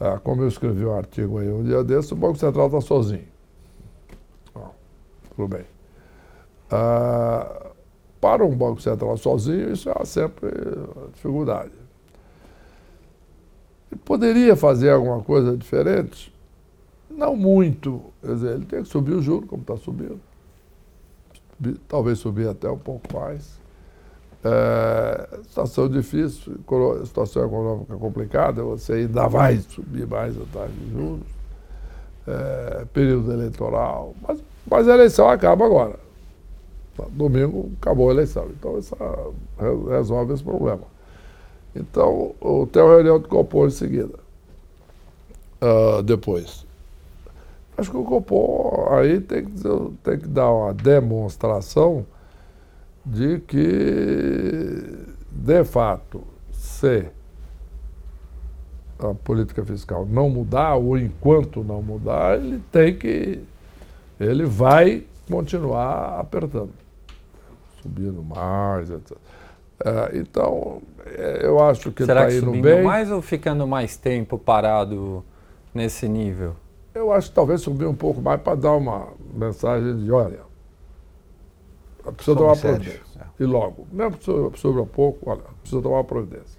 Ah, 0.00 0.18
como 0.22 0.42
eu 0.42 0.48
escrevi 0.48 0.84
um 0.84 0.94
artigo 0.94 1.38
aí 1.38 1.50
um 1.50 1.64
dia 1.64 1.82
desse, 1.82 2.12
o 2.12 2.16
Banco 2.16 2.36
Central 2.36 2.66
está 2.66 2.80
sozinho. 2.80 3.26
Tudo 5.34 5.48
bem. 5.48 5.64
Ah, 6.70 7.70
para 8.20 8.44
um 8.44 8.54
Banco 8.54 8.80
Central 8.80 9.16
sozinho, 9.16 9.72
isso 9.72 9.88
é 9.88 10.04
sempre 10.04 10.50
dificuldade. 11.12 11.72
Ele 13.90 14.00
poderia 14.04 14.56
fazer 14.56 14.90
alguma 14.90 15.22
coisa 15.22 15.56
diferente? 15.56 16.34
Não 17.08 17.34
muito. 17.36 18.02
Quer 18.20 18.34
dizer, 18.34 18.54
ele 18.54 18.66
tem 18.66 18.82
que 18.82 18.88
subir 18.88 19.14
o 19.14 19.22
juro, 19.22 19.46
como 19.46 19.62
está 19.62 19.76
subindo. 19.76 20.20
Talvez 21.88 22.18
subir 22.18 22.48
até 22.48 22.68
um 22.68 22.78
pouco 22.78 23.06
mais. 23.16 23.58
É, 24.44 25.28
situação 25.42 25.88
difícil, 25.88 26.58
situação 27.04 27.44
econômica 27.44 27.96
complicada, 27.96 28.62
você 28.62 28.92
ainda 28.92 29.26
vai 29.26 29.56
subir 29.58 30.06
mais 30.06 30.36
a 30.36 30.44
taxa 30.52 30.72
de 30.72 30.90
juros. 30.92 31.26
É, 32.26 32.84
período 32.92 33.32
eleitoral. 33.32 34.14
Mas, 34.20 34.42
mas 34.70 34.88
a 34.88 34.94
eleição 34.94 35.28
acaba 35.28 35.64
agora. 35.64 35.98
Domingo 37.10 37.70
acabou 37.80 38.10
a 38.10 38.12
eleição. 38.12 38.48
Então 38.50 38.78
isso 38.78 38.94
resolve 39.88 40.34
esse 40.34 40.42
problema. 40.42 40.82
Então, 41.74 42.34
tem 42.72 42.82
uma 42.82 42.94
reunião 42.94 43.20
do 43.20 43.28
Copom 43.28 43.66
em 43.66 43.70
seguida. 43.70 44.18
Uh, 45.60 46.02
depois. 46.02 46.66
Acho 47.76 47.90
que 47.90 47.96
o 47.96 48.04
Copom 48.04 48.88
aí 48.90 49.20
tem 49.20 49.44
que, 49.44 49.52
tem 50.02 50.18
que 50.18 50.26
dar 50.26 50.50
uma 50.50 50.74
demonstração 50.74 52.04
de 53.08 53.40
que, 53.40 55.06
de 55.30 55.64
fato, 55.64 56.22
se 56.52 57.06
a 58.98 59.14
política 59.14 59.64
fiscal 59.64 60.04
não 60.04 60.28
mudar, 60.28 60.74
ou 60.74 60.98
enquanto 60.98 61.64
não 61.64 61.82
mudar, 61.82 62.38
ele 62.38 62.62
tem 62.70 62.94
que. 62.94 63.40
ele 64.20 64.44
vai 64.44 65.04
continuar 65.30 66.20
apertando, 66.20 66.72
subindo 67.80 68.22
mais, 68.22 68.90
etc. 68.90 69.16
É, 69.84 70.18
então, 70.18 70.82
eu 71.40 71.62
acho 71.62 71.92
que 71.92 72.02
está 72.02 72.30
indo 72.30 72.46
subindo 72.46 72.62
bem. 72.62 72.82
mais 72.82 73.10
ou 73.10 73.22
ficando 73.22 73.66
mais 73.66 73.96
tempo 73.96 74.36
parado 74.36 75.24
nesse 75.72 76.08
nível? 76.08 76.56
Eu 76.94 77.12
acho 77.12 77.28
que 77.28 77.34
talvez 77.34 77.60
subir 77.62 77.86
um 77.86 77.94
pouco 77.94 78.20
mais 78.20 78.40
para 78.40 78.56
dar 78.56 78.72
uma 78.72 79.08
mensagem 79.32 79.96
de, 79.96 80.10
olha, 80.10 80.47
precisa 82.12 82.36
tomar 82.36 82.56
providência. 82.56 83.02
É. 83.20 83.42
E 83.42 83.44
logo, 83.44 83.86
mesmo 83.92 84.50
que 84.50 84.58
sobre 84.58 84.80
um 84.80 84.86
pouco, 84.86 85.30
olha, 85.30 85.42
precisa 85.60 85.82
tomar 85.82 86.04
providência. 86.04 86.58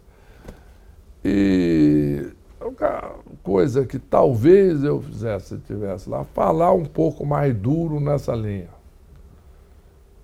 E 1.24 2.32
uma 2.62 3.16
coisa 3.43 3.86
que 3.86 4.00
talvez 4.00 4.84
eu 4.84 5.02
fizesse 5.02 5.50
se 5.50 5.56
estivesse 5.56 6.10
lá, 6.10 6.24
falar 6.24 6.74
um 6.74 6.86
pouco 6.86 7.26
mais 7.26 7.56
duro 7.56 8.00
nessa 8.00 8.34
linha. 8.36 8.70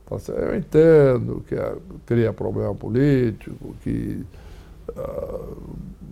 Tá 0.06 0.18
eu 0.34 0.56
entendo 0.56 1.44
que 1.48 1.56
é, 1.56 1.76
cria 2.06 2.32
problema 2.32 2.76
político, 2.76 3.76
que 3.82 4.24
uh, 4.90 5.58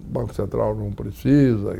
o 0.07 0.13
Banco 0.13 0.33
Central 0.33 0.75
não 0.75 0.91
precisa 0.91 1.75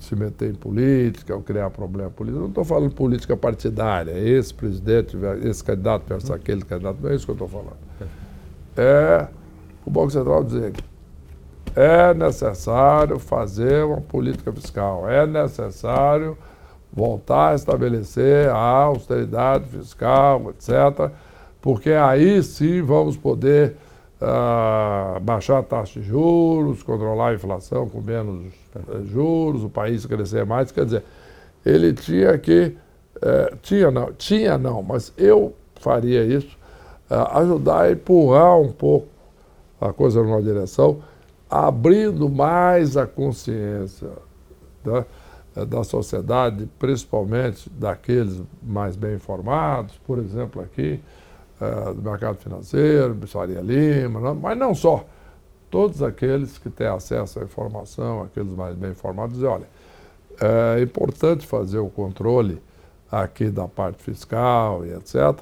se 0.00 0.16
meter 0.16 0.50
em 0.50 0.54
política 0.54 1.34
ou 1.34 1.42
criar 1.42 1.70
problema 1.70 2.10
político. 2.10 2.40
Não 2.40 2.48
estou 2.48 2.64
falando 2.64 2.92
política 2.94 3.36
partidária, 3.36 4.12
esse 4.18 4.52
presidente, 4.52 5.16
esse 5.44 5.62
candidato 5.62 6.04
versus 6.08 6.30
uhum. 6.30 6.36
aquele 6.36 6.62
candidato, 6.62 6.98
não 7.02 7.10
é 7.10 7.14
isso 7.14 7.24
que 7.24 7.30
eu 7.30 7.34
estou 7.34 7.48
falando. 7.48 7.76
É 8.76 9.28
o 9.84 9.90
Banco 9.90 10.10
Central 10.10 10.42
dizer 10.42 10.72
que 10.72 10.82
é 11.76 12.12
necessário 12.14 13.18
fazer 13.18 13.84
uma 13.84 14.00
política 14.00 14.50
fiscal, 14.52 15.08
é 15.08 15.26
necessário 15.26 16.36
voltar 16.92 17.50
a 17.50 17.54
estabelecer 17.54 18.48
a 18.48 18.56
austeridade 18.56 19.66
fiscal, 19.66 20.50
etc., 20.50 21.12
porque 21.60 21.90
aí 21.90 22.42
sim 22.42 22.80
vamos 22.80 23.16
poder 23.16 23.76
baixar 25.20 25.58
a 25.58 25.62
taxa 25.62 26.00
de 26.00 26.06
juros, 26.06 26.82
controlar 26.82 27.30
a 27.30 27.34
inflação 27.34 27.88
com 27.88 28.00
menos 28.00 28.52
uh, 28.74 29.04
juros, 29.04 29.62
o 29.64 29.68
país 29.68 30.04
crescer 30.06 30.44
mais. 30.44 30.72
Quer 30.72 30.84
dizer, 30.84 31.04
ele 31.64 31.92
tinha 31.92 32.36
que. 32.38 32.76
Uh, 33.16 33.56
tinha 33.62 33.90
não, 33.90 34.12
tinha 34.12 34.58
não, 34.58 34.82
mas 34.82 35.12
eu 35.16 35.54
faria 35.80 36.24
isso, 36.24 36.56
eh, 37.10 37.28
ajudar 37.32 37.82
a 37.82 37.92
empurrar 37.92 38.58
um 38.58 38.72
pouco 38.72 39.08
a 39.80 39.92
coisa 39.92 40.22
numa 40.22 40.42
direção 40.42 41.00
abrindo 41.48 42.28
mais 42.28 42.96
a 42.96 43.06
consciência 43.06 44.10
da, 44.84 45.64
da 45.64 45.84
sociedade, 45.84 46.68
principalmente 46.78 47.70
daqueles 47.70 48.42
mais 48.62 48.96
bem 48.96 49.14
informados, 49.14 49.96
por 50.06 50.18
exemplo, 50.18 50.60
aqui, 50.60 51.00
é, 51.60 51.94
do 51.94 52.02
mercado 52.02 52.36
financeiro, 52.36 53.16
Faria 53.26 53.60
Lima, 53.60 54.20
não, 54.20 54.34
mas 54.34 54.58
não 54.58 54.74
só. 54.74 55.04
Todos 55.70 56.02
aqueles 56.02 56.58
que 56.58 56.70
têm 56.70 56.86
acesso 56.86 57.40
à 57.40 57.42
informação, 57.42 58.22
aqueles 58.22 58.52
mais 58.52 58.76
bem 58.76 58.90
informados, 58.90 59.34
dizem, 59.34 59.48
olha, 59.48 59.66
é 60.40 60.80
importante 60.82 61.46
fazer 61.46 61.78
o 61.78 61.88
controle 61.88 62.62
aqui 63.10 63.50
da 63.50 63.66
parte 63.66 64.02
fiscal 64.02 64.84
e 64.84 64.92
etc., 64.92 65.38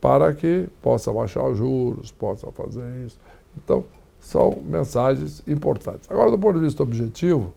para 0.00 0.32
que 0.34 0.68
possa 0.82 1.12
baixar 1.12 1.44
os 1.44 1.58
juros, 1.58 2.12
possa 2.12 2.50
fazer 2.52 2.84
isso. 3.04 3.18
Então, 3.56 3.84
são 4.20 4.62
mensagens 4.64 5.42
importantes. 5.48 6.10
Agora, 6.10 6.30
do 6.30 6.38
ponto 6.38 6.58
de 6.58 6.64
vista 6.64 6.82
objetivo, 6.82 7.52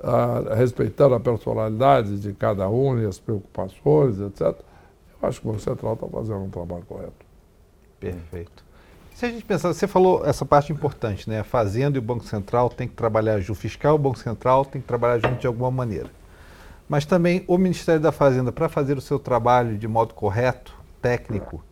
ah, 0.00 0.54
respeitando 0.54 1.14
a 1.14 1.20
personalidade 1.20 2.18
de 2.18 2.32
cada 2.32 2.68
um 2.68 2.98
e 2.98 3.06
as 3.06 3.18
preocupações, 3.18 4.20
etc., 4.20 4.58
eu 5.20 5.28
acho 5.28 5.40
que 5.40 5.46
o 5.46 5.50
Banco 5.50 5.62
Central 5.62 5.94
está 5.94 6.06
fazendo 6.06 6.40
um 6.40 6.50
trabalho 6.50 6.84
correto. 6.86 7.31
Perfeito. 8.10 8.64
Se 9.14 9.26
a 9.26 9.28
gente 9.28 9.44
pensar, 9.44 9.68
você 9.68 9.86
falou 9.86 10.26
essa 10.26 10.44
parte 10.44 10.72
importante, 10.72 11.28
né? 11.28 11.40
A 11.40 11.44
Fazenda 11.44 11.96
e 11.96 12.00
o 12.00 12.02
Banco 12.02 12.24
Central 12.24 12.68
tem 12.68 12.88
que 12.88 12.94
trabalhar 12.94 13.38
junto, 13.40 13.52
o 13.52 13.54
fiscal 13.54 13.92
e 13.92 13.96
o 13.96 13.98
Banco 13.98 14.18
Central 14.18 14.64
tem 14.64 14.80
que 14.80 14.88
trabalhar 14.88 15.18
junto 15.18 15.40
de 15.40 15.46
alguma 15.46 15.70
maneira. 15.70 16.10
Mas 16.88 17.04
também 17.04 17.44
o 17.46 17.56
Ministério 17.56 18.00
da 18.00 18.10
Fazenda, 18.10 18.50
para 18.50 18.68
fazer 18.68 18.96
o 18.96 19.00
seu 19.00 19.18
trabalho 19.18 19.78
de 19.78 19.86
modo 19.86 20.14
correto, 20.14 20.74
técnico, 21.00 21.62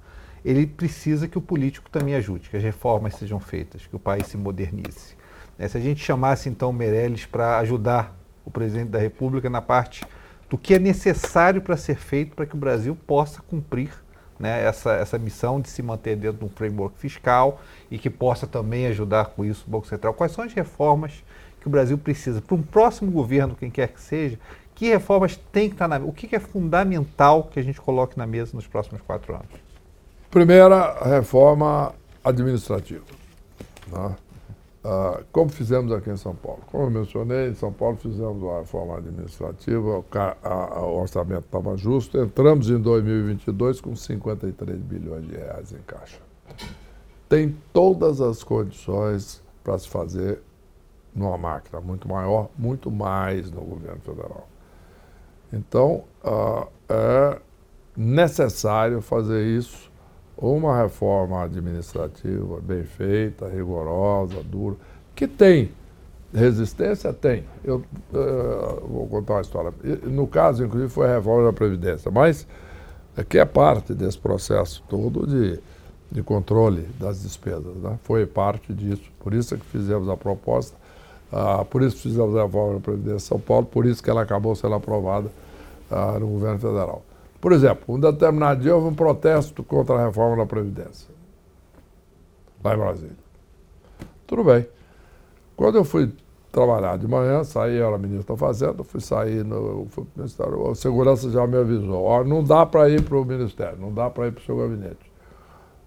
ele 0.45 0.67
precisa 0.67 1.29
que 1.29 1.37
o 1.37 1.41
político 1.41 1.91
também 1.91 2.15
ajude, 2.15 2.49
que 2.49 2.57
as 2.57 2.63
reformas 2.63 3.15
sejam 3.15 3.39
feitas, 3.39 3.87
que 3.87 3.97
o 3.97 3.99
país 3.99 4.27
se 4.27 4.37
modernize. 4.37 5.15
Né? 5.59 5.69
Se 5.69 5.77
a 5.77 5.81
gente 5.81 6.03
chamasse 6.03 6.49
então 6.49 6.71
o 6.71 6.73
Meirelles 6.73 7.27
para 7.27 7.59
ajudar 7.59 8.17
o 8.45 8.51
presidente 8.51 8.89
da 8.89 8.99
República 8.99 9.51
na 9.51 9.61
parte 9.61 10.05
do 10.49 10.57
que 10.57 10.75
é 10.75 10.79
necessário 10.79 11.61
para 11.61 11.77
ser 11.77 11.97
feito 11.97 12.35
para 12.35 12.47
que 12.47 12.55
o 12.55 12.59
Brasil 12.59 12.97
possa 13.07 13.43
cumprir 13.43 13.93
né, 14.41 14.65
essa, 14.65 14.95
essa 14.95 15.19
missão 15.19 15.61
de 15.61 15.69
se 15.69 15.83
manter 15.83 16.17
dentro 16.17 16.39
de 16.39 16.45
um 16.47 16.49
framework 16.49 16.99
fiscal 16.99 17.61
e 17.91 17.99
que 17.99 18.09
possa 18.09 18.47
também 18.47 18.87
ajudar 18.87 19.27
com 19.27 19.45
isso 19.45 19.65
o 19.69 19.71
Banco 19.71 19.87
Central. 19.87 20.15
Quais 20.15 20.33
são 20.33 20.43
as 20.43 20.55
reformas 20.55 21.23
que 21.61 21.69
o 21.69 21.71
Brasil 21.71 21.99
precisa 21.99 22.41
para 22.41 22.55
um 22.55 22.63
próximo 22.63 23.11
governo, 23.11 23.55
quem 23.55 23.71
quer 23.71 23.89
que 23.89 24.01
seja, 24.01 24.39
que 24.75 24.89
reformas 24.89 25.37
tem 25.53 25.69
que 25.69 25.75
estar 25.75 25.87
na 25.87 25.99
O 25.99 26.11
que 26.11 26.35
é 26.35 26.41
fundamental 26.41 27.45
que 27.45 27.61
a 27.61 27.63
gente 27.63 27.79
coloque 27.79 28.17
na 28.17 28.27
mesa 28.27 28.53
nos 28.55 28.67
próximos 28.67 29.03
quatro 29.03 29.35
anos? 29.35 29.47
Primeira, 30.31 30.95
reforma 31.05 31.95
administrativa. 32.25 33.05
Né? 33.89 34.17
Ah, 34.83 35.23
como 35.31 35.51
fizemos 35.51 35.93
aqui 35.93 36.11
em 36.11 36.17
São 36.17 36.35
Paulo. 36.35 36.63
Como 36.71 36.85
eu 36.85 36.91
mencionei, 36.91 37.51
em 37.51 37.55
São 37.55 37.73
Paulo 37.73 37.97
fizemos 37.97 38.43
uma 38.43 38.61
reforma 38.61 38.97
administrativa, 38.97 40.03
o, 40.03 41.01
orçamento 41.01 41.45
estava 41.45 41.77
justo, 41.77 42.19
entramos 42.19 42.71
em 42.71 42.81
2022 42.81 43.81
com 43.81 43.95
53 43.95 44.79
bilhões 44.79 45.27
de 45.27 45.37
reais 45.37 45.73
em 45.73 45.83
caixa. 45.87 46.21
Tem 47.29 47.55
todas 47.73 48.21
as 48.21 48.43
condições 48.43 49.43
para 49.63 49.79
se 49.79 49.89
fazer 49.89 50.41
numa 51.15 51.37
máquina 51.37 51.81
muito 51.81 52.09
maior, 52.09 52.49
muito 52.57 52.91
mais 52.91 53.51
no 53.51 53.61
governo 53.61 54.01
federal. 54.01 54.49
Então, 55.53 56.05
uh, 56.25 56.67
é 56.89 57.39
necessário 57.97 59.03
fazer 59.03 59.45
isso, 59.45 59.90
uma 60.41 60.81
reforma 60.81 61.43
administrativa 61.43 62.61
bem 62.61 62.83
feita, 62.85 63.49
rigorosa, 63.49 64.43
dura, 64.43 64.77
que 65.15 65.27
tem 65.27 65.71
resistência, 66.33 67.13
tem. 67.13 67.45
Eu 67.63 67.83
uh, 68.13 68.87
vou 68.87 69.07
contar 69.07 69.35
uma 69.35 69.41
história. 69.43 69.73
No 70.05 70.27
caso, 70.27 70.65
inclusive, 70.65 70.91
foi 70.91 71.09
a 71.11 71.17
reforma 71.17 71.45
da 71.45 71.53
Previdência, 71.53 72.11
mas 72.11 72.47
é 73.17 73.25
que 73.25 73.39
é 73.39 73.45
parte 73.45 73.93
desse 73.93 74.19
processo 74.19 74.83
todo 74.89 75.27
de, 75.27 75.61
de 76.11 76.23
controle 76.23 76.83
das 76.99 77.23
despesas. 77.23 77.77
Né? 77.77 77.99
Foi 78.05 78.25
parte 78.27 78.73
disso. 78.73 79.11
Por 79.19 79.35
isso 79.35 79.55
é 79.55 79.59
que 79.59 79.67
fizemos 79.67 80.09
a 80.09 80.17
proposta 80.17 80.81
ah, 81.33 81.65
por 81.65 81.83
isso 81.83 81.97
fizemos 81.97 82.37
a 82.37 82.43
reforma 82.43 82.75
da 82.75 82.81
Previdência 82.81 83.17
de 83.17 83.23
São 83.23 83.39
Paulo, 83.39 83.65
por 83.65 83.87
isso 83.87 84.03
que 84.03 84.11
ela 84.11 84.23
acabou 84.23 84.55
sendo 84.57 84.75
aprovada 84.75 85.31
ah, 85.91 86.19
no 86.19 86.27
governo 86.27 86.59
federal. 86.59 87.05
Por 87.41 87.53
exemplo, 87.53 87.95
um 87.95 87.99
determinado 87.99 88.61
dia 88.61 88.75
houve 88.75 88.89
um 88.89 88.95
protesto 88.95 89.63
contra 89.63 89.97
a 89.97 90.07
reforma 90.07 90.37
da 90.37 90.47
Previdência, 90.47 91.09
lá 92.63 92.75
em 92.75 92.79
Brasília. 92.79 93.17
Tudo 94.27 94.45
bem. 94.45 94.67
Quando 95.57 95.77
eu 95.77 95.85
fui 95.85 96.13
trabalhar 96.53 96.99
de 96.99 97.07
manhã, 97.07 97.45
saí, 97.45 97.77
eu 97.77 97.87
era 97.87 97.97
ministro 97.97 98.35
da 98.35 98.39
Fazenda, 98.39 98.85
fui 98.85 99.01
sair 99.01 99.45
no 99.45 99.87
fui 99.89 100.05
Ministério, 100.17 100.71
a 100.71 100.75
segurança 100.75 101.31
já 101.31 101.47
me 101.47 101.57
avisou, 101.57 102.03
ó, 102.03 102.25
não 102.25 102.43
dá 102.43 102.67
para 102.67 102.89
ir 102.89 103.03
para 103.03 103.17
o 103.17 103.25
Ministério, 103.25 103.79
não 103.79 103.93
dá 103.93 104.11
para 104.11 104.27
ir 104.27 104.33
para 104.33 104.43
o 104.43 104.45
seu 104.45 104.57
gabinete. 104.57 105.11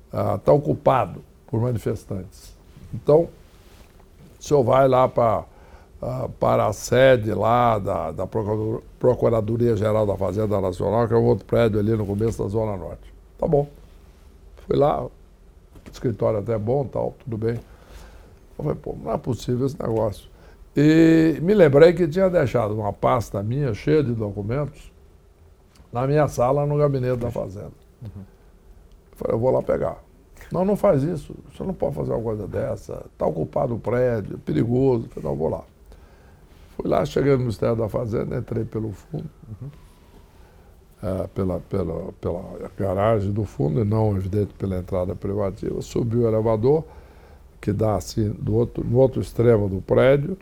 Está 0.07 0.51
ah, 0.51 0.53
ocupado 0.53 1.23
por 1.47 1.59
manifestantes. 1.59 2.55
Então, 2.93 3.27
o 4.39 4.43
senhor 4.43 4.63
vai 4.63 4.87
lá 4.87 5.07
para 5.07 5.43
para 6.39 6.67
a 6.67 6.73
sede 6.73 7.33
lá 7.33 7.79
da, 7.79 8.11
da 8.11 8.27
Procuradoria-Geral 8.99 10.05
da 10.05 10.15
Fazenda 10.17 10.59
Nacional, 10.59 11.07
que 11.07 11.13
é 11.13 11.17
um 11.17 11.25
outro 11.25 11.45
prédio 11.45 11.79
ali 11.79 11.95
no 11.95 12.05
começo 12.05 12.41
da 12.43 12.49
Zona 12.49 12.75
Norte. 12.75 13.13
Tá 13.37 13.47
bom. 13.47 13.67
Fui 14.67 14.77
lá, 14.77 15.05
escritório 15.91 16.39
até 16.39 16.57
bom, 16.57 16.85
tal, 16.85 17.15
tudo 17.23 17.37
bem. 17.37 17.55
Eu 17.55 18.63
falei, 18.63 18.75
pô, 18.75 18.95
não 19.01 19.11
é 19.11 19.17
possível 19.17 19.65
esse 19.65 19.81
negócio. 19.81 20.29
E 20.75 21.37
me 21.41 21.53
lembrei 21.53 21.93
que 21.93 22.07
tinha 22.07 22.29
deixado 22.29 22.73
uma 22.73 22.91
pasta 22.91 23.43
minha 23.43 23.73
cheia 23.73 24.03
de 24.03 24.13
documentos 24.13 24.91
na 25.91 26.07
minha 26.07 26.27
sala 26.27 26.65
no 26.65 26.77
gabinete 26.77 27.17
da 27.17 27.29
Fazenda. 27.29 27.71
Uhum. 28.01 28.23
Falei, 29.13 29.35
eu 29.35 29.39
vou 29.39 29.51
lá 29.51 29.61
pegar. 29.61 30.03
Não, 30.51 30.65
não 30.65 30.75
faz 30.75 31.03
isso. 31.03 31.35
Você 31.51 31.63
não 31.63 31.73
pode 31.73 31.95
fazer 31.95 32.11
uma 32.11 32.21
coisa 32.21 32.47
dessa. 32.47 33.05
Está 33.11 33.25
ocupado 33.25 33.75
o 33.75 33.79
prédio, 33.79 34.37
perigoso. 34.39 35.07
falei, 35.09 35.29
não, 35.29 35.35
vou 35.35 35.49
lá. 35.49 35.63
Fui 36.83 36.91
lá, 36.91 37.05
cheguei 37.05 37.31
no 37.31 37.39
Ministério 37.39 37.77
da 37.77 37.87
Fazenda, 37.87 38.35
entrei 38.35 38.65
pelo 38.65 38.91
fundo, 38.91 39.29
uhum. 39.47 39.69
é, 41.01 41.27
pela, 41.27 41.61
pela, 41.61 42.11
pela 42.19 42.43
garagem 42.77 43.31
do 43.31 43.45
fundo, 43.45 43.79
e 43.79 43.85
não, 43.85 44.17
evidente, 44.17 44.53
pela 44.55 44.77
entrada 44.77 45.15
privativa. 45.15 45.81
Subi 45.81 46.17
o 46.17 46.27
elevador, 46.27 46.83
que 47.61 47.71
dá 47.71 47.95
assim, 47.95 48.29
do 48.31 48.53
outro, 48.53 48.83
no 48.83 48.97
outro 48.97 49.21
extremo 49.21 49.69
do 49.69 49.81
prédio, 49.81 50.37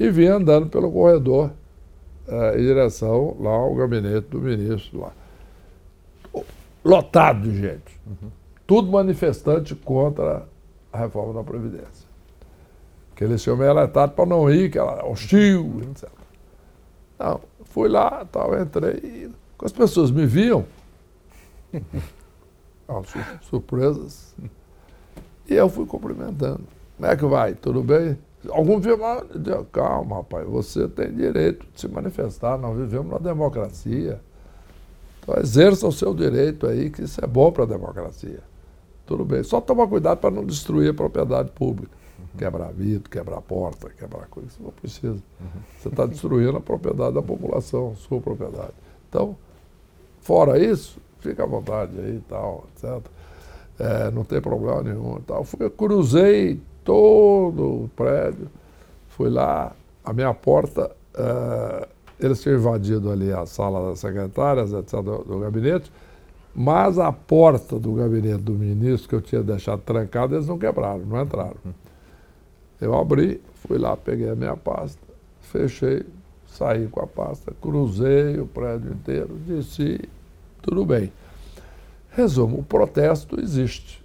e 0.00 0.10
vim 0.10 0.26
andando 0.26 0.66
pelo 0.66 0.90
corredor 0.90 1.52
é, 2.26 2.58
em 2.58 2.62
direção 2.62 3.36
lá 3.38 3.52
ao 3.52 3.72
gabinete 3.76 4.26
do 4.28 4.40
ministro 4.40 5.00
lá. 5.00 5.12
Lotado 6.84 7.42
de 7.48 7.56
gente. 7.56 8.00
Uhum 8.04 8.42
tudo 8.72 8.90
manifestante 8.90 9.74
contra 9.74 10.48
a 10.90 10.98
reforma 10.98 11.34
da 11.34 11.44
Previdência. 11.44 12.01
Que 13.14 13.24
eles 13.24 13.42
tinham 13.42 13.56
me 13.56 13.66
alertado 13.66 14.12
para 14.12 14.26
não 14.26 14.50
ir, 14.50 14.70
que 14.70 14.78
era 14.78 15.04
hostil, 15.06 15.80
etc. 15.90 16.08
Não, 17.18 17.40
fui 17.64 17.88
lá, 17.88 18.24
tal, 18.24 18.60
entrei, 18.60 18.94
e 19.02 19.30
as 19.62 19.72
pessoas 19.72 20.10
me 20.10 20.26
viam, 20.26 20.64
surpresas, 23.42 24.34
e 25.48 25.54
eu 25.54 25.68
fui 25.68 25.86
cumprimentando. 25.86 26.62
Como 26.96 27.10
é 27.10 27.16
que 27.16 27.24
vai? 27.24 27.54
Tudo 27.54 27.82
bem? 27.82 28.18
Algum 28.50 28.80
viu, 28.80 28.98
calma, 29.70 30.16
rapaz, 30.16 30.48
você 30.48 30.88
tem 30.88 31.12
direito 31.14 31.64
de 31.72 31.80
se 31.80 31.88
manifestar, 31.88 32.58
nós 32.58 32.76
vivemos 32.76 33.12
na 33.12 33.18
democracia. 33.18 34.20
Então 35.20 35.36
exerça 35.36 35.86
o 35.86 35.92
seu 35.92 36.12
direito 36.12 36.66
aí, 36.66 36.90
que 36.90 37.02
isso 37.02 37.24
é 37.24 37.26
bom 37.26 37.52
para 37.52 37.62
a 37.62 37.66
democracia. 37.66 38.40
Tudo 39.06 39.24
bem. 39.24 39.42
Só 39.44 39.60
tomar 39.60 39.86
cuidado 39.86 40.18
para 40.18 40.30
não 40.30 40.44
destruir 40.44 40.90
a 40.90 40.94
propriedade 40.94 41.50
pública. 41.52 42.01
Uhum. 42.22 42.38
Quebrar 42.38 42.72
vidro, 42.72 43.10
quebrar 43.10 43.40
porta, 43.40 43.90
quebrar 43.90 44.26
coisa. 44.28 44.48
Isso 44.48 44.62
não 44.62 44.70
precisa. 44.70 45.22
Uhum. 45.40 45.60
Você 45.78 45.88
está 45.88 46.06
destruindo 46.06 46.56
a 46.56 46.60
propriedade 46.60 47.14
da 47.14 47.22
população, 47.22 47.94
sua 47.96 48.20
propriedade. 48.20 48.72
Então, 49.08 49.36
fora 50.20 50.58
isso, 50.58 50.98
fica 51.20 51.42
à 51.42 51.46
vontade 51.46 51.98
aí 51.98 52.16
e 52.16 52.20
tal, 52.28 52.66
etc. 52.74 53.04
É, 53.78 54.10
não 54.10 54.24
tem 54.24 54.40
problema 54.40 54.82
nenhum. 54.82 55.20
Tal. 55.26 55.44
Fui, 55.44 55.68
cruzei 55.70 56.60
todo 56.84 57.84
o 57.84 57.90
prédio, 57.94 58.48
fui 59.08 59.28
lá, 59.28 59.72
a 60.04 60.12
minha 60.12 60.32
porta, 60.34 60.90
é, 61.14 61.88
eles 62.20 62.40
tinham 62.40 62.58
invadido 62.58 63.10
ali 63.10 63.32
a 63.32 63.46
sala 63.46 63.90
das 63.90 63.98
secretárias, 64.00 64.72
etc., 64.72 65.00
do, 65.00 65.18
do 65.18 65.38
gabinete, 65.40 65.90
mas 66.54 66.98
a 66.98 67.10
porta 67.10 67.78
do 67.78 67.94
gabinete 67.94 68.42
do 68.42 68.52
ministro, 68.52 69.08
que 69.08 69.14
eu 69.14 69.20
tinha 69.20 69.42
deixado 69.42 69.80
trancada, 69.80 70.34
eles 70.34 70.46
não 70.46 70.58
quebraram, 70.58 71.00
não 71.00 71.22
entraram. 71.22 71.56
Eu 72.82 72.98
abri, 72.98 73.40
fui 73.54 73.78
lá, 73.78 73.96
peguei 73.96 74.28
a 74.28 74.34
minha 74.34 74.56
pasta, 74.56 75.00
fechei, 75.40 76.04
saí 76.46 76.88
com 76.88 77.00
a 77.00 77.06
pasta, 77.06 77.52
cruzei 77.60 78.38
o 78.38 78.46
prédio 78.46 78.92
inteiro, 78.92 79.38
disse, 79.46 80.00
tudo 80.60 80.84
bem. 80.84 81.12
Resumo, 82.10 82.58
o 82.58 82.62
protesto 82.62 83.40
existe 83.40 84.04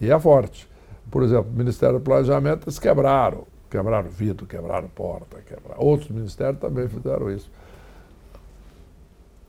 e 0.00 0.10
é 0.10 0.18
forte. 0.18 0.68
Por 1.10 1.22
exemplo, 1.22 1.50
o 1.50 1.56
Ministério 1.56 1.98
do 1.98 2.02
Planejamento, 2.02 2.64
eles 2.64 2.78
quebraram 2.78 3.46
Quebraram 3.70 4.08
vidro, 4.08 4.46
quebraram 4.46 4.88
porta, 4.88 5.42
quebraram. 5.42 5.82
Outros 5.82 6.10
ministérios 6.10 6.58
também 6.58 6.88
fizeram 6.88 7.30
isso. 7.30 7.50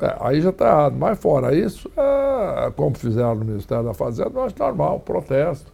É, 0.01 0.17
aí 0.19 0.41
já 0.41 0.49
está 0.49 0.67
errado. 0.67 0.95
Mas 0.97 1.17
fora 1.19 1.55
isso, 1.55 1.89
é, 1.95 2.71
como 2.71 2.97
fizeram 2.97 3.35
no 3.35 3.45
Ministério 3.45 3.85
da 3.85 3.93
Fazenda, 3.93 4.31
eu 4.33 4.43
acho 4.43 4.55
normal, 4.59 4.99
protesto. 4.99 5.71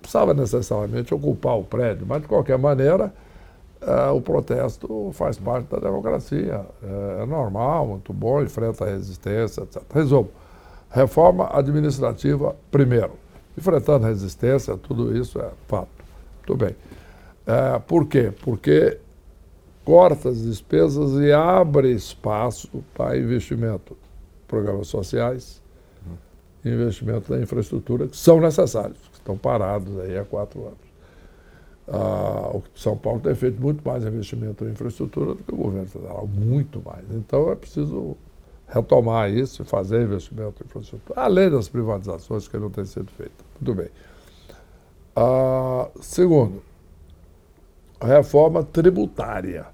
Precisava 0.00 0.34
necessariamente 0.34 1.14
ocupar 1.14 1.58
o 1.58 1.64
prédio, 1.64 2.06
mas 2.06 2.22
de 2.22 2.28
qualquer 2.28 2.58
maneira, 2.58 3.12
é, 3.80 4.10
o 4.10 4.20
protesto 4.20 5.10
faz 5.12 5.38
parte 5.38 5.68
da 5.70 5.78
democracia. 5.78 6.64
É, 6.82 7.22
é, 7.22 7.26
normal, 7.26 7.86
muito 7.86 8.12
bom, 8.12 8.42
enfrenta 8.42 8.84
a 8.84 8.88
resistência, 8.88 9.62
etc. 9.62 9.82
Resumo, 9.92 10.30
reforma 10.90 11.48
administrativa 11.52 12.54
primeiro. 12.70 13.12
Enfrentando 13.56 14.06
resistência, 14.06 14.76
tudo 14.76 15.16
isso 15.16 15.40
é 15.40 15.50
fato. 15.66 15.88
Muito 16.38 16.56
bem. 16.56 16.76
É, 17.46 17.78
por 17.80 18.06
quê? 18.06 18.32
Porque 18.42 18.98
corta 19.84 20.28
as 20.28 20.42
despesas 20.42 21.20
e 21.20 21.32
abre 21.32 21.90
espaço 21.92 22.84
para 22.94 23.18
investimento, 23.18 23.96
programas 24.46 24.88
sociais, 24.88 25.60
investimento 26.64 27.32
na 27.32 27.40
infraestrutura, 27.40 28.06
que 28.06 28.16
são 28.16 28.40
necessários, 28.40 28.98
estão 29.32 29.36
parados 29.36 29.98
aí 30.00 30.18
há 30.18 30.24
quatro 30.24 30.66
anos. 30.66 30.90
Ah, 31.88 32.50
o 32.54 32.62
São 32.74 32.96
Paulo 32.96 33.20
tem 33.20 33.34
feito 33.34 33.60
muito 33.60 33.86
mais 33.86 34.04
investimento 34.04 34.64
em 34.64 34.70
infraestrutura 34.70 35.34
do 35.34 35.42
que 35.42 35.52
o 35.52 35.56
governo 35.56 35.88
federal, 35.88 36.26
muito 36.26 36.80
mais. 36.84 37.04
Então 37.10 37.50
é 37.50 37.56
preciso 37.56 38.16
retomar 38.68 39.30
isso 39.30 39.62
e 39.62 39.64
fazer 39.64 40.02
investimento 40.02 40.62
em 40.62 40.66
infraestrutura, 40.66 41.20
além 41.20 41.50
das 41.50 41.68
privatizações 41.68 42.46
que 42.46 42.56
não 42.56 42.70
têm 42.70 42.84
sido 42.84 43.10
feitas. 43.10 43.44
Muito 43.60 43.76
bem. 43.76 43.90
Ah, 45.16 45.88
segundo, 46.00 46.62
reforma 48.00 48.62
tributária. 48.62 49.66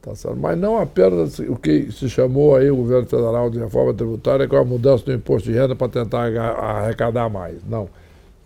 Tá 0.00 0.16
certo? 0.16 0.36
Mas 0.36 0.58
não 0.58 0.78
apenas 0.78 1.38
o 1.38 1.54
que 1.54 1.92
se 1.92 2.10
chamou 2.10 2.56
aí 2.56 2.68
o 2.68 2.76
governo 2.76 3.06
federal 3.06 3.48
de 3.48 3.60
reforma 3.60 3.94
tributária, 3.94 4.48
com 4.48 4.56
a 4.56 4.64
mudança 4.64 5.04
do 5.04 5.12
imposto 5.12 5.48
de 5.48 5.56
renda 5.56 5.76
para 5.76 5.88
tentar 5.88 6.24
arrecadar 6.58 7.28
mais. 7.28 7.62
Não. 7.64 7.88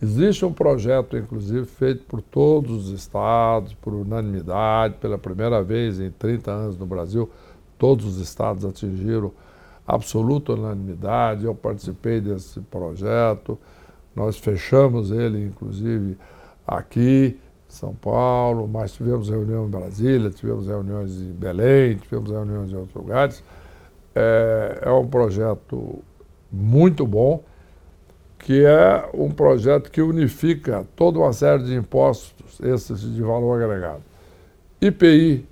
Existe 0.03 0.45
um 0.45 0.53
projeto, 0.53 1.17
inclusive, 1.17 1.65
feito 1.65 2.05
por 2.05 2.21
todos 2.21 2.89
os 2.89 2.91
estados, 2.91 3.73
por 3.75 3.95
unanimidade, 3.95 4.97
pela 4.97 5.17
primeira 5.17 5.63
vez 5.63 5.99
em 5.99 6.11
30 6.11 6.51
anos 6.51 6.79
no 6.79 6.85
Brasil, 6.85 7.31
todos 7.79 8.05
os 8.05 8.19
estados 8.19 8.65
atingiram 8.65 9.33
absoluta 9.87 10.53
unanimidade. 10.53 11.47
Eu 11.47 11.55
participei 11.55 12.21
desse 12.21 12.61
projeto, 12.61 13.59
nós 14.15 14.37
fechamos 14.39 15.11
ele, 15.11 15.47
inclusive, 15.47 16.19
aqui 16.67 17.39
são 17.69 17.95
Paulo, 17.95 18.69
mas 18.69 18.93
tivemos 18.93 19.29
reunião 19.29 19.67
em 19.67 19.71
Brasília, 19.71 20.31
tivemos 20.31 20.67
reuniões 20.67 21.21
em 21.21 21.33
Belém, 21.33 21.97
tivemos 21.97 22.31
reuniões 22.31 22.71
em 22.71 22.77
outros 22.77 22.95
lugares. 22.95 23.43
É, 24.15 24.81
é 24.83 24.91
um 24.91 25.07
projeto 25.07 26.03
muito 26.51 27.07
bom, 27.07 27.43
que 28.47 28.65
é 28.65 29.11
um 29.13 29.29
projeto 29.29 29.91
que 29.91 30.01
unifica 30.01 30.87
toda 30.95 31.19
uma 31.19 31.33
série 31.33 31.65
de 31.65 31.75
impostos, 31.75 32.61
esses 32.61 33.01
de 33.01 33.21
valor 33.21 33.61
agregado. 33.61 34.05
IPI, 34.81 35.45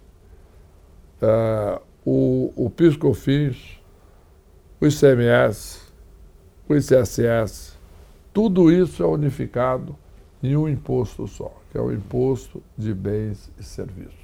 é, 1.21 1.81
o, 2.07 2.53
o 2.55 2.71
PIS-COFINS, 2.71 3.81
o 4.81 4.87
ICMS, 4.87 5.81
o 6.69 6.77
ICSS, 6.77 7.77
tudo 8.33 8.71
isso 8.71 9.03
é 9.03 9.07
unificado 9.07 9.97
em 10.41 10.57
um 10.57 10.69
imposto 10.69 11.27
só 11.27 11.53
que 11.75 11.79
é 11.79 11.81
o 11.81 11.93
Imposto 11.93 12.63
de 12.79 12.95
Bens 12.95 13.51
e 13.59 13.65
Serviços. 13.65 14.15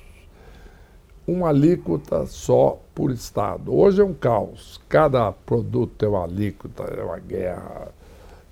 Uma 1.26 1.48
alíquota 1.48 2.24
só 2.24 2.80
por 2.94 3.10
Estado. 3.10 3.74
Hoje 3.74 4.00
é 4.00 4.04
um 4.04 4.14
caos. 4.14 4.80
Cada 4.88 5.32
produto 5.32 5.92
tem 5.98 6.08
uma 6.08 6.22
alíquota, 6.22 6.84
é 6.84 7.02
uma 7.02 7.18
guerra, 7.18 7.88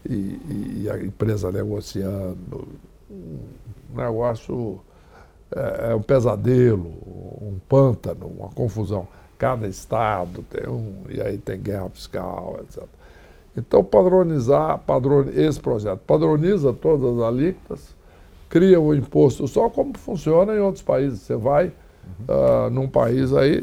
e, 0.04 0.82
e 0.82 0.90
a 0.90 0.98
empresa 0.98 1.50
negociando. 1.50 2.68
Um 3.10 3.96
negócio 3.96 4.80
é, 5.54 5.90
é 5.90 5.94
um 5.94 6.02
pesadelo, 6.02 6.88
um 7.40 7.58
pântano, 7.68 8.26
uma 8.26 8.48
confusão. 8.48 9.08
Cada 9.38 9.66
estado 9.68 10.44
tem 10.50 10.68
um, 10.68 11.04
e 11.08 11.20
aí 11.20 11.38
tem 11.38 11.60
guerra 11.60 11.88
fiscal, 11.90 12.58
etc. 12.62 12.84
Então, 13.56 13.82
padronizar, 13.82 14.78
padron, 14.78 15.24
esse 15.34 15.60
projeto 15.60 16.00
padroniza 16.00 16.72
todas 16.72 17.16
as 17.16 17.22
alíquotas, 17.22 17.96
cria 18.48 18.80
o 18.80 18.94
imposto 18.94 19.46
só 19.48 19.68
como 19.68 19.96
funciona 19.96 20.54
em 20.54 20.58
outros 20.60 20.82
países. 20.82 21.20
Você 21.20 21.36
vai 21.36 21.66
uhum. 21.66 22.66
uh, 22.66 22.70
num 22.70 22.88
país 22.88 23.32
aí, 23.32 23.62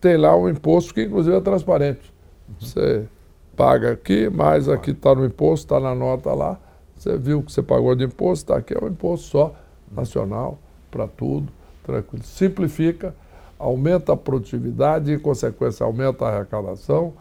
tem 0.00 0.16
lá 0.16 0.36
um 0.36 0.48
imposto 0.48 0.94
que 0.94 1.02
inclusive 1.02 1.36
é 1.36 1.40
transparente. 1.40 2.12
Uhum. 2.48 2.54
Você 2.60 3.08
paga 3.56 3.92
aqui, 3.92 4.28
mas 4.28 4.68
aqui 4.68 4.90
está 4.90 5.14
no 5.14 5.24
imposto, 5.24 5.66
está 5.66 5.80
na 5.80 5.94
nota 5.94 6.32
lá. 6.32 6.58
Você 6.96 7.16
viu 7.16 7.42
que 7.42 7.52
você 7.52 7.62
pagou 7.62 7.94
de 7.94 8.04
imposto, 8.04 8.44
está 8.44 8.56
aqui, 8.56 8.74
é 8.74 8.84
um 8.84 8.88
imposto 8.88 9.26
só, 9.26 9.54
nacional, 9.90 10.58
para 10.90 11.06
tudo, 11.06 11.52
tranquilo. 11.84 12.24
Simplifica, 12.24 13.14
aumenta 13.58 14.12
a 14.12 14.16
produtividade 14.16 15.10
e, 15.10 15.14
em 15.14 15.18
consequência, 15.18 15.84
aumenta 15.84 16.24
a 16.24 16.28
arrecadação 16.28 17.12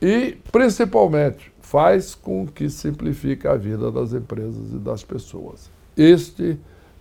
e, 0.00 0.38
principalmente, 0.50 1.52
faz 1.60 2.14
com 2.14 2.46
que 2.46 2.68
simplifique 2.68 3.46
a 3.46 3.54
vida 3.54 3.90
das 3.90 4.12
empresas 4.12 4.72
e 4.72 4.78
das 4.78 5.04
pessoas. 5.04 5.70
Este 5.96 6.58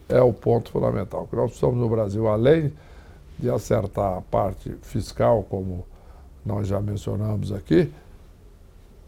é 0.08 0.22
o 0.22 0.34
ponto 0.34 0.72
fundamental. 0.72 1.28
Nós 1.32 1.52
precisamos 1.52 1.78
no 1.78 1.89
Brasil, 1.89 2.28
além 2.28 2.74
de 3.38 3.50
acertar 3.50 4.18
a 4.18 4.22
parte 4.22 4.76
fiscal, 4.82 5.45
como 5.50 5.86
nós 6.45 6.68
já 6.68 6.82
mencionamos 6.82 7.52
aqui, 7.52 7.91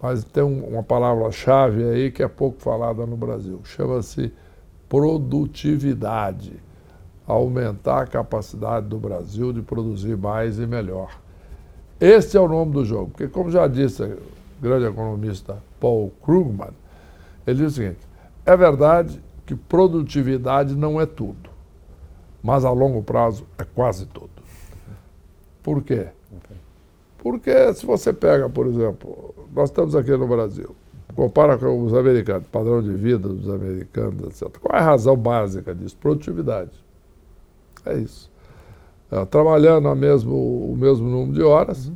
mas 0.01 0.23
tem 0.23 0.43
uma 0.43 0.81
palavra-chave 0.81 1.83
aí 1.83 2.11
que 2.11 2.23
é 2.23 2.27
pouco 2.27 2.59
falada 2.59 3.05
no 3.05 3.15
Brasil. 3.15 3.61
Chama-se 3.63 4.33
produtividade. 4.89 6.53
Aumentar 7.27 8.01
a 8.01 8.07
capacidade 8.07 8.87
do 8.87 8.97
Brasil 8.97 9.53
de 9.53 9.61
produzir 9.61 10.17
mais 10.17 10.59
e 10.59 10.65
melhor. 10.65 11.11
Esse 11.99 12.35
é 12.35 12.41
o 12.41 12.47
nome 12.47 12.73
do 12.73 12.83
jogo. 12.83 13.11
Porque, 13.11 13.27
como 13.27 13.51
já 13.51 13.67
disse 13.67 14.01
o 14.03 14.17
grande 14.59 14.85
economista 14.85 15.61
Paul 15.79 16.11
Krugman, 16.23 16.71
ele 17.45 17.59
diz 17.59 17.73
o 17.73 17.75
seguinte: 17.75 17.99
é 18.43 18.57
verdade 18.57 19.21
que 19.45 19.55
produtividade 19.55 20.75
não 20.75 20.99
é 20.99 21.05
tudo, 21.05 21.49
mas 22.41 22.65
a 22.65 22.71
longo 22.71 23.03
prazo 23.03 23.45
é 23.57 23.63
quase 23.63 24.07
tudo. 24.07 24.31
Por 25.61 25.83
quê? 25.83 26.07
Porque 27.21 27.73
se 27.73 27.85
você 27.85 28.11
pega, 28.11 28.49
por 28.49 28.65
exemplo, 28.65 29.33
nós 29.53 29.69
estamos 29.69 29.95
aqui 29.95 30.11
no 30.11 30.27
Brasil, 30.27 30.75
compara 31.15 31.57
com 31.57 31.83
os 31.83 31.93
americanos, 31.93 32.47
padrão 32.47 32.81
de 32.81 32.93
vida 32.93 33.29
dos 33.29 33.47
americanos, 33.47 34.23
etc. 34.23 34.57
Qual 34.59 34.75
é 34.75 34.81
a 34.81 34.85
razão 34.85 35.15
básica 35.15 35.73
disso? 35.73 35.95
Produtividade. 35.97 36.71
É 37.85 37.95
isso. 37.95 38.31
É, 39.11 39.23
trabalhando 39.25 39.93
mesmo, 39.95 40.35
o 40.35 40.75
mesmo 40.75 41.07
número 41.07 41.33
de 41.33 41.43
horas, 41.43 41.87
uhum. 41.87 41.95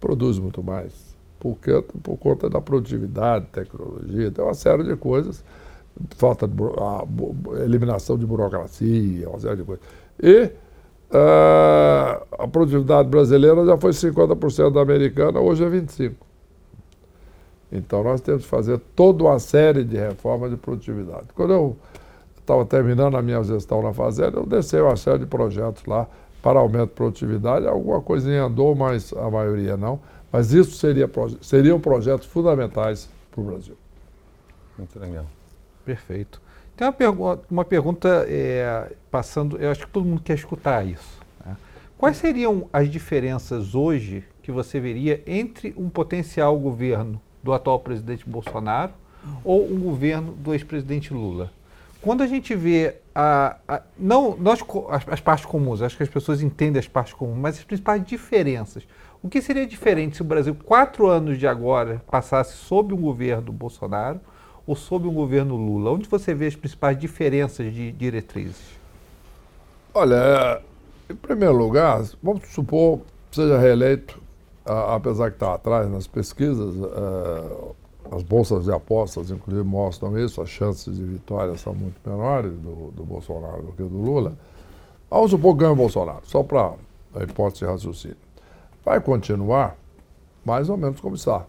produz 0.00 0.38
muito 0.40 0.62
mais. 0.62 1.16
Porque, 1.38 1.80
por 2.02 2.16
conta 2.16 2.50
da 2.50 2.60
produtividade, 2.60 3.46
tecnologia, 3.52 4.30
tem 4.30 4.44
uma 4.44 4.54
série 4.54 4.82
de 4.82 4.96
coisas 4.96 5.44
falta 6.16 6.46
de 6.46 6.54
eliminação 7.64 8.16
de 8.16 8.26
burocracia, 8.26 9.28
uma 9.28 9.38
série 9.38 9.56
de 9.56 9.64
coisas. 9.64 9.84
E 10.20 10.50
uh, 11.10 12.26
a 12.38 12.48
produtividade 12.48 13.08
brasileira 13.08 13.64
já 13.64 13.76
foi 13.76 13.90
50% 13.90 14.72
da 14.72 14.80
americana, 14.80 15.40
hoje 15.40 15.64
é 15.64 15.68
25%. 15.68 16.14
Então 17.70 18.02
nós 18.02 18.20
temos 18.20 18.44
que 18.44 18.48
fazer 18.48 18.78
toda 18.96 19.24
uma 19.24 19.38
série 19.38 19.84
de 19.84 19.96
reformas 19.96 20.50
de 20.50 20.56
produtividade. 20.56 21.26
Quando 21.34 21.52
eu 21.52 21.76
estava 22.38 22.64
terminando 22.64 23.16
a 23.16 23.22
minha 23.22 23.42
gestão 23.42 23.82
na 23.82 23.92
fazenda, 23.92 24.38
eu 24.38 24.46
desci 24.46 24.80
uma 24.80 24.96
série 24.96 25.18
de 25.18 25.26
projetos 25.26 25.84
lá 25.84 26.06
para 26.42 26.58
aumento 26.58 26.88
de 26.88 26.94
produtividade. 26.94 27.66
Alguma 27.66 28.00
coisinha 28.00 28.44
andou, 28.44 28.74
mas 28.74 29.12
a 29.12 29.30
maioria 29.30 29.76
não. 29.76 30.00
Mas 30.32 30.52
isso 30.52 30.76
seria, 30.76 31.10
seriam 31.42 31.78
projetos 31.78 32.26
fundamentais 32.26 33.08
para 33.30 33.40
o 33.40 33.44
Brasil. 33.44 33.76
Muito 34.78 34.98
legal. 34.98 35.26
Perfeito. 35.84 36.40
Tem 36.78 36.86
uma, 36.86 36.92
pergu 36.92 37.40
uma 37.50 37.64
pergunta 37.64 38.24
é, 38.28 38.92
passando, 39.10 39.56
eu 39.56 39.68
acho 39.68 39.84
que 39.84 39.92
todo 39.92 40.06
mundo 40.06 40.22
quer 40.22 40.34
escutar 40.34 40.86
isso. 40.86 41.18
Né? 41.44 41.56
Quais 41.98 42.18
seriam 42.18 42.68
as 42.72 42.88
diferenças 42.88 43.74
hoje 43.74 44.22
que 44.44 44.52
você 44.52 44.78
veria 44.78 45.20
entre 45.26 45.74
um 45.76 45.90
potencial 45.90 46.56
governo 46.56 47.20
do 47.42 47.52
atual 47.52 47.80
presidente 47.80 48.24
Bolsonaro 48.28 48.92
ou 49.42 49.68
um 49.68 49.80
governo 49.80 50.34
do 50.34 50.54
ex-presidente 50.54 51.12
Lula? 51.12 51.50
Quando 52.00 52.22
a 52.22 52.28
gente 52.28 52.54
vê 52.54 52.94
a, 53.12 53.56
a 53.66 53.82
não 53.98 54.36
nós 54.36 54.60
as, 54.88 55.08
as, 55.08 55.20
partes 55.20 55.46
comuns, 55.46 55.82
acho 55.82 55.96
que 55.96 56.04
as 56.04 56.08
pessoas 56.08 56.40
entendem 56.40 56.78
as 56.78 56.86
partes 56.86 57.12
comuns, 57.12 57.38
mas 57.38 57.58
as 57.58 57.64
principais 57.64 58.06
diferenças. 58.06 58.86
O 59.20 59.28
que 59.28 59.42
seria 59.42 59.66
diferente 59.66 60.14
se 60.14 60.22
o 60.22 60.24
Brasil 60.24 60.54
quatro 60.54 61.08
anos 61.08 61.38
de 61.38 61.46
agora 61.48 62.00
passasse 62.08 62.56
sob 62.56 62.94
um 62.94 63.00
governo 63.00 63.52
Bolsonaro? 63.52 64.20
Ou 64.68 64.76
sob 64.76 65.08
o 65.08 65.10
governo 65.10 65.56
Lula? 65.56 65.90
Onde 65.92 66.06
você 66.06 66.34
vê 66.34 66.46
as 66.46 66.54
principais 66.54 66.98
diferenças 66.98 67.72
de 67.72 67.90
diretrizes? 67.90 68.78
Olha, 69.94 70.60
em 71.08 71.14
primeiro 71.14 71.56
lugar, 71.56 72.04
vamos 72.22 72.46
supor 72.48 72.98
que 73.30 73.36
seja 73.36 73.56
reeleito, 73.58 74.20
apesar 74.66 75.30
que 75.30 75.36
está 75.36 75.54
atrás 75.54 75.90
nas 75.90 76.06
pesquisas, 76.06 76.74
é, 76.76 78.14
as 78.14 78.22
bolsas 78.22 78.64
de 78.64 78.70
apostas, 78.70 79.30
inclusive, 79.30 79.66
mostram 79.66 80.18
isso, 80.18 80.42
as 80.42 80.50
chances 80.50 80.94
de 80.94 81.02
vitória 81.02 81.56
são 81.56 81.74
muito 81.74 81.96
menores 82.06 82.52
do, 82.52 82.90
do 82.90 83.04
Bolsonaro 83.04 83.62
do 83.62 83.72
que 83.72 83.82
do 83.82 83.96
Lula. 83.96 84.36
Vamos 85.08 85.30
supor 85.30 85.54
que 85.54 85.60
ganha 85.60 85.72
o 85.72 85.76
Bolsonaro, 85.76 86.20
só 86.24 86.42
para 86.42 86.74
a 87.14 87.22
hipótese 87.22 87.64
de 87.64 87.70
raciocínio. 87.70 88.18
Vai 88.84 89.00
continuar 89.00 89.78
mais 90.44 90.68
ou 90.68 90.76
menos 90.76 91.00
como 91.00 91.14
está. 91.14 91.46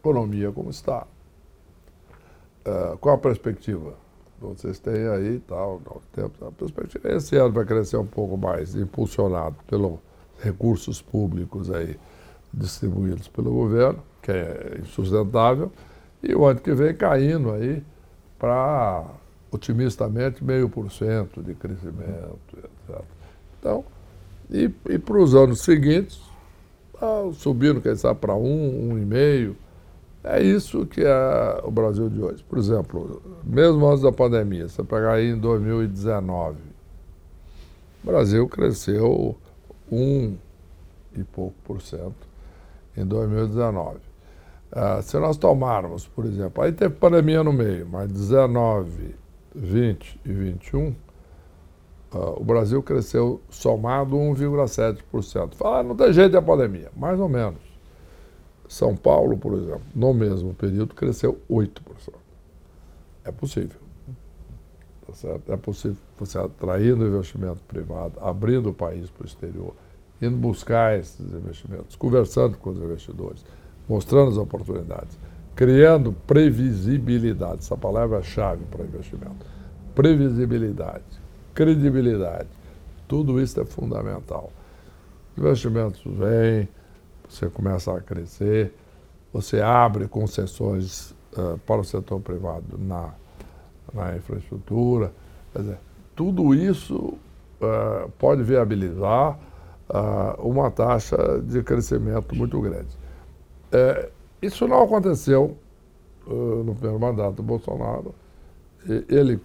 Economia 0.00 0.50
como 0.50 0.70
está. 0.70 1.06
Uh, 2.66 2.98
qual 2.98 3.14
a 3.14 3.18
perspectiva? 3.18 3.94
Vocês 4.40 4.80
têm 4.80 5.06
aí 5.08 5.40
tal, 5.46 5.80
tempo, 6.12 6.44
a 6.44 6.50
perspectiva 6.50 7.08
esse 7.12 7.36
ano 7.36 7.52
vai 7.52 7.64
crescer 7.64 7.96
um 7.96 8.06
pouco 8.06 8.36
mais, 8.36 8.74
impulsionado 8.74 9.54
pelos 9.68 9.98
recursos 10.40 11.00
públicos 11.00 11.70
aí 11.70 11.96
distribuídos 12.52 13.28
pelo 13.28 13.52
governo, 13.52 14.02
que 14.20 14.32
é 14.32 14.80
insustentável, 14.82 15.70
e 16.22 16.34
o 16.34 16.44
ano 16.44 16.60
que 16.60 16.74
vem 16.74 16.94
caindo 16.94 17.52
aí 17.52 17.82
para 18.38 19.04
otimistamente 19.50 20.42
meio 20.42 20.68
por 20.68 20.90
cento 20.90 21.42
de 21.42 21.54
crescimento, 21.54 22.58
etc. 22.58 23.02
Então, 23.60 23.84
e, 24.50 24.70
e 24.90 24.98
para 24.98 25.18
os 25.18 25.34
anos 25.34 25.60
seguintes, 25.60 26.20
ah, 27.00 27.30
subindo, 27.32 27.80
quem 27.80 27.94
sabe, 27.94 28.18
para 28.20 28.34
um, 28.34 28.90
um 28.90 28.98
e 28.98 29.04
meio. 29.04 29.56
É 30.28 30.42
isso 30.42 30.84
que 30.84 31.02
é 31.02 31.60
o 31.62 31.70
Brasil 31.70 32.08
de 32.10 32.20
hoje. 32.20 32.42
Por 32.42 32.58
exemplo, 32.58 33.22
mesmo 33.44 33.86
antes 33.86 34.02
da 34.02 34.10
pandemia, 34.10 34.68
você 34.68 34.82
pegar 34.82 35.12
aí 35.12 35.30
em 35.30 35.38
2019, 35.38 36.56
o 38.02 38.06
Brasil 38.06 38.48
cresceu 38.48 39.36
um 39.90 40.36
e 41.14 41.22
pouco 41.22 41.54
por 41.62 41.80
cento 41.80 42.26
em 42.96 43.06
2019. 43.06 43.98
Ah, 44.72 45.00
se 45.00 45.16
nós 45.16 45.36
tomarmos, 45.36 46.08
por 46.08 46.24
exemplo, 46.24 46.60
aí 46.60 46.72
teve 46.72 46.96
pandemia 46.96 47.44
no 47.44 47.52
meio, 47.52 47.86
mas 47.86 48.10
19, 48.10 49.14
20 49.54 50.20
e 50.24 50.32
21, 50.32 50.88
uh, 50.88 50.94
o 52.36 52.44
Brasil 52.44 52.82
cresceu 52.82 53.40
somado 53.48 54.16
1,7%. 54.16 55.54
Fala, 55.54 55.78
ah, 55.78 55.82
não 55.84 55.94
tem 55.94 56.12
jeito 56.12 56.32
da 56.32 56.42
pandemia, 56.42 56.90
mais 56.96 57.20
ou 57.20 57.28
menos. 57.28 57.65
São 58.68 58.96
Paulo, 58.96 59.36
por 59.36 59.54
exemplo, 59.54 59.82
no 59.94 60.12
mesmo 60.12 60.54
período, 60.54 60.94
cresceu 60.94 61.40
8%. 61.50 61.80
É 63.24 63.32
possível. 63.32 63.80
Tá 65.06 65.12
certo? 65.14 65.52
É 65.52 65.56
possível 65.56 65.96
você 66.18 66.38
atraindo 66.38 67.06
investimento 67.06 67.60
privado, 67.68 68.18
abrindo 68.20 68.70
o 68.70 68.74
país 68.74 69.08
para 69.10 69.24
o 69.24 69.26
exterior, 69.26 69.74
indo 70.20 70.36
buscar 70.36 70.98
esses 70.98 71.20
investimentos, 71.32 71.94
conversando 71.96 72.56
com 72.58 72.70
os 72.70 72.78
investidores, 72.78 73.44
mostrando 73.88 74.30
as 74.30 74.36
oportunidades, 74.36 75.18
criando 75.54 76.12
previsibilidade. 76.26 77.58
Essa 77.58 77.76
palavra 77.76 78.18
é 78.18 78.22
chave 78.22 78.64
para 78.70 78.84
investimento. 78.84 79.46
Previsibilidade 79.94 81.26
credibilidade. 81.56 82.48
Tudo 83.08 83.40
isso 83.40 83.58
é 83.58 83.64
fundamental. 83.64 84.52
Investimentos 85.36 86.02
vêm, 86.04 86.68
você 87.28 87.48
começa 87.48 87.96
a 87.96 88.00
crescer, 88.00 88.72
você 89.32 89.60
abre 89.60 90.08
concessões 90.08 91.10
uh, 91.36 91.58
para 91.66 91.80
o 91.80 91.84
setor 91.84 92.20
privado 92.20 92.78
na, 92.78 93.10
na 93.92 94.16
infraestrutura. 94.16 95.12
Quer 95.52 95.58
dizer, 95.60 95.78
tudo 96.14 96.54
isso 96.54 96.96
uh, 96.96 98.10
pode 98.18 98.42
viabilizar 98.42 99.38
uh, 99.88 100.48
uma 100.48 100.70
taxa 100.70 101.16
de 101.42 101.62
crescimento 101.62 102.34
muito 102.34 102.60
grande. 102.60 102.96
isso 104.40 104.66
não 104.66 104.82
aconteceu 104.82 105.56
no 106.26 106.74
primeiro 106.74 106.98
mandato 106.98 107.36
do 107.36 107.42
Bolsonaro. 107.42 108.14
Ele 109.08 109.40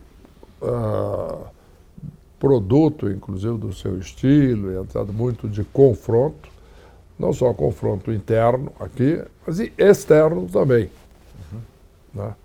produto, 2.41 3.07
inclusive, 3.07 3.55
do 3.55 3.71
seu 3.71 3.99
estilo, 3.99 4.71
e 4.71 4.81
etc., 4.81 5.03
muito 5.13 5.47
de 5.47 5.63
confronto, 5.63 6.50
não 7.21 7.31
só 7.31 7.53
confronto 7.53 8.11
interno 8.11 8.71
aqui, 8.79 9.23
mas 9.45 9.59
externo 9.77 10.47
também. 10.47 10.89
Uhum. 11.53 11.59
Né? 12.15 12.35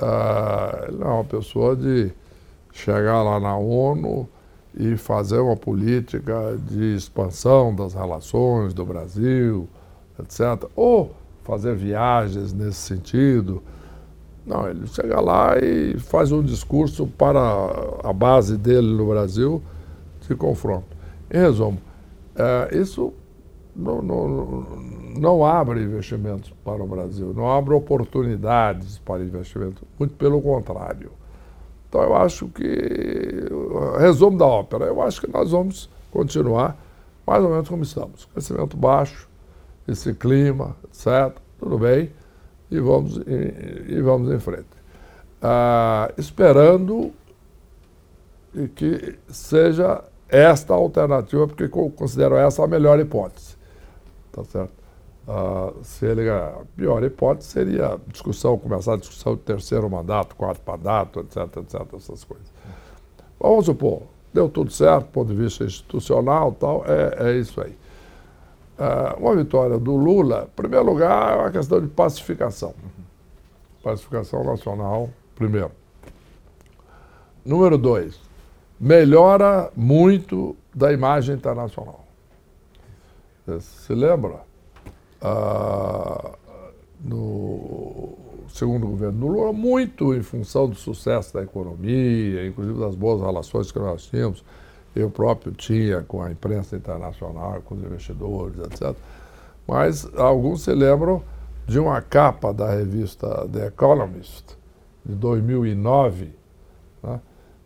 Ah, 0.00 0.84
ele 0.88 0.98
não 0.98 1.06
é 1.06 1.14
uma 1.14 1.24
pessoa 1.24 1.76
de 1.76 2.10
chegar 2.72 3.22
lá 3.22 3.38
na 3.38 3.56
ONU 3.56 4.28
e 4.74 4.96
fazer 4.96 5.38
uma 5.38 5.56
política 5.56 6.58
de 6.68 6.96
expansão 6.96 7.74
das 7.74 7.94
relações 7.94 8.74
do 8.74 8.84
Brasil, 8.84 9.68
etc., 10.20 10.68
ou 10.74 11.14
fazer 11.44 11.74
viagens 11.76 12.52
nesse 12.52 12.80
sentido, 12.80 13.62
não, 14.44 14.68
ele 14.68 14.86
chega 14.86 15.20
lá 15.20 15.56
e 15.58 15.98
faz 15.98 16.30
um 16.30 16.42
discurso 16.42 17.06
para 17.06 17.40
a 18.04 18.12
base 18.12 18.56
dele 18.56 18.92
no 18.92 19.08
Brasil 19.08 19.62
de 20.28 20.34
confronto. 20.34 20.86
Em 21.30 21.38
resumo, 21.38 21.78
é, 22.34 22.76
isso 22.76 23.12
não, 23.76 24.00
não, 24.00 24.66
não 25.18 25.44
abre 25.44 25.82
investimentos 25.82 26.50
para 26.64 26.82
o 26.82 26.86
Brasil, 26.86 27.32
não 27.34 27.50
abre 27.50 27.74
oportunidades 27.74 28.98
para 28.98 29.22
investimento, 29.22 29.82
muito 29.98 30.14
pelo 30.14 30.40
contrário. 30.40 31.10
Então 31.88 32.02
eu 32.02 32.16
acho 32.16 32.48
que, 32.48 33.48
resumo 33.98 34.38
da 34.38 34.46
ópera, 34.46 34.86
eu 34.86 35.00
acho 35.02 35.20
que 35.20 35.30
nós 35.30 35.50
vamos 35.50 35.90
continuar 36.10 36.76
mais 37.26 37.44
ou 37.44 37.50
menos 37.50 37.68
como 37.68 37.82
estamos. 37.82 38.24
Crescimento 38.26 38.76
baixo, 38.76 39.28
esse 39.86 40.14
clima, 40.14 40.76
etc. 40.84 41.36
Tudo 41.58 41.78
bem 41.78 42.10
e 42.70 42.80
vamos, 42.80 43.16
e, 43.18 43.94
e 43.94 44.02
vamos 44.02 44.32
em 44.32 44.38
frente. 44.38 44.66
Ah, 45.40 46.10
esperando 46.16 47.12
que 48.74 49.18
seja 49.28 50.02
esta 50.28 50.74
alternativa, 50.74 51.46
porque 51.46 51.68
considero 51.68 52.36
essa 52.36 52.64
a 52.64 52.66
melhor 52.66 52.98
hipótese. 52.98 53.55
Tá 54.36 54.44
certo? 54.44 54.72
Ah, 55.26 55.72
se 55.82 56.06
ele, 56.06 56.28
a 56.28 56.60
pior 56.76 57.02
hipótese 57.02 57.48
seria 57.48 57.98
discussão, 58.06 58.58
começar 58.58 58.94
a 58.94 58.96
discussão 58.96 59.34
do 59.34 59.40
terceiro 59.40 59.88
mandato, 59.90 60.36
quarto 60.36 60.60
mandato, 60.64 61.20
etc, 61.20 61.56
etc, 61.56 61.94
essas 61.94 62.22
coisas. 62.22 62.46
Vamos 63.40 63.64
supor, 63.64 64.02
deu 64.32 64.48
tudo 64.48 64.70
certo, 64.70 65.06
do 65.06 65.10
ponto 65.10 65.28
de 65.28 65.34
vista 65.34 65.64
institucional 65.64 66.52
tal, 66.52 66.84
é, 66.86 67.30
é 67.30 67.38
isso 67.38 67.60
aí. 67.60 67.76
Uh, 68.78 69.18
uma 69.18 69.34
vitória 69.34 69.78
do 69.78 69.96
Lula, 69.96 70.48
em 70.52 70.54
primeiro 70.54 70.84
lugar, 70.84 71.32
é 71.32 71.40
uma 71.40 71.50
questão 71.50 71.80
de 71.80 71.88
pacificação. 71.88 72.74
Pacificação 73.82 74.44
nacional, 74.44 75.08
primeiro. 75.34 75.72
Número 77.44 77.78
dois, 77.78 78.20
melhora 78.78 79.70
muito 79.74 80.54
da 80.74 80.92
imagem 80.92 81.34
internacional. 81.34 82.05
Se 83.60 83.94
lembra? 83.94 84.40
Uh, 85.22 86.36
no 87.00 88.14
segundo 88.48 88.86
governo 88.86 89.18
do 89.18 89.26
Lula, 89.26 89.52
muito 89.52 90.14
em 90.14 90.22
função 90.22 90.68
do 90.68 90.74
sucesso 90.74 91.34
da 91.34 91.42
economia, 91.42 92.46
inclusive 92.46 92.78
das 92.78 92.94
boas 92.94 93.20
relações 93.20 93.70
que 93.70 93.78
nós 93.78 94.06
tínhamos 94.06 94.44
eu 94.96 95.10
próprio 95.10 95.52
tinha 95.52 96.02
com 96.02 96.22
a 96.22 96.30
imprensa 96.30 96.74
internacional, 96.74 97.60
com 97.62 97.74
os 97.74 97.82
investidores, 97.82 98.58
etc. 98.60 98.96
Mas 99.68 100.08
alguns 100.16 100.62
se 100.62 100.72
lembram 100.72 101.22
de 101.66 101.78
uma 101.78 102.00
capa 102.00 102.52
da 102.52 102.70
revista 102.70 103.46
The 103.52 103.66
Economist, 103.66 104.56
de 105.04 105.14
2009, 105.14 106.30
né? 107.02 107.20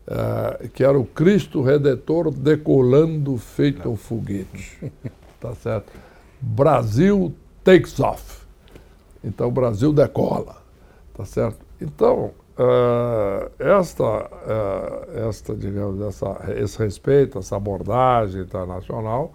é, 0.09 0.69
que 0.69 0.83
era 0.83 0.99
o 0.99 1.05
Cristo 1.05 1.63
Redentor 1.63 2.33
decolando 2.33 3.37
feito 3.37 3.89
um 3.89 3.97
foguete. 3.97 4.93
tá 5.41 5.55
certo? 5.55 5.93
Brasil 6.41 7.35
takes 7.65 7.99
off. 8.01 8.47
Então, 9.23 9.49
o 9.49 9.51
Brasil 9.51 9.93
decola. 9.93 10.57
Tá 11.15 11.25
certo? 11.25 11.59
Então, 11.81 12.33
Uh, 12.61 13.51
esta, 13.59 14.05
uh, 14.05 15.29
esta, 15.29 15.55
digamos, 15.55 15.99
essa, 16.03 16.53
esse 16.59 16.79
respeito, 16.79 17.39
essa 17.39 17.57
abordagem 17.57 18.43
internacional, 18.43 19.33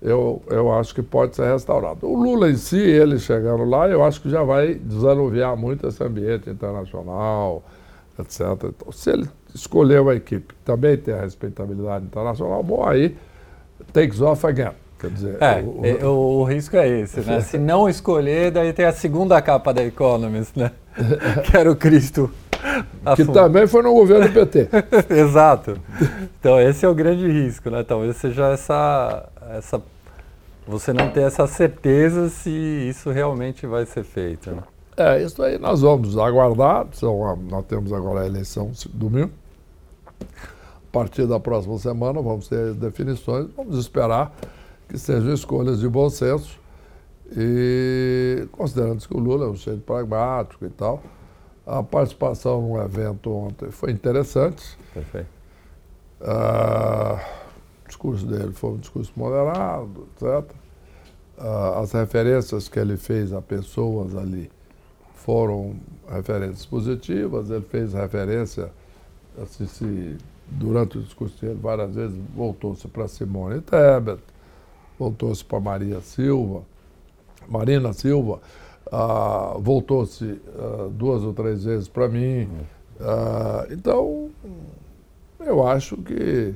eu, 0.00 0.40
eu 0.48 0.72
acho 0.72 0.94
que 0.94 1.02
pode 1.02 1.34
ser 1.34 1.50
restaurado. 1.50 2.06
O 2.06 2.14
Lula 2.14 2.48
em 2.48 2.56
si, 2.56 2.78
ele 2.78 3.18
chegando 3.18 3.64
lá, 3.64 3.88
eu 3.88 4.04
acho 4.04 4.22
que 4.22 4.30
já 4.30 4.44
vai 4.44 4.74
desanuviar 4.74 5.56
muito 5.56 5.88
esse 5.88 6.02
ambiente 6.04 6.48
internacional, 6.48 7.64
etc. 8.20 8.40
Então, 8.64 8.92
se 8.92 9.10
ele 9.10 9.28
escolher 9.52 10.00
uma 10.00 10.14
equipe 10.14 10.54
que 10.54 10.62
também 10.64 10.96
tem 10.96 11.14
a 11.14 11.22
respeitabilidade 11.22 12.04
internacional, 12.04 12.62
bom, 12.62 12.86
aí 12.86 13.16
takes 13.92 14.20
off 14.20 14.46
again. 14.46 14.74
Quer 14.98 15.10
dizer, 15.10 15.36
é, 15.40 15.60
o, 15.60 15.80
o, 15.80 15.86
é, 15.86 16.04
o, 16.04 16.44
risco 16.44 16.76
é 16.76 16.88
esse, 16.88 17.20
né? 17.20 17.40
Se 17.40 17.56
não 17.56 17.88
escolher, 17.88 18.50
daí 18.50 18.72
tem 18.72 18.84
a 18.84 18.92
segunda 18.92 19.40
capa 19.40 19.72
da 19.72 19.84
Economist, 19.84 20.58
né? 20.58 20.72
que 21.44 21.56
era 21.56 21.70
o 21.70 21.76
Cristo 21.76 22.30
que 23.16 23.24
também 23.24 23.66
foi 23.66 23.82
no 23.82 23.92
governo 23.94 24.28
do 24.28 24.32
PT. 24.32 24.68
Exato. 25.14 25.78
Então 26.38 26.60
esse 26.60 26.84
é 26.84 26.88
o 26.88 26.94
grande 26.94 27.26
risco, 27.26 27.70
né? 27.70 27.82
Talvez 27.82 28.16
seja 28.16 28.48
essa, 28.48 29.28
essa 29.50 29.80
você 30.66 30.92
não 30.92 31.10
ter 31.10 31.22
essa 31.22 31.46
certeza 31.46 32.28
se 32.28 32.50
isso 32.50 33.10
realmente 33.10 33.66
vai 33.66 33.86
ser 33.86 34.04
feito. 34.04 34.50
Né? 34.50 34.62
É, 34.96 35.22
isso 35.22 35.42
aí 35.42 35.58
nós 35.58 35.80
vamos 35.80 36.18
aguardar. 36.18 36.86
São, 36.92 37.36
nós 37.48 37.64
temos 37.66 37.92
agora 37.92 38.20
a 38.20 38.26
eleição 38.26 38.72
domingo. 38.92 39.30
A 40.20 40.90
partir 40.90 41.26
da 41.26 41.38
próxima 41.38 41.78
semana 41.78 42.20
vamos 42.20 42.48
ter 42.48 42.74
definições. 42.74 43.48
Vamos 43.56 43.78
esperar 43.78 44.32
que 44.88 44.98
sejam 44.98 45.32
escolhas 45.32 45.80
de 45.80 45.88
bom 45.88 46.08
senso. 46.08 46.58
E 47.36 48.48
considerando 48.52 49.06
que 49.06 49.14
o 49.14 49.20
Lula 49.20 49.46
é 49.46 49.48
um 49.48 49.54
cheio 49.54 49.78
pragmático 49.78 50.64
e 50.64 50.70
tal, 50.70 51.02
a 51.66 51.82
participação 51.82 52.62
num 52.62 52.82
evento 52.82 53.30
ontem 53.30 53.70
foi 53.70 53.90
interessante. 53.90 54.78
Perfeito. 54.94 55.28
Ah, 56.20 57.22
o 57.84 57.88
discurso 57.88 58.26
dele 58.26 58.52
foi 58.52 58.70
um 58.70 58.78
discurso 58.78 59.12
moderado, 59.14 60.08
etc. 60.16 60.50
Ah, 61.36 61.80
as 61.80 61.92
referências 61.92 62.68
que 62.68 62.78
ele 62.78 62.96
fez 62.96 63.32
a 63.32 63.42
pessoas 63.42 64.16
ali 64.16 64.50
foram 65.14 65.76
referências 66.10 66.64
positivas. 66.64 67.50
Ele 67.50 67.64
fez 67.64 67.92
referência, 67.92 68.70
assim, 69.40 69.66
se, 69.66 70.16
durante 70.46 70.96
o 70.96 71.02
discurso 71.02 71.38
dele, 71.44 71.58
várias 71.60 71.94
vezes 71.94 72.18
voltou-se 72.34 72.88
para 72.88 73.06
Simone 73.06 73.60
Tebet, 73.60 74.22
voltou-se 74.98 75.44
para 75.44 75.60
Maria 75.60 76.00
Silva, 76.00 76.62
Marina 77.48 77.92
Silva, 77.92 78.40
ah, 78.90 79.54
voltou-se 79.58 80.40
ah, 80.58 80.88
duas 80.90 81.22
ou 81.22 81.32
três 81.32 81.64
vezes 81.64 81.88
para 81.88 82.08
mim. 82.08 82.48
Ah, 83.00 83.66
então, 83.70 84.30
eu 85.40 85.66
acho 85.66 85.96
que 85.98 86.52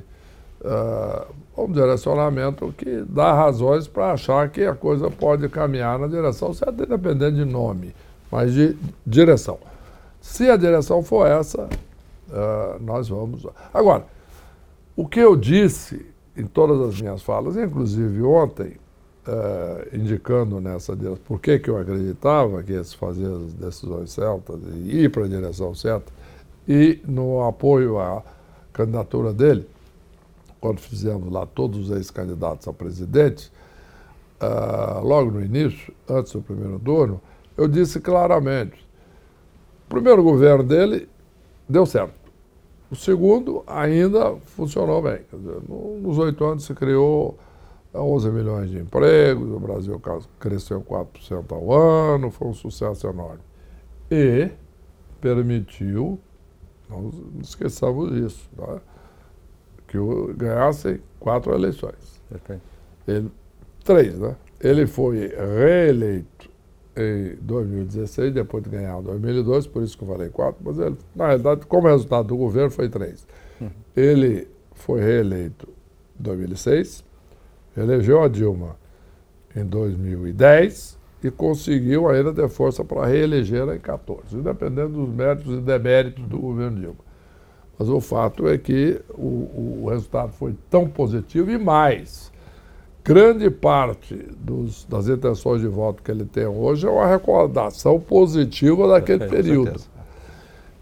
uh, 0.61 1.61
um 1.63 1.71
direcionamento 1.71 2.73
que 2.77 3.03
dá 3.07 3.33
razões 3.33 3.87
para 3.87 4.11
achar 4.11 4.49
que 4.49 4.65
a 4.65 4.75
coisa 4.75 5.09
pode 5.09 5.47
caminhar 5.47 5.97
na 5.97 6.07
direção 6.07 6.53
certa, 6.53 6.83
independente 6.83 7.37
de 7.37 7.45
nome, 7.45 7.95
mas 8.29 8.53
de 8.53 8.75
direção. 9.07 9.57
Se 10.19 10.49
a 10.49 10.57
direção 10.57 11.01
for 11.01 11.25
essa, 11.25 11.69
nós 12.81 13.07
vamos. 13.07 13.47
Agora, 13.73 14.05
o 14.95 15.07
que 15.07 15.19
eu 15.19 15.35
disse 15.37 16.12
em 16.35 16.45
todas 16.45 16.79
as 16.81 16.99
minhas 16.99 17.21
falas, 17.21 17.55
inclusive 17.55 18.21
ontem, 18.23 18.77
uh, 19.27 19.95
indicando 19.95 20.59
nessa 20.59 20.95
por 21.25 21.39
que, 21.39 21.59
que 21.59 21.69
eu 21.69 21.77
acreditava 21.77 22.63
que 22.63 22.83
se 22.83 22.95
fazer 22.95 23.27
as 23.27 23.53
decisões 23.53 24.11
certas 24.11 24.59
e 24.83 25.03
ir 25.03 25.11
para 25.11 25.25
a 25.25 25.27
direção 25.27 25.73
certa, 25.75 26.11
e 26.67 27.01
no 27.05 27.43
apoio 27.43 27.99
à 27.99 28.23
candidatura 28.71 29.33
dele, 29.33 29.67
quando 30.59 30.79
fizemos 30.79 31.31
lá 31.31 31.45
todos 31.45 31.89
os 31.89 31.95
ex-candidatos 31.95 32.67
a 32.67 32.73
presidente, 32.73 33.51
uh, 34.41 35.05
logo 35.05 35.31
no 35.31 35.43
início, 35.43 35.93
antes 36.09 36.31
do 36.31 36.41
primeiro 36.41 36.79
turno, 36.79 37.21
eu 37.57 37.67
disse 37.67 37.99
claramente: 37.99 38.85
o 39.85 39.89
primeiro 39.89 40.23
governo 40.23 40.63
dele 40.63 41.09
deu 41.67 41.85
certo. 41.85 42.22
O 42.93 42.95
segundo 42.95 43.63
ainda 43.65 44.35
funcionou 44.35 45.01
bem. 45.01 45.21
Dizer, 45.33 45.63
nos 45.67 46.19
oito 46.19 46.45
anos 46.45 46.63
se 46.63 46.75
criou 46.75 47.39
11 47.91 48.29
milhões 48.29 48.69
de 48.69 48.77
empregos, 48.77 49.49
o 49.49 49.59
Brasil 49.59 49.99
cresceu 50.39 50.79
4% 50.79 51.51
ao 51.51 51.73
ano, 51.73 52.29
foi 52.29 52.49
um 52.49 52.53
sucesso 52.53 53.07
enorme. 53.07 53.41
E 54.11 54.51
permitiu 55.19 56.19
não 56.87 57.09
esqueçamos 57.41 58.11
disso. 58.13 58.47
Tá? 58.55 58.79
Que 59.87 59.97
ganhasse 60.37 61.01
quatro 61.19 61.51
eleições. 61.51 62.21
Ele, 63.07 63.31
três, 63.83 64.19
né? 64.19 64.35
Ele 64.61 64.85
foi 64.85 65.33
reeleito 65.35 66.47
em 66.95 67.35
2016, 67.41 68.33
depois 68.33 68.63
de 68.63 68.69
ganhar 68.69 68.99
em 68.99 69.03
2002, 69.03 69.67
por 69.67 69.83
isso 69.83 69.97
que 69.97 70.03
eu 70.03 70.07
falei 70.07 70.29
quatro, 70.29 70.61
mas 70.63 70.77
ele, 70.77 70.95
na 71.15 71.27
realidade, 71.27 71.65
como 71.65 71.87
resultado 71.87 72.27
do 72.27 72.37
governo, 72.37 72.69
foi 72.69 72.87
três. 72.89 73.25
Uhum. 73.59 73.69
Ele 73.95 74.47
foi 74.73 75.01
reeleito 75.01 75.67
em 76.19 76.23
2006, 76.23 77.03
elegeu 77.75 78.21
a 78.21 78.27
Dilma 78.27 78.75
em 79.55 79.65
2010 79.65 80.99
e 81.23 81.31
conseguiu 81.31 82.09
ainda 82.09 82.33
ter 82.33 82.49
força 82.49 82.83
para 82.83 83.05
reeleger 83.07 83.67
em 83.69 83.79
14, 83.79 84.35
independente 84.35 84.91
dos 84.91 85.09
méritos 85.09 85.57
e 85.57 85.61
deméritos 85.61 86.25
do 86.25 86.37
governo 86.37 86.79
Dilma. 86.79 87.13
Mas 87.79 87.89
o 87.89 87.99
fato 87.99 88.47
é 88.47 88.57
que 88.57 89.01
o, 89.09 89.83
o 89.83 89.89
resultado 89.89 90.31
foi 90.33 90.55
tão 90.69 90.87
positivo 90.87 91.49
e 91.49 91.57
mais. 91.57 92.31
Grande 93.03 93.49
parte 93.49 94.15
dos, 94.37 94.85
das 94.85 95.09
intenções 95.09 95.59
de 95.59 95.67
voto 95.67 96.01
que 96.01 96.09
ele 96.09 96.23
tem 96.23 96.45
hoje 96.45 96.87
é 96.87 96.89
uma 96.89 97.05
recordação 97.05 97.99
positiva 97.99 98.87
daquele 98.87 99.27
período. 99.27 99.81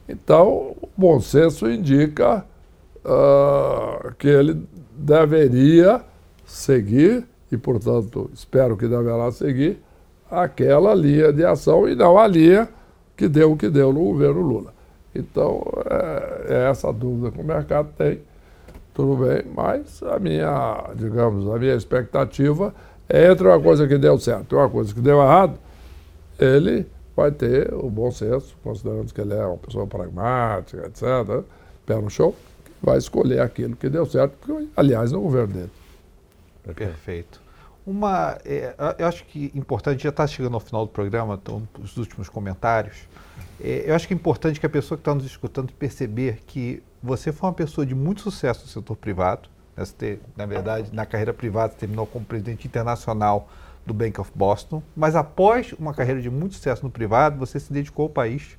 Então, 0.07 0.75
o 0.79 0.89
bom 0.95 1.19
senso 1.19 1.69
indica 1.69 2.45
uh, 3.03 4.13
que 4.19 4.27
ele 4.27 4.63
deveria 4.95 6.01
seguir, 6.45 7.25
e 7.51 7.57
portanto 7.57 8.29
espero 8.33 8.77
que 8.77 8.87
deverá 8.87 9.31
seguir, 9.31 9.81
aquela 10.29 10.93
linha 10.93 11.33
de 11.33 11.43
ação 11.43 11.89
e 11.89 11.95
não 11.95 12.19
a 12.19 12.27
linha 12.27 12.69
que 13.17 13.27
deu 13.27 13.53
o 13.53 13.57
que 13.57 13.69
deu 13.69 13.91
no 13.91 13.99
governo 14.03 14.41
Lula. 14.41 14.73
Então, 15.13 15.63
é, 15.89 16.53
é 16.53 16.69
essa 16.69 16.91
dúvida 16.93 17.31
que 17.31 17.41
o 17.41 17.43
mercado 17.43 17.89
tem. 17.97 18.21
Tudo 18.93 19.25
bem, 19.25 19.43
mas 19.53 20.03
a 20.03 20.19
minha, 20.19 20.89
digamos, 20.95 21.47
a 21.49 21.57
minha 21.57 21.75
expectativa 21.75 22.73
é 23.07 23.31
entre 23.31 23.47
uma 23.47 23.59
coisa 23.59 23.87
que 23.87 23.97
deu 23.97 24.17
certo 24.19 24.53
e 24.53 24.55
uma 24.55 24.69
coisa 24.69 24.93
que 24.93 24.99
deu 24.99 25.21
errado, 25.21 25.57
ele 26.37 26.85
vai 27.15 27.31
ter 27.31 27.73
o 27.73 27.89
bom 27.89 28.11
senso, 28.11 28.55
considerando 28.63 29.13
que 29.13 29.21
ele 29.21 29.33
é 29.33 29.45
uma 29.45 29.57
pessoa 29.57 29.87
pragmática, 29.87 30.87
etc., 30.87 31.43
pé 31.85 31.95
no 31.95 32.09
chão, 32.09 32.33
vai 32.81 32.97
escolher 32.97 33.41
aquilo 33.41 33.75
que 33.75 33.89
deu 33.89 34.05
certo, 34.05 34.67
aliás, 34.75 35.11
no 35.11 35.21
governo 35.21 35.53
dele. 35.53 35.71
Perfeito. 36.73 37.41
Uma, 37.85 38.37
é, 38.45 38.75
eu 38.97 39.07
acho 39.07 39.25
que 39.25 39.51
importante, 39.55 40.03
já 40.03 40.09
está 40.09 40.27
chegando 40.27 40.53
ao 40.53 40.59
final 40.59 40.85
do 40.85 40.91
programa, 40.91 41.39
então, 41.41 41.67
os 41.81 41.97
últimos 41.97 42.29
comentários. 42.29 43.07
É, 43.63 43.89
eu 43.89 43.95
acho 43.95 44.07
que 44.07 44.13
é 44.13 44.15
importante 44.15 44.59
que 44.59 44.65
a 44.65 44.69
pessoa 44.69 44.97
que 44.97 45.01
está 45.01 45.13
nos 45.13 45.25
escutando 45.25 45.71
perceber 45.73 46.39
que 46.45 46.81
você 47.01 47.31
foi 47.31 47.49
uma 47.49 47.55
pessoa 47.55 47.85
de 47.85 47.95
muito 47.95 48.21
sucesso 48.21 48.61
no 48.63 48.67
setor 48.67 48.95
privado. 48.95 49.49
Né? 49.75 49.85
Você, 49.85 50.19
na 50.35 50.45
verdade, 50.45 50.89
na 50.93 51.05
carreira 51.05 51.33
privada, 51.33 51.73
terminou 51.73 52.05
como 52.05 52.25
presidente 52.25 52.67
internacional 52.67 53.49
do 53.85 53.93
Bank 53.93 54.19
of 54.21 54.31
Boston, 54.35 54.83
mas 54.95 55.15
após 55.15 55.73
uma 55.73 55.93
carreira 55.93 56.21
de 56.21 56.29
muito 56.29 56.55
sucesso 56.55 56.83
no 56.83 56.91
privado, 56.91 57.37
você 57.37 57.59
se 57.59 57.73
dedicou 57.73 58.03
ao 58.03 58.09
país 58.09 58.57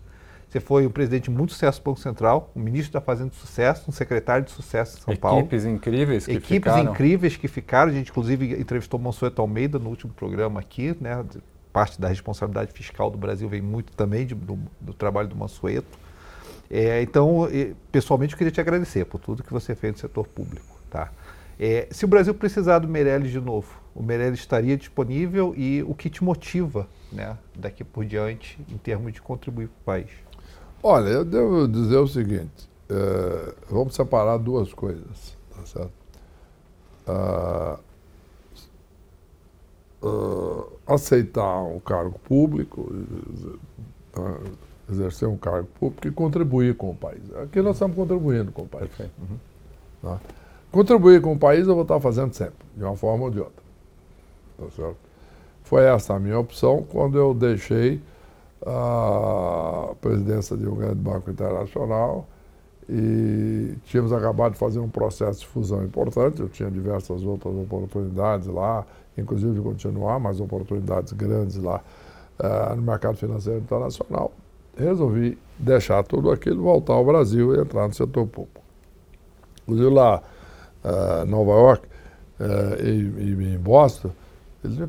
você 0.52 0.60
foi 0.60 0.86
um 0.86 0.90
presidente 0.90 1.24
de 1.24 1.30
muito 1.30 1.54
sucesso 1.54 1.80
do 1.80 1.84
Banco 1.84 1.98
Central, 1.98 2.50
um 2.54 2.60
ministro 2.60 2.92
da 2.92 3.00
Fazenda 3.00 3.30
de 3.30 3.36
sucesso, 3.36 3.88
um 3.88 3.92
secretário 3.92 4.44
de 4.44 4.50
sucesso 4.50 4.98
em 4.98 5.00
São 5.00 5.14
Equipes 5.14 5.20
Paulo. 5.22 5.38
Equipes 5.38 5.64
incríveis 5.64 6.26
que 6.26 6.32
Equipes 6.32 6.48
ficaram. 6.48 6.76
Equipes 6.76 6.94
incríveis 6.94 7.36
que 7.38 7.48
ficaram. 7.48 7.90
A 7.90 7.94
gente, 7.94 8.10
inclusive, 8.10 8.60
entrevistou 8.60 9.00
Mansueto 9.00 9.40
Almeida 9.40 9.78
no 9.78 9.88
último 9.88 10.12
programa 10.12 10.60
aqui, 10.60 10.94
né? 11.00 11.24
Parte 11.72 12.00
da 12.00 12.08
responsabilidade 12.08 12.72
fiscal 12.72 13.10
do 13.10 13.16
Brasil 13.16 13.48
vem 13.48 13.62
muito 13.62 13.92
também 13.92 14.26
de, 14.26 14.34
do, 14.34 14.58
do, 14.80 14.92
trabalho 14.92 15.28
do 15.28 15.36
Mansueto. 15.36 15.98
É, 16.70 17.02
então, 17.02 17.48
pessoalmente, 17.90 18.32
eu 18.34 18.38
queria 18.38 18.50
te 18.50 18.60
agradecer 18.60 19.04
por 19.04 19.18
tudo 19.18 19.42
que 19.42 19.52
você 19.52 19.74
fez 19.74 19.94
no 19.94 19.98
setor 19.98 20.26
público. 20.26 20.78
Tá? 20.90 21.10
É, 21.58 21.86
se 21.90 22.04
o 22.04 22.08
Brasil 22.08 22.34
precisar 22.34 22.80
do 22.80 22.88
Meirelles 22.88 23.30
de 23.30 23.40
novo, 23.40 23.80
o 23.94 24.02
Meirelles 24.02 24.40
estaria 24.40 24.76
disponível 24.76 25.54
e 25.56 25.82
o 25.82 25.94
que 25.94 26.10
te 26.10 26.24
motiva 26.24 26.88
né, 27.12 27.36
daqui 27.54 27.84
por 27.84 28.04
diante 28.04 28.58
em 28.68 28.76
termos 28.78 29.12
de 29.12 29.20
contribuir 29.20 29.68
para 29.68 29.80
o 29.80 29.84
país? 29.84 30.10
Olha, 30.82 31.08
eu 31.08 31.24
devo 31.24 31.68
dizer 31.68 31.98
o 31.98 32.08
seguinte: 32.08 32.68
é, 32.88 33.54
vamos 33.70 33.94
separar 33.94 34.38
duas 34.38 34.72
coisas, 34.74 35.36
tá 35.54 35.64
certo? 35.66 35.92
Ah, 37.06 37.78
ah, 40.02 40.94
aceitar 40.94 41.62
um 41.62 41.78
cargo 41.80 42.18
público, 42.20 42.92
exercer 44.90 45.28
um 45.28 45.36
cargo 45.36 45.68
público 45.78 46.08
e 46.08 46.10
contribuir 46.10 46.74
com 46.76 46.90
o 46.90 46.94
país. 46.94 47.22
Aqui 47.36 47.62
nós 47.62 47.76
estamos 47.76 47.96
contribuindo 47.96 48.52
com 48.52 48.62
o 48.62 48.68
país. 48.68 48.90
Uhum. 48.98 49.36
Tá? 50.02 50.20
Contribuir 50.70 51.20
com 51.20 51.32
o 51.32 51.38
país 51.38 51.66
eu 51.66 51.74
vou 51.74 51.82
estar 51.82 52.00
fazendo 52.00 52.32
sempre, 52.34 52.54
de 52.76 52.82
uma 52.82 52.96
forma 52.96 53.24
ou 53.24 53.30
de 53.30 53.38
outra. 53.38 53.62
Tá 54.58 54.64
certo? 54.74 54.96
Foi 55.64 55.84
essa 55.84 56.14
a 56.14 56.18
minha 56.18 56.38
opção 56.38 56.84
quando 56.90 57.16
eu 57.16 57.32
deixei 57.32 58.00
a 58.66 59.94
presidência 60.00 60.56
de 60.56 60.66
um 60.66 60.74
grande 60.74 60.96
banco 60.96 61.30
internacional 61.30 62.26
e 62.88 63.74
tínhamos 63.86 64.12
acabado 64.12 64.52
de 64.52 64.58
fazer 64.58 64.80
um 64.80 64.88
processo 64.88 65.40
de 65.40 65.46
fusão 65.46 65.84
importante. 65.84 66.40
Eu 66.40 66.48
tinha 66.48 66.70
diversas 66.70 67.22
outras 67.22 67.54
oportunidades 67.54 68.46
lá, 68.48 68.84
inclusive 69.16 69.60
continuar, 69.60 70.18
mas 70.18 70.40
oportunidades 70.40 71.12
grandes 71.12 71.56
lá 71.56 71.80
uh, 72.38 72.74
no 72.74 72.82
mercado 72.82 73.16
financeiro 73.16 73.60
internacional. 73.60 74.32
resolvi 74.76 75.38
deixar 75.58 76.02
tudo 76.02 76.30
aquilo, 76.30 76.62
voltar 76.62 76.94
ao 76.94 77.04
Brasil 77.04 77.54
e 77.54 77.60
entrar 77.60 77.86
no 77.86 77.94
setor 77.94 78.26
público. 78.26 78.62
Inclusive 79.62 79.90
lá 79.90 80.22
uh, 80.84 81.24
Nova 81.26 81.52
York 81.52 81.86
uh, 82.40 82.82
e, 82.82 83.22
e, 83.22 83.54
em 83.54 83.58
Boston, 83.58 84.10
eles 84.64 84.76
me, 84.76 84.88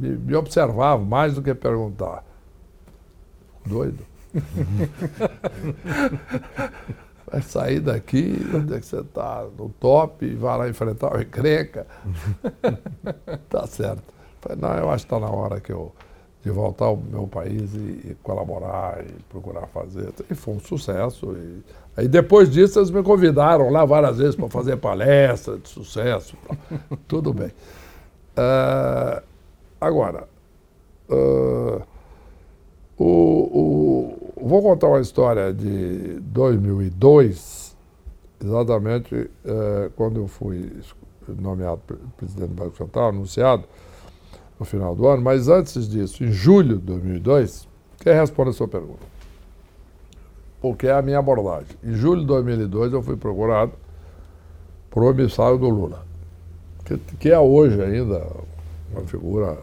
me, 0.00 0.16
me 0.16 0.34
observavam 0.34 1.04
mais 1.04 1.34
do 1.34 1.42
que 1.42 1.54
perguntar. 1.54 2.24
Doido. 3.66 4.02
vai 7.30 7.42
sair 7.42 7.80
daqui, 7.80 8.38
onde 8.54 8.74
é 8.74 8.80
que 8.80 8.86
você 8.86 9.00
está? 9.00 9.46
No 9.56 9.68
top, 9.68 10.34
vai 10.34 10.58
lá 10.58 10.68
enfrentar 10.68 11.14
o 11.14 11.20
encrenca. 11.20 11.86
tá 13.48 13.66
certo. 13.66 14.02
Falei, 14.40 14.58
não, 14.60 14.74
eu 14.74 14.90
acho 14.90 15.06
que 15.06 15.14
está 15.14 15.24
na 15.24 15.32
hora 15.32 15.60
que 15.60 15.72
eu, 15.72 15.92
de 16.42 16.50
voltar 16.50 16.86
ao 16.86 16.96
meu 16.96 17.26
país 17.26 17.74
e, 17.74 18.10
e, 18.10 18.16
colaborar 18.22 19.04
e 19.04 19.12
procurar 19.28 19.66
fazer. 19.66 20.12
E 20.30 20.34
foi 20.34 20.54
um 20.54 20.60
sucesso. 20.60 21.34
E, 21.36 21.62
aí 21.96 22.08
depois 22.08 22.50
disso 22.50 22.78
eles 22.78 22.90
me 22.90 23.02
convidaram 23.02 23.70
lá 23.70 23.84
várias 23.84 24.18
vezes 24.18 24.36
para 24.36 24.48
fazer 24.48 24.76
palestra 24.76 25.58
de 25.58 25.68
sucesso. 25.68 26.36
Tudo 27.06 27.32
bem. 27.32 27.52
Uh, 28.38 29.22
agora, 29.80 30.28
uh, 31.10 31.82
o, 32.98 33.04
o 33.04 33.78
Vou 34.48 34.62
contar 34.62 34.86
uma 34.86 35.00
história 35.00 35.52
de 35.52 36.20
2002, 36.20 37.76
exatamente 38.42 39.30
é, 39.44 39.90
quando 39.94 40.20
eu 40.20 40.26
fui 40.26 40.72
nomeado 41.28 41.82
presidente 42.16 42.48
do 42.48 42.54
Banco 42.54 42.76
Central, 42.76 43.08
anunciado 43.08 43.64
no 44.58 44.64
final 44.64 44.94
do 44.94 45.06
ano, 45.06 45.20
mas 45.20 45.48
antes 45.48 45.86
disso, 45.88 46.24
em 46.24 46.32
julho 46.32 46.78
de 46.78 46.84
2002, 46.84 47.68
quem 47.98 48.14
responde 48.14 48.50
a 48.50 48.52
sua 48.52 48.68
pergunta? 48.68 49.04
Porque 50.62 50.86
é 50.86 50.92
a 50.92 51.02
minha 51.02 51.18
abordagem. 51.18 51.76
Em 51.84 51.92
julho 51.92 52.22
de 52.22 52.26
2002 52.28 52.92
eu 52.92 53.02
fui 53.02 53.16
procurado 53.16 53.72
por 54.88 55.02
um 55.02 55.10
emissário 55.10 55.58
do 55.58 55.68
Lula, 55.68 56.06
que, 56.86 56.96
que 56.96 57.28
é 57.28 57.38
hoje 57.38 57.82
ainda 57.82 58.26
uma 58.92 59.02
figura 59.02 59.58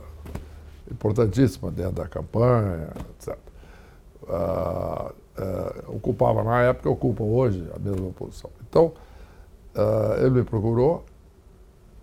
importantíssima 0.91 1.71
dentro 1.71 1.93
da 1.93 2.07
campanha, 2.07 2.89
etc 3.11 3.37
uh, 4.27 5.11
uh, 5.11 5.95
ocupava 5.95 6.43
na 6.43 6.61
época, 6.61 6.89
ocupa 6.89 7.23
hoje 7.23 7.67
a 7.75 7.79
mesma 7.79 8.11
posição. 8.11 8.49
Então, 8.67 8.93
uh, 9.75 10.19
ele 10.19 10.31
me 10.31 10.43
procurou 10.43 11.03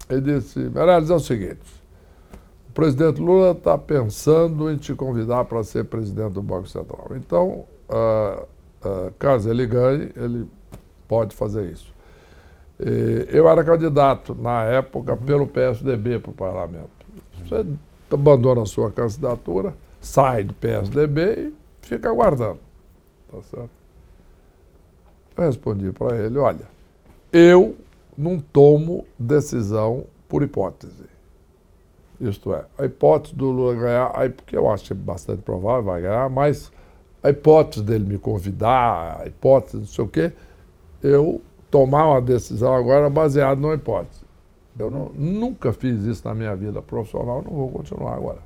e 0.08 0.20
disse, 0.20 0.58
Meirelles, 0.58 1.10
é 1.10 1.14
o 1.14 1.20
seguinte, 1.20 1.82
o 2.68 2.72
presidente 2.72 3.20
Lula 3.20 3.52
está 3.52 3.76
pensando 3.76 4.70
em 4.70 4.76
te 4.76 4.94
convidar 4.94 5.44
para 5.44 5.62
ser 5.62 5.84
presidente 5.84 6.32
do 6.32 6.42
Banco 6.42 6.68
Central. 6.68 7.08
Então, 7.16 7.66
caso 9.18 9.50
ele 9.50 9.66
ganhe, 9.66 10.10
ele 10.16 10.48
pode 11.06 11.36
fazer 11.36 11.70
isso. 11.70 11.92
Eu 13.28 13.46
era 13.46 13.62
candidato, 13.62 14.34
na 14.34 14.64
época, 14.64 15.14
pelo 15.18 15.46
PSDB 15.46 16.18
para 16.18 16.30
o 16.30 16.34
parlamento. 16.34 16.88
Você 17.46 17.66
abandona 18.14 18.62
a 18.62 18.66
sua 18.66 18.90
candidatura, 18.90 19.74
sai 20.00 20.44
do 20.44 20.54
PSDB 20.54 21.48
e 21.48 21.54
fica 21.80 22.08
aguardando. 22.08 22.60
Tá 23.30 23.42
certo? 23.42 23.70
Eu 25.36 25.44
respondi 25.44 25.92
para 25.92 26.16
ele, 26.16 26.38
olha, 26.38 26.66
eu 27.32 27.76
não 28.16 28.38
tomo 28.38 29.06
decisão 29.18 30.04
por 30.28 30.42
hipótese. 30.42 31.04
Isto 32.20 32.54
é, 32.54 32.64
a 32.78 32.84
hipótese 32.84 33.34
do 33.34 33.50
Lula 33.50 33.74
ganhar, 33.74 34.30
porque 34.32 34.56
eu 34.56 34.70
acho 34.70 34.94
bastante 34.94 35.42
provável, 35.42 35.82
vai 35.82 36.02
ganhar, 36.02 36.28
mas 36.30 36.70
a 37.22 37.30
hipótese 37.30 37.82
dele 37.82 38.04
me 38.04 38.18
convidar, 38.18 39.20
a 39.20 39.26
hipótese 39.26 39.76
não 39.78 39.86
sei 39.86 40.04
o 40.04 40.08
quê, 40.08 40.32
eu 41.02 41.40
tomar 41.70 42.06
uma 42.06 42.20
decisão 42.20 42.74
agora 42.74 43.08
baseada 43.08 43.60
numa 43.60 43.74
hipótese. 43.74 44.21
Eu 44.78 44.90
não, 44.90 45.10
nunca 45.14 45.72
fiz 45.72 46.02
isso 46.04 46.26
na 46.26 46.34
minha 46.34 46.54
vida 46.56 46.80
profissional, 46.80 47.42
não 47.42 47.52
vou 47.52 47.70
continuar 47.70 48.14
agora. 48.14 48.38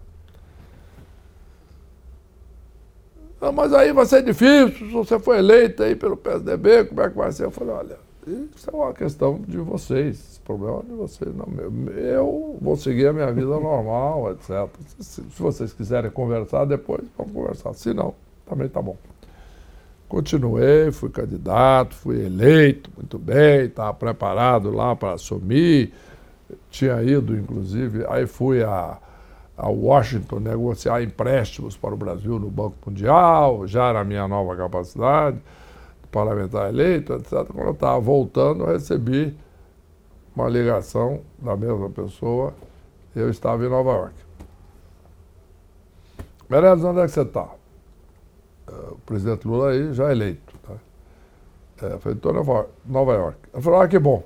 Ah, 3.41 3.53
mas 3.53 3.72
aí 3.72 3.93
vai 3.93 4.07
ser 4.07 4.22
difícil, 4.22 4.70
se 4.70 4.93
você 4.93 5.18
for 5.18 5.37
eleito 5.37 5.83
aí 5.83 5.95
pelo 5.95 6.16
PSDB, 6.16 6.87
como 6.87 7.03
é 7.03 7.11
que 7.11 7.16
vai 7.16 7.31
ser? 7.31 7.45
Eu 7.45 7.51
falei, 7.51 7.74
olha, 7.74 7.99
isso 8.27 8.68
é 8.70 8.74
uma 8.74 8.93
questão 8.93 9.41
de 9.47 9.59
vocês, 9.59 10.41
problema 10.45 10.81
é 10.81 10.83
de 10.83 10.95
vocês, 10.95 11.35
não 11.35 11.47
meu. 11.47 11.93
Eu 11.97 12.59
vou 12.61 12.77
seguir 12.77 13.07
a 13.09 13.12
minha 13.12 13.31
vida 13.33 13.47
normal, 13.47 14.33
etc. 14.33 14.68
Se, 14.99 15.22
se 15.22 15.43
vocês 15.43 15.72
quiserem 15.72 16.11
conversar 16.11 16.64
depois, 16.64 17.05
vamos 17.16 17.33
conversar. 17.33 17.72
Se 17.74 17.93
não, 17.93 18.14
também 18.45 18.68
tá 18.68 18.81
bom. 18.83 18.97
Continuei, 20.09 20.91
fui 20.93 21.11
candidato, 21.11 21.95
fui 21.95 22.24
eleito 22.24 22.91
muito 22.97 23.18
bem, 23.18 23.66
estava 23.66 23.93
preparado 23.93 24.70
lá 24.70 24.97
para 24.97 25.12
assumir. 25.12 25.93
Tinha 26.70 27.03
ido, 27.03 27.36
inclusive, 27.36 28.05
aí 28.09 28.26
fui 28.26 28.62
a 28.62 28.99
a 29.57 29.68
Washington 29.68 30.40
negociar 30.40 31.03
empréstimos 31.03 31.76
para 31.76 31.94
o 31.94 31.97
Brasil 31.97 32.38
no 32.38 32.51
Banco 32.51 32.76
Mundial, 32.86 33.66
já 33.66 33.88
era 33.88 34.01
a 34.01 34.05
minha 34.05 34.28
nova 34.28 34.55
capacidade, 34.55 35.38
parlamentar 36.12 36.68
eleito, 36.68 37.14
etc. 37.14 37.47
Quando 37.47 37.68
eu 37.68 37.72
estava 37.72 37.99
voltando, 37.99 38.64
eu 38.64 38.72
recebi 38.72 39.34
uma 40.34 40.49
ligação 40.49 41.20
da 41.38 41.57
mesma 41.57 41.88
pessoa, 41.88 42.53
eu 43.14 43.30
estava 43.30 43.64
em 43.64 43.68
Nova 43.70 43.92
York. 43.92 44.14
Meirelles, 46.51 46.84
onde 46.84 47.01
é 47.01 47.07
que 47.07 47.12
você 47.12 47.22
está? 47.22 47.49
É, 48.68 48.72
o 48.90 48.99
presidente 49.07 49.49
Lula 49.49 49.70
aí 49.70 49.92
já 49.94 50.12
eleito. 50.12 50.55
Tá? 50.62 50.74
É, 51.82 51.94
eu 51.94 51.99
falei, 51.99 52.16
estou 52.16 52.32
em 52.32 52.92
Nova 52.92 53.12
York. 53.14 53.38
Ele 53.55 53.62
falou, 53.62 53.80
ah, 53.80 53.88
que 53.88 53.99
bom. 53.99 54.22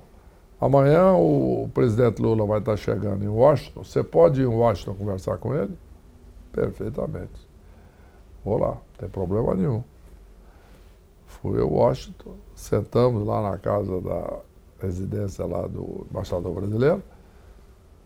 Amanhã 0.60 1.14
o 1.14 1.70
presidente 1.72 2.20
Lula 2.20 2.44
vai 2.44 2.58
estar 2.58 2.76
chegando 2.76 3.24
em 3.24 3.28
Washington. 3.28 3.82
Você 3.82 4.04
pode 4.04 4.42
ir 4.42 4.44
em 4.44 4.46
Washington 4.46 4.94
conversar 4.94 5.38
com 5.38 5.54
ele? 5.54 5.76
Perfeitamente. 6.52 7.48
Vou 8.44 8.58
lá, 8.58 8.72
não 8.72 8.80
tem 8.98 9.08
problema 9.08 9.54
nenhum. 9.54 9.82
Fui 11.26 11.60
a 11.60 11.64
Washington, 11.64 12.34
sentamos 12.54 13.26
lá 13.26 13.40
na 13.50 13.56
casa 13.56 14.00
da 14.02 14.38
residência 14.82 15.46
lá 15.46 15.66
do 15.66 16.06
embaixador 16.10 16.52
brasileiro. 16.54 17.02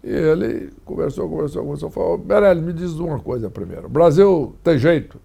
E 0.02 0.10
ele 0.10 0.72
conversou, 0.84 1.28
conversou, 1.28 1.62
conversou. 1.62 1.90
Falou, 1.90 2.18
Berelli, 2.18 2.60
me 2.60 2.72
diz 2.72 2.92
uma 2.92 3.18
coisa 3.18 3.50
primeiro. 3.50 3.86
O 3.86 3.90
Brasil 3.90 4.54
tem 4.62 4.78
jeito? 4.78 5.18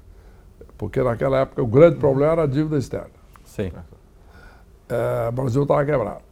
Porque 0.77 1.03
naquela 1.03 1.41
época 1.41 1.61
o 1.61 1.67
grande 1.67 1.97
problema 1.97 2.31
era 2.31 2.43
a 2.43 2.47
dívida 2.47 2.77
externa. 2.77 3.11
Sim. 3.43 3.71
É, 4.87 5.27
o 5.27 5.31
Brasil 5.33 5.63
estava 5.63 5.85
quebrado. 5.85 6.28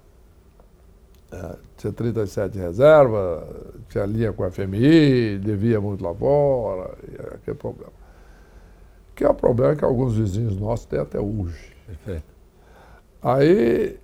É, 1.31 1.55
tinha 1.75 1.91
37 1.91 2.57
reserva, 2.57 3.47
tinha 3.89 4.05
linha 4.05 4.31
com 4.31 4.43
a 4.43 4.51
FMI, 4.51 5.39
devia 5.39 5.81
muito 5.81 6.03
lá 6.03 6.13
fora, 6.13 6.97
e 7.07 7.15
é 7.15 7.35
aquele 7.35 7.57
problema. 7.57 7.91
Que 9.13 9.25
é 9.25 9.29
o 9.29 9.33
problema 9.33 9.75
que 9.75 9.83
alguns 9.83 10.15
vizinhos 10.15 10.57
nossos 10.57 10.85
têm 10.85 10.99
até 10.99 11.19
hoje. 11.19 11.75
Perfeito. 11.85 12.23
Aí, 13.21 13.99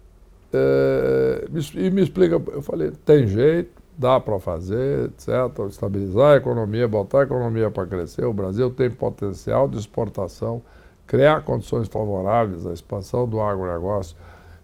é, 0.51 1.47
me, 1.49 1.61
e 1.75 1.91
me 1.91 2.01
explica, 2.01 2.41
eu 2.51 2.61
falei, 2.61 2.91
tem 3.05 3.25
jeito, 3.25 3.81
dá 3.97 4.19
para 4.19 4.39
fazer, 4.39 5.05
etc., 5.05 5.29
estabilizar 5.69 6.33
a 6.33 6.37
economia, 6.37 6.87
botar 6.87 7.21
a 7.21 7.23
economia 7.23 7.71
para 7.71 7.85
crescer, 7.87 8.25
o 8.25 8.33
Brasil 8.33 8.69
tem 8.71 8.89
potencial 8.89 9.67
de 9.67 9.77
exportação, 9.77 10.61
criar 11.07 11.43
condições 11.43 11.87
favoráveis 11.87 12.65
à 12.65 12.73
expansão 12.73 13.27
do 13.27 13.39
agronegócio, 13.39 14.17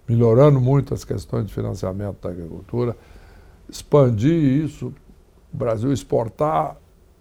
melhorando 0.10 0.60
muito 0.60 0.93
as 0.93 1.05
questões 1.05 1.45
de 1.45 1.53
financiamento 1.53 2.18
da 2.22 2.30
agricultura, 2.30 2.97
expandir 3.70 4.34
isso, 4.34 4.91
o 5.53 5.57
Brasil 5.57 5.93
exportar, 5.93 6.76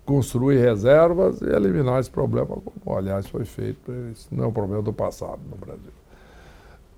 construir 0.07 0.59
reservas 0.59 1.43
e 1.43 1.45
eliminar 1.45 2.01
esse 2.01 2.11
problema, 2.11 2.47
como 2.47 2.97
aliás 2.97 3.27
foi 3.27 3.45
feito, 3.45 3.93
isso 4.11 4.27
não 4.33 4.45
é 4.45 4.47
um 4.47 4.53
problema 4.53 4.83
do 4.83 4.93
passado 4.93 5.41
no 5.51 5.57
Brasil. 5.57 5.93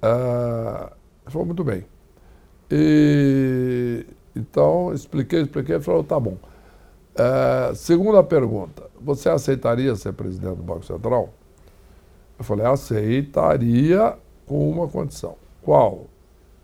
Uh, 0.00 0.92
falou 1.26 1.44
muito 1.44 1.64
bem. 1.64 1.84
E, 2.70 4.06
então, 4.36 4.94
expliquei, 4.94 5.42
expliquei, 5.42 5.74
ele 5.74 5.82
falou, 5.82 6.04
tá 6.04 6.20
bom. 6.20 6.36
Uh, 7.16 7.74
segunda 7.74 8.22
pergunta, 8.22 8.84
você 9.00 9.28
aceitaria 9.28 9.96
ser 9.96 10.12
presidente 10.12 10.56
do 10.56 10.62
Banco 10.62 10.84
Central? 10.86 11.30
Eu 12.38 12.44
falei, 12.44 12.64
aceitaria 12.64 14.16
com 14.46 14.70
uma 14.70 14.86
condição. 14.86 15.34
Qual? 15.62 16.06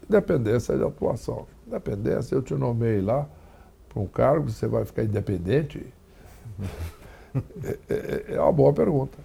Independência 0.08 0.76
de 0.76 0.84
atuação. 0.84 1.46
Independência, 1.66 2.34
eu 2.34 2.42
te 2.42 2.54
nomei 2.54 3.00
lá 3.00 3.26
para 3.88 4.00
um 4.00 4.06
cargo, 4.06 4.50
você 4.50 4.66
vai 4.66 4.84
ficar 4.84 5.04
independente? 5.04 5.86
é, 7.64 7.78
é, 7.88 8.24
é, 8.34 8.40
uma 8.40 8.52
boa 8.52 8.72
pergunta. 8.72 9.18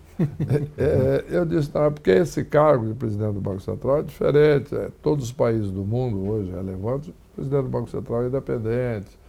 É, 0.77 0.83
é, 0.83 1.25
eu 1.29 1.45
disse, 1.45 1.71
não, 1.73 1.85
é 1.85 1.89
porque 1.89 2.11
esse 2.11 2.43
cargo 2.43 2.87
de 2.87 2.93
presidente 2.93 3.33
do 3.33 3.41
Banco 3.41 3.59
Central 3.59 3.99
é 3.99 4.03
diferente. 4.03 4.75
É, 4.75 4.89
todos 5.01 5.25
os 5.25 5.31
países 5.31 5.71
do 5.71 5.83
mundo 5.83 6.29
hoje 6.29 6.51
relevantes, 6.51 7.09
o 7.09 7.13
presidente 7.35 7.63
do 7.63 7.69
Banco 7.69 7.89
Central 7.89 8.23
é 8.23 8.27
independente, 8.27 9.19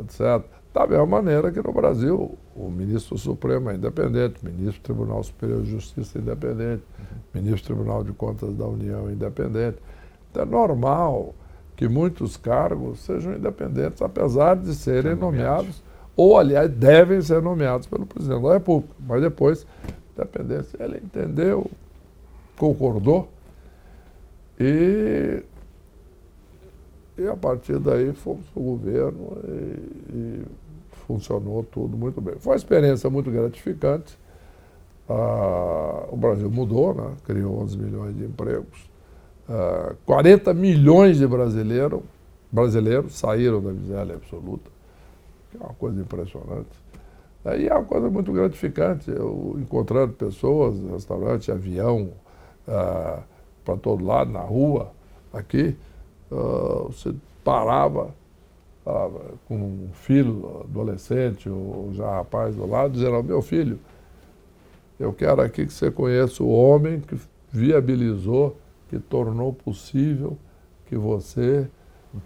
etc. 0.00 0.44
Da 0.78 0.86
mesma 0.86 1.06
maneira 1.06 1.50
que 1.50 1.60
no 1.60 1.72
Brasil 1.72 2.38
o 2.54 2.70
ministro 2.70 3.18
Supremo 3.18 3.68
é 3.68 3.74
independente, 3.74 4.40
o 4.40 4.46
ministro 4.46 4.80
do 4.80 4.84
Tribunal 4.84 5.24
Superior 5.24 5.62
de 5.62 5.72
Justiça 5.72 6.18
é 6.18 6.20
independente, 6.20 6.84
o 7.34 7.36
ministro 7.36 7.74
do 7.74 7.78
Tribunal 7.78 8.04
de 8.04 8.12
Contas 8.12 8.54
da 8.54 8.64
União 8.64 9.08
é 9.08 9.12
independente. 9.12 9.78
Então 10.30 10.44
é 10.44 10.46
normal 10.46 11.34
que 11.74 11.88
muitos 11.88 12.36
cargos 12.36 13.00
sejam 13.00 13.34
independentes, 13.34 14.00
apesar 14.00 14.54
de 14.54 14.72
serem 14.72 15.16
nomeados, 15.16 15.82
ou 16.16 16.38
aliás, 16.38 16.70
devem 16.70 17.20
ser 17.22 17.42
nomeados 17.42 17.88
pelo 17.88 18.06
presidente 18.06 18.40
da 18.40 18.52
República. 18.52 18.94
Mas 19.00 19.20
depois, 19.20 19.66
independência, 20.16 20.80
ele 20.80 20.98
entendeu, 20.98 21.68
concordou 22.56 23.28
e, 24.60 25.42
e 27.18 27.26
a 27.26 27.36
partir 27.36 27.80
daí 27.80 28.12
fomos 28.12 28.46
para 28.46 28.62
o 28.62 28.64
governo 28.64 29.38
e, 29.44 30.14
e 30.14 30.67
funcionou 31.08 31.64
tudo 31.64 31.96
muito 31.96 32.20
bem. 32.20 32.34
Foi 32.38 32.52
uma 32.52 32.56
experiência 32.56 33.08
muito 33.08 33.30
gratificante. 33.30 34.16
Ah, 35.08 36.06
o 36.10 36.16
Brasil 36.16 36.50
mudou, 36.50 36.94
né? 36.94 37.12
criou 37.24 37.62
11 37.62 37.78
milhões 37.78 38.14
de 38.14 38.24
empregos. 38.24 38.90
Ah, 39.48 39.94
40 40.04 40.52
milhões 40.52 41.16
de 41.16 41.26
brasileiros, 41.26 42.02
brasileiros 42.52 43.18
saíram 43.18 43.62
da 43.62 43.72
miséria 43.72 44.14
absoluta, 44.16 44.70
que 45.50 45.56
é 45.56 45.60
uma 45.60 45.74
coisa 45.74 45.98
impressionante. 45.98 46.68
E 47.58 47.66
é 47.66 47.72
uma 47.74 47.84
coisa 47.84 48.10
muito 48.10 48.30
gratificante, 48.30 49.10
eu 49.10 49.56
encontrando 49.58 50.12
pessoas, 50.12 50.78
restaurante, 50.90 51.50
avião, 51.50 52.10
ah, 52.66 53.22
para 53.64 53.78
todo 53.78 54.04
lado, 54.04 54.30
na 54.30 54.40
rua, 54.40 54.92
aqui, 55.32 55.74
ah, 56.30 56.84
você 56.86 57.14
parava, 57.42 58.10
ah, 58.10 58.27
com 59.46 59.56
um 59.56 59.88
filho 59.92 60.62
adolescente 60.64 61.48
ou 61.48 61.90
já 61.92 62.10
rapaz 62.10 62.54
do 62.54 62.66
lado, 62.66 62.92
dizendo, 62.92 63.22
meu 63.22 63.42
filho, 63.42 63.78
eu 64.98 65.12
quero 65.12 65.40
aqui 65.42 65.66
que 65.66 65.72
você 65.72 65.90
conheça 65.90 66.42
o 66.42 66.48
homem 66.48 67.00
que 67.00 67.16
viabilizou, 67.50 68.56
que 68.88 68.98
tornou 68.98 69.52
possível 69.52 70.36
que 70.86 70.96
você 70.96 71.68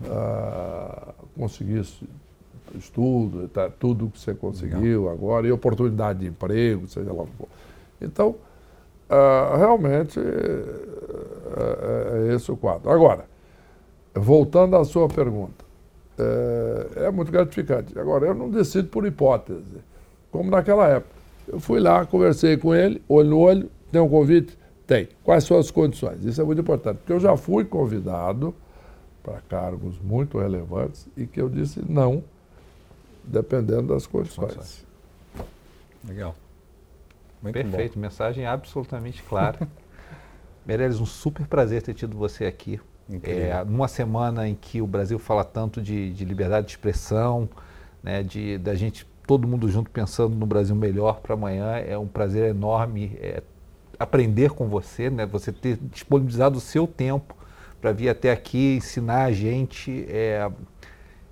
ah, 0.07 1.13
conseguisse 1.37 2.09
estudo, 2.75 3.49
tá, 3.49 3.69
tudo 3.69 4.09
que 4.09 4.19
você 4.19 4.33
conseguiu 4.33 5.03
Legal. 5.03 5.13
agora, 5.13 5.47
e 5.47 5.53
oportunidade 5.53 6.21
de 6.21 6.27
emprego, 6.27 6.87
seja 6.89 7.13
lá 7.13 7.25
o 7.25 7.27
que 7.27 7.37
for. 7.37 7.49
Então, 8.01 8.37
ah, 9.11 9.57
realmente, 9.59 10.19
é, 11.57 12.31
é, 12.31 12.35
esse 12.35 12.51
o 12.51 12.57
quadro. 12.57 12.91
Agora, 12.91 13.27
voltando 14.15 14.77
à 14.77 14.85
sua 14.85 15.09
pergunta, 15.09 15.65
é, 16.19 17.07
é, 17.07 17.11
muito 17.11 17.33
gratificante. 17.33 17.99
Agora, 17.99 18.27
eu 18.27 18.35
não 18.35 18.51
decido 18.51 18.89
por 18.89 19.07
hipótese, 19.07 19.63
como 20.31 20.51
naquela 20.51 20.89
época. 20.89 21.15
Eu 21.49 21.59
fui 21.59 21.81
lá, 21.81 22.05
conversei 22.07 22.57
com 22.57 22.75
ele, 22.75 23.03
olho 23.09 23.31
no 23.31 23.39
olho, 23.39 23.71
tem 23.91 24.01
um 24.01 24.09
convite? 24.09 24.57
Tem. 24.87 25.09
Quais 25.25 25.45
são 25.45 25.59
as 25.59 25.71
condições? 25.71 26.25
Isso 26.25 26.41
é 26.41 26.45
muito 26.45 26.61
importante, 26.61 26.99
porque 26.99 27.13
eu 27.13 27.21
já 27.21 27.37
fui 27.37 27.65
convidado 27.65 28.55
para 29.23 29.41
cargos 29.43 29.99
muito 30.01 30.39
relevantes 30.39 31.09
e 31.17 31.27
que 31.27 31.41
eu 31.41 31.49
disse 31.49 31.81
não, 31.89 32.23
dependendo 33.25 33.95
das 33.95 34.07
condições. 34.07 34.85
Legal. 36.07 36.35
Muito 37.41 37.55
Perfeito, 37.55 37.95
bom. 37.95 38.01
mensagem 38.01 38.47
absolutamente 38.47 39.23
clara. 39.23 39.69
Meirelles, 40.67 41.01
um 41.01 41.07
super 41.07 41.47
prazer 41.47 41.83
ter 41.83 41.95
tido 41.95 42.17
você 42.17 42.45
aqui. 42.45 42.81
É, 43.23 43.65
numa 43.65 43.89
semana 43.89 44.49
em 44.49 44.55
que 44.55 44.81
o 44.81 44.87
Brasil 44.87 45.19
fala 45.19 45.45
tanto 45.45 45.81
de, 45.81 46.13
de 46.13 46.25
liberdade 46.25 46.67
de 46.67 46.73
expressão, 46.73 47.49
né, 48.03 48.23
de 48.23 48.59
da 48.59 48.75
gente 48.75 49.07
todo 49.27 49.47
mundo 49.47 49.69
junto 49.69 49.91
pensando 49.91 50.35
no 50.35 50.47
Brasil 50.47 50.75
melhor 50.75 51.21
para 51.21 51.35
amanhã, 51.35 51.77
é 51.77 51.97
um 51.97 52.07
prazer 52.07 52.51
enorme 52.51 53.17
é, 53.21 53.43
aprender 53.99 54.51
com 54.51 54.69
você, 54.69 55.09
né, 55.11 55.27
você 55.27 55.53
ter 55.53 55.79
disponibilizado 55.91 56.59
o 56.59 56.61
seu 56.61 56.87
tempo 56.87 57.37
para 57.81 57.93
vir 57.93 58.09
até 58.09 58.31
aqui 58.31 58.77
ensinar 58.77 59.25
a 59.25 59.33
gente 59.33 60.07
é, 60.09 60.51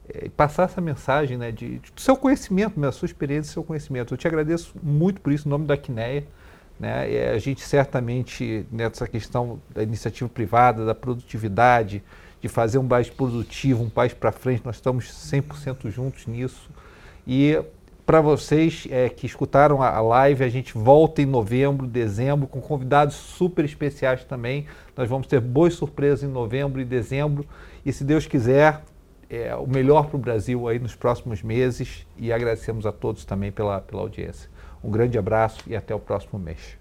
é, 0.09 0.28
passar 0.31 0.64
essa 0.64 0.81
mensagem 0.81 1.37
né, 1.37 1.53
de, 1.53 1.78
de, 1.78 1.93
do 1.93 2.01
seu 2.01 2.16
conhecimento, 2.16 2.78
né, 2.78 2.87
da 2.87 2.93
sua 2.93 3.07
experiência, 3.07 3.51
do 3.51 3.55
seu 3.55 3.64
conhecimento. 3.64 4.14
Eu 4.14 4.18
te 4.18 4.26
agradeço 4.26 4.74
muito 4.83 5.20
por 5.20 5.33
isso, 5.33 5.47
em 5.47 5.51
nome 5.51 5.66
da 5.66 5.76
Quineia. 5.76 6.26
Né? 6.81 7.12
E 7.12 7.18
a 7.28 7.39
gente 7.39 7.61
certamente, 7.61 8.66
nessa 8.72 9.07
questão 9.07 9.61
da 9.68 9.83
iniciativa 9.83 10.31
privada, 10.31 10.87
da 10.87 10.95
produtividade, 10.95 12.03
de 12.41 12.49
fazer 12.49 12.78
um 12.78 12.89
país 12.89 13.11
produtivo, 13.11 13.85
um 13.85 13.91
país 13.91 14.14
para 14.14 14.33
frente, 14.33 14.62
nós 14.64 14.76
estamos 14.76 15.05
100% 15.31 15.91
juntos 15.91 16.26
nisso. 16.26 16.70
E 17.26 17.62
para 18.07 18.22
vocês 18.22 18.89
é, 18.91 19.11
que 19.11 19.26
escutaram 19.26 19.83
a, 19.83 20.01
live, 20.01 20.43
a 20.43 20.49
gente 20.49 20.72
volta 20.72 21.20
em 21.20 21.26
novembro, 21.26 21.87
dezembro, 21.87 22.49
com 22.49 22.62
convidados 22.62 23.14
super 23.14 23.62
especiais 23.64 24.24
também. 24.24 24.66
Nós 24.97 25.07
vamos 25.07 25.26
ter 25.26 25.39
boas 25.39 25.74
surpresas 25.74 26.22
em 26.22 26.33
novembro 26.33 26.81
e 26.81 26.85
dezembro. 26.85 27.47
E 27.85 27.93
se 27.93 28.03
Deus 28.03 28.26
quiser, 28.26 28.81
é, 29.28 29.55
o 29.55 29.66
melhor 29.66 30.07
para 30.07 30.16
o 30.16 30.18
Brasil 30.18 30.66
aí 30.66 30.78
nos 30.78 30.97
próximos 30.97 31.43
meses. 31.43 32.07
E 32.16 32.33
agradecemos 32.33 32.87
a 32.87 32.91
todos 32.91 33.26
também 33.26 33.53
pela, 33.53 33.83
pela 33.83 34.01
audiência. 34.01 34.49
Um 34.83 34.91
grande 34.91 35.18
abraço 35.18 35.62
e 35.66 35.76
até 35.76 35.95
o 35.95 36.01
próximo 36.01 36.39
mês. 36.39 36.80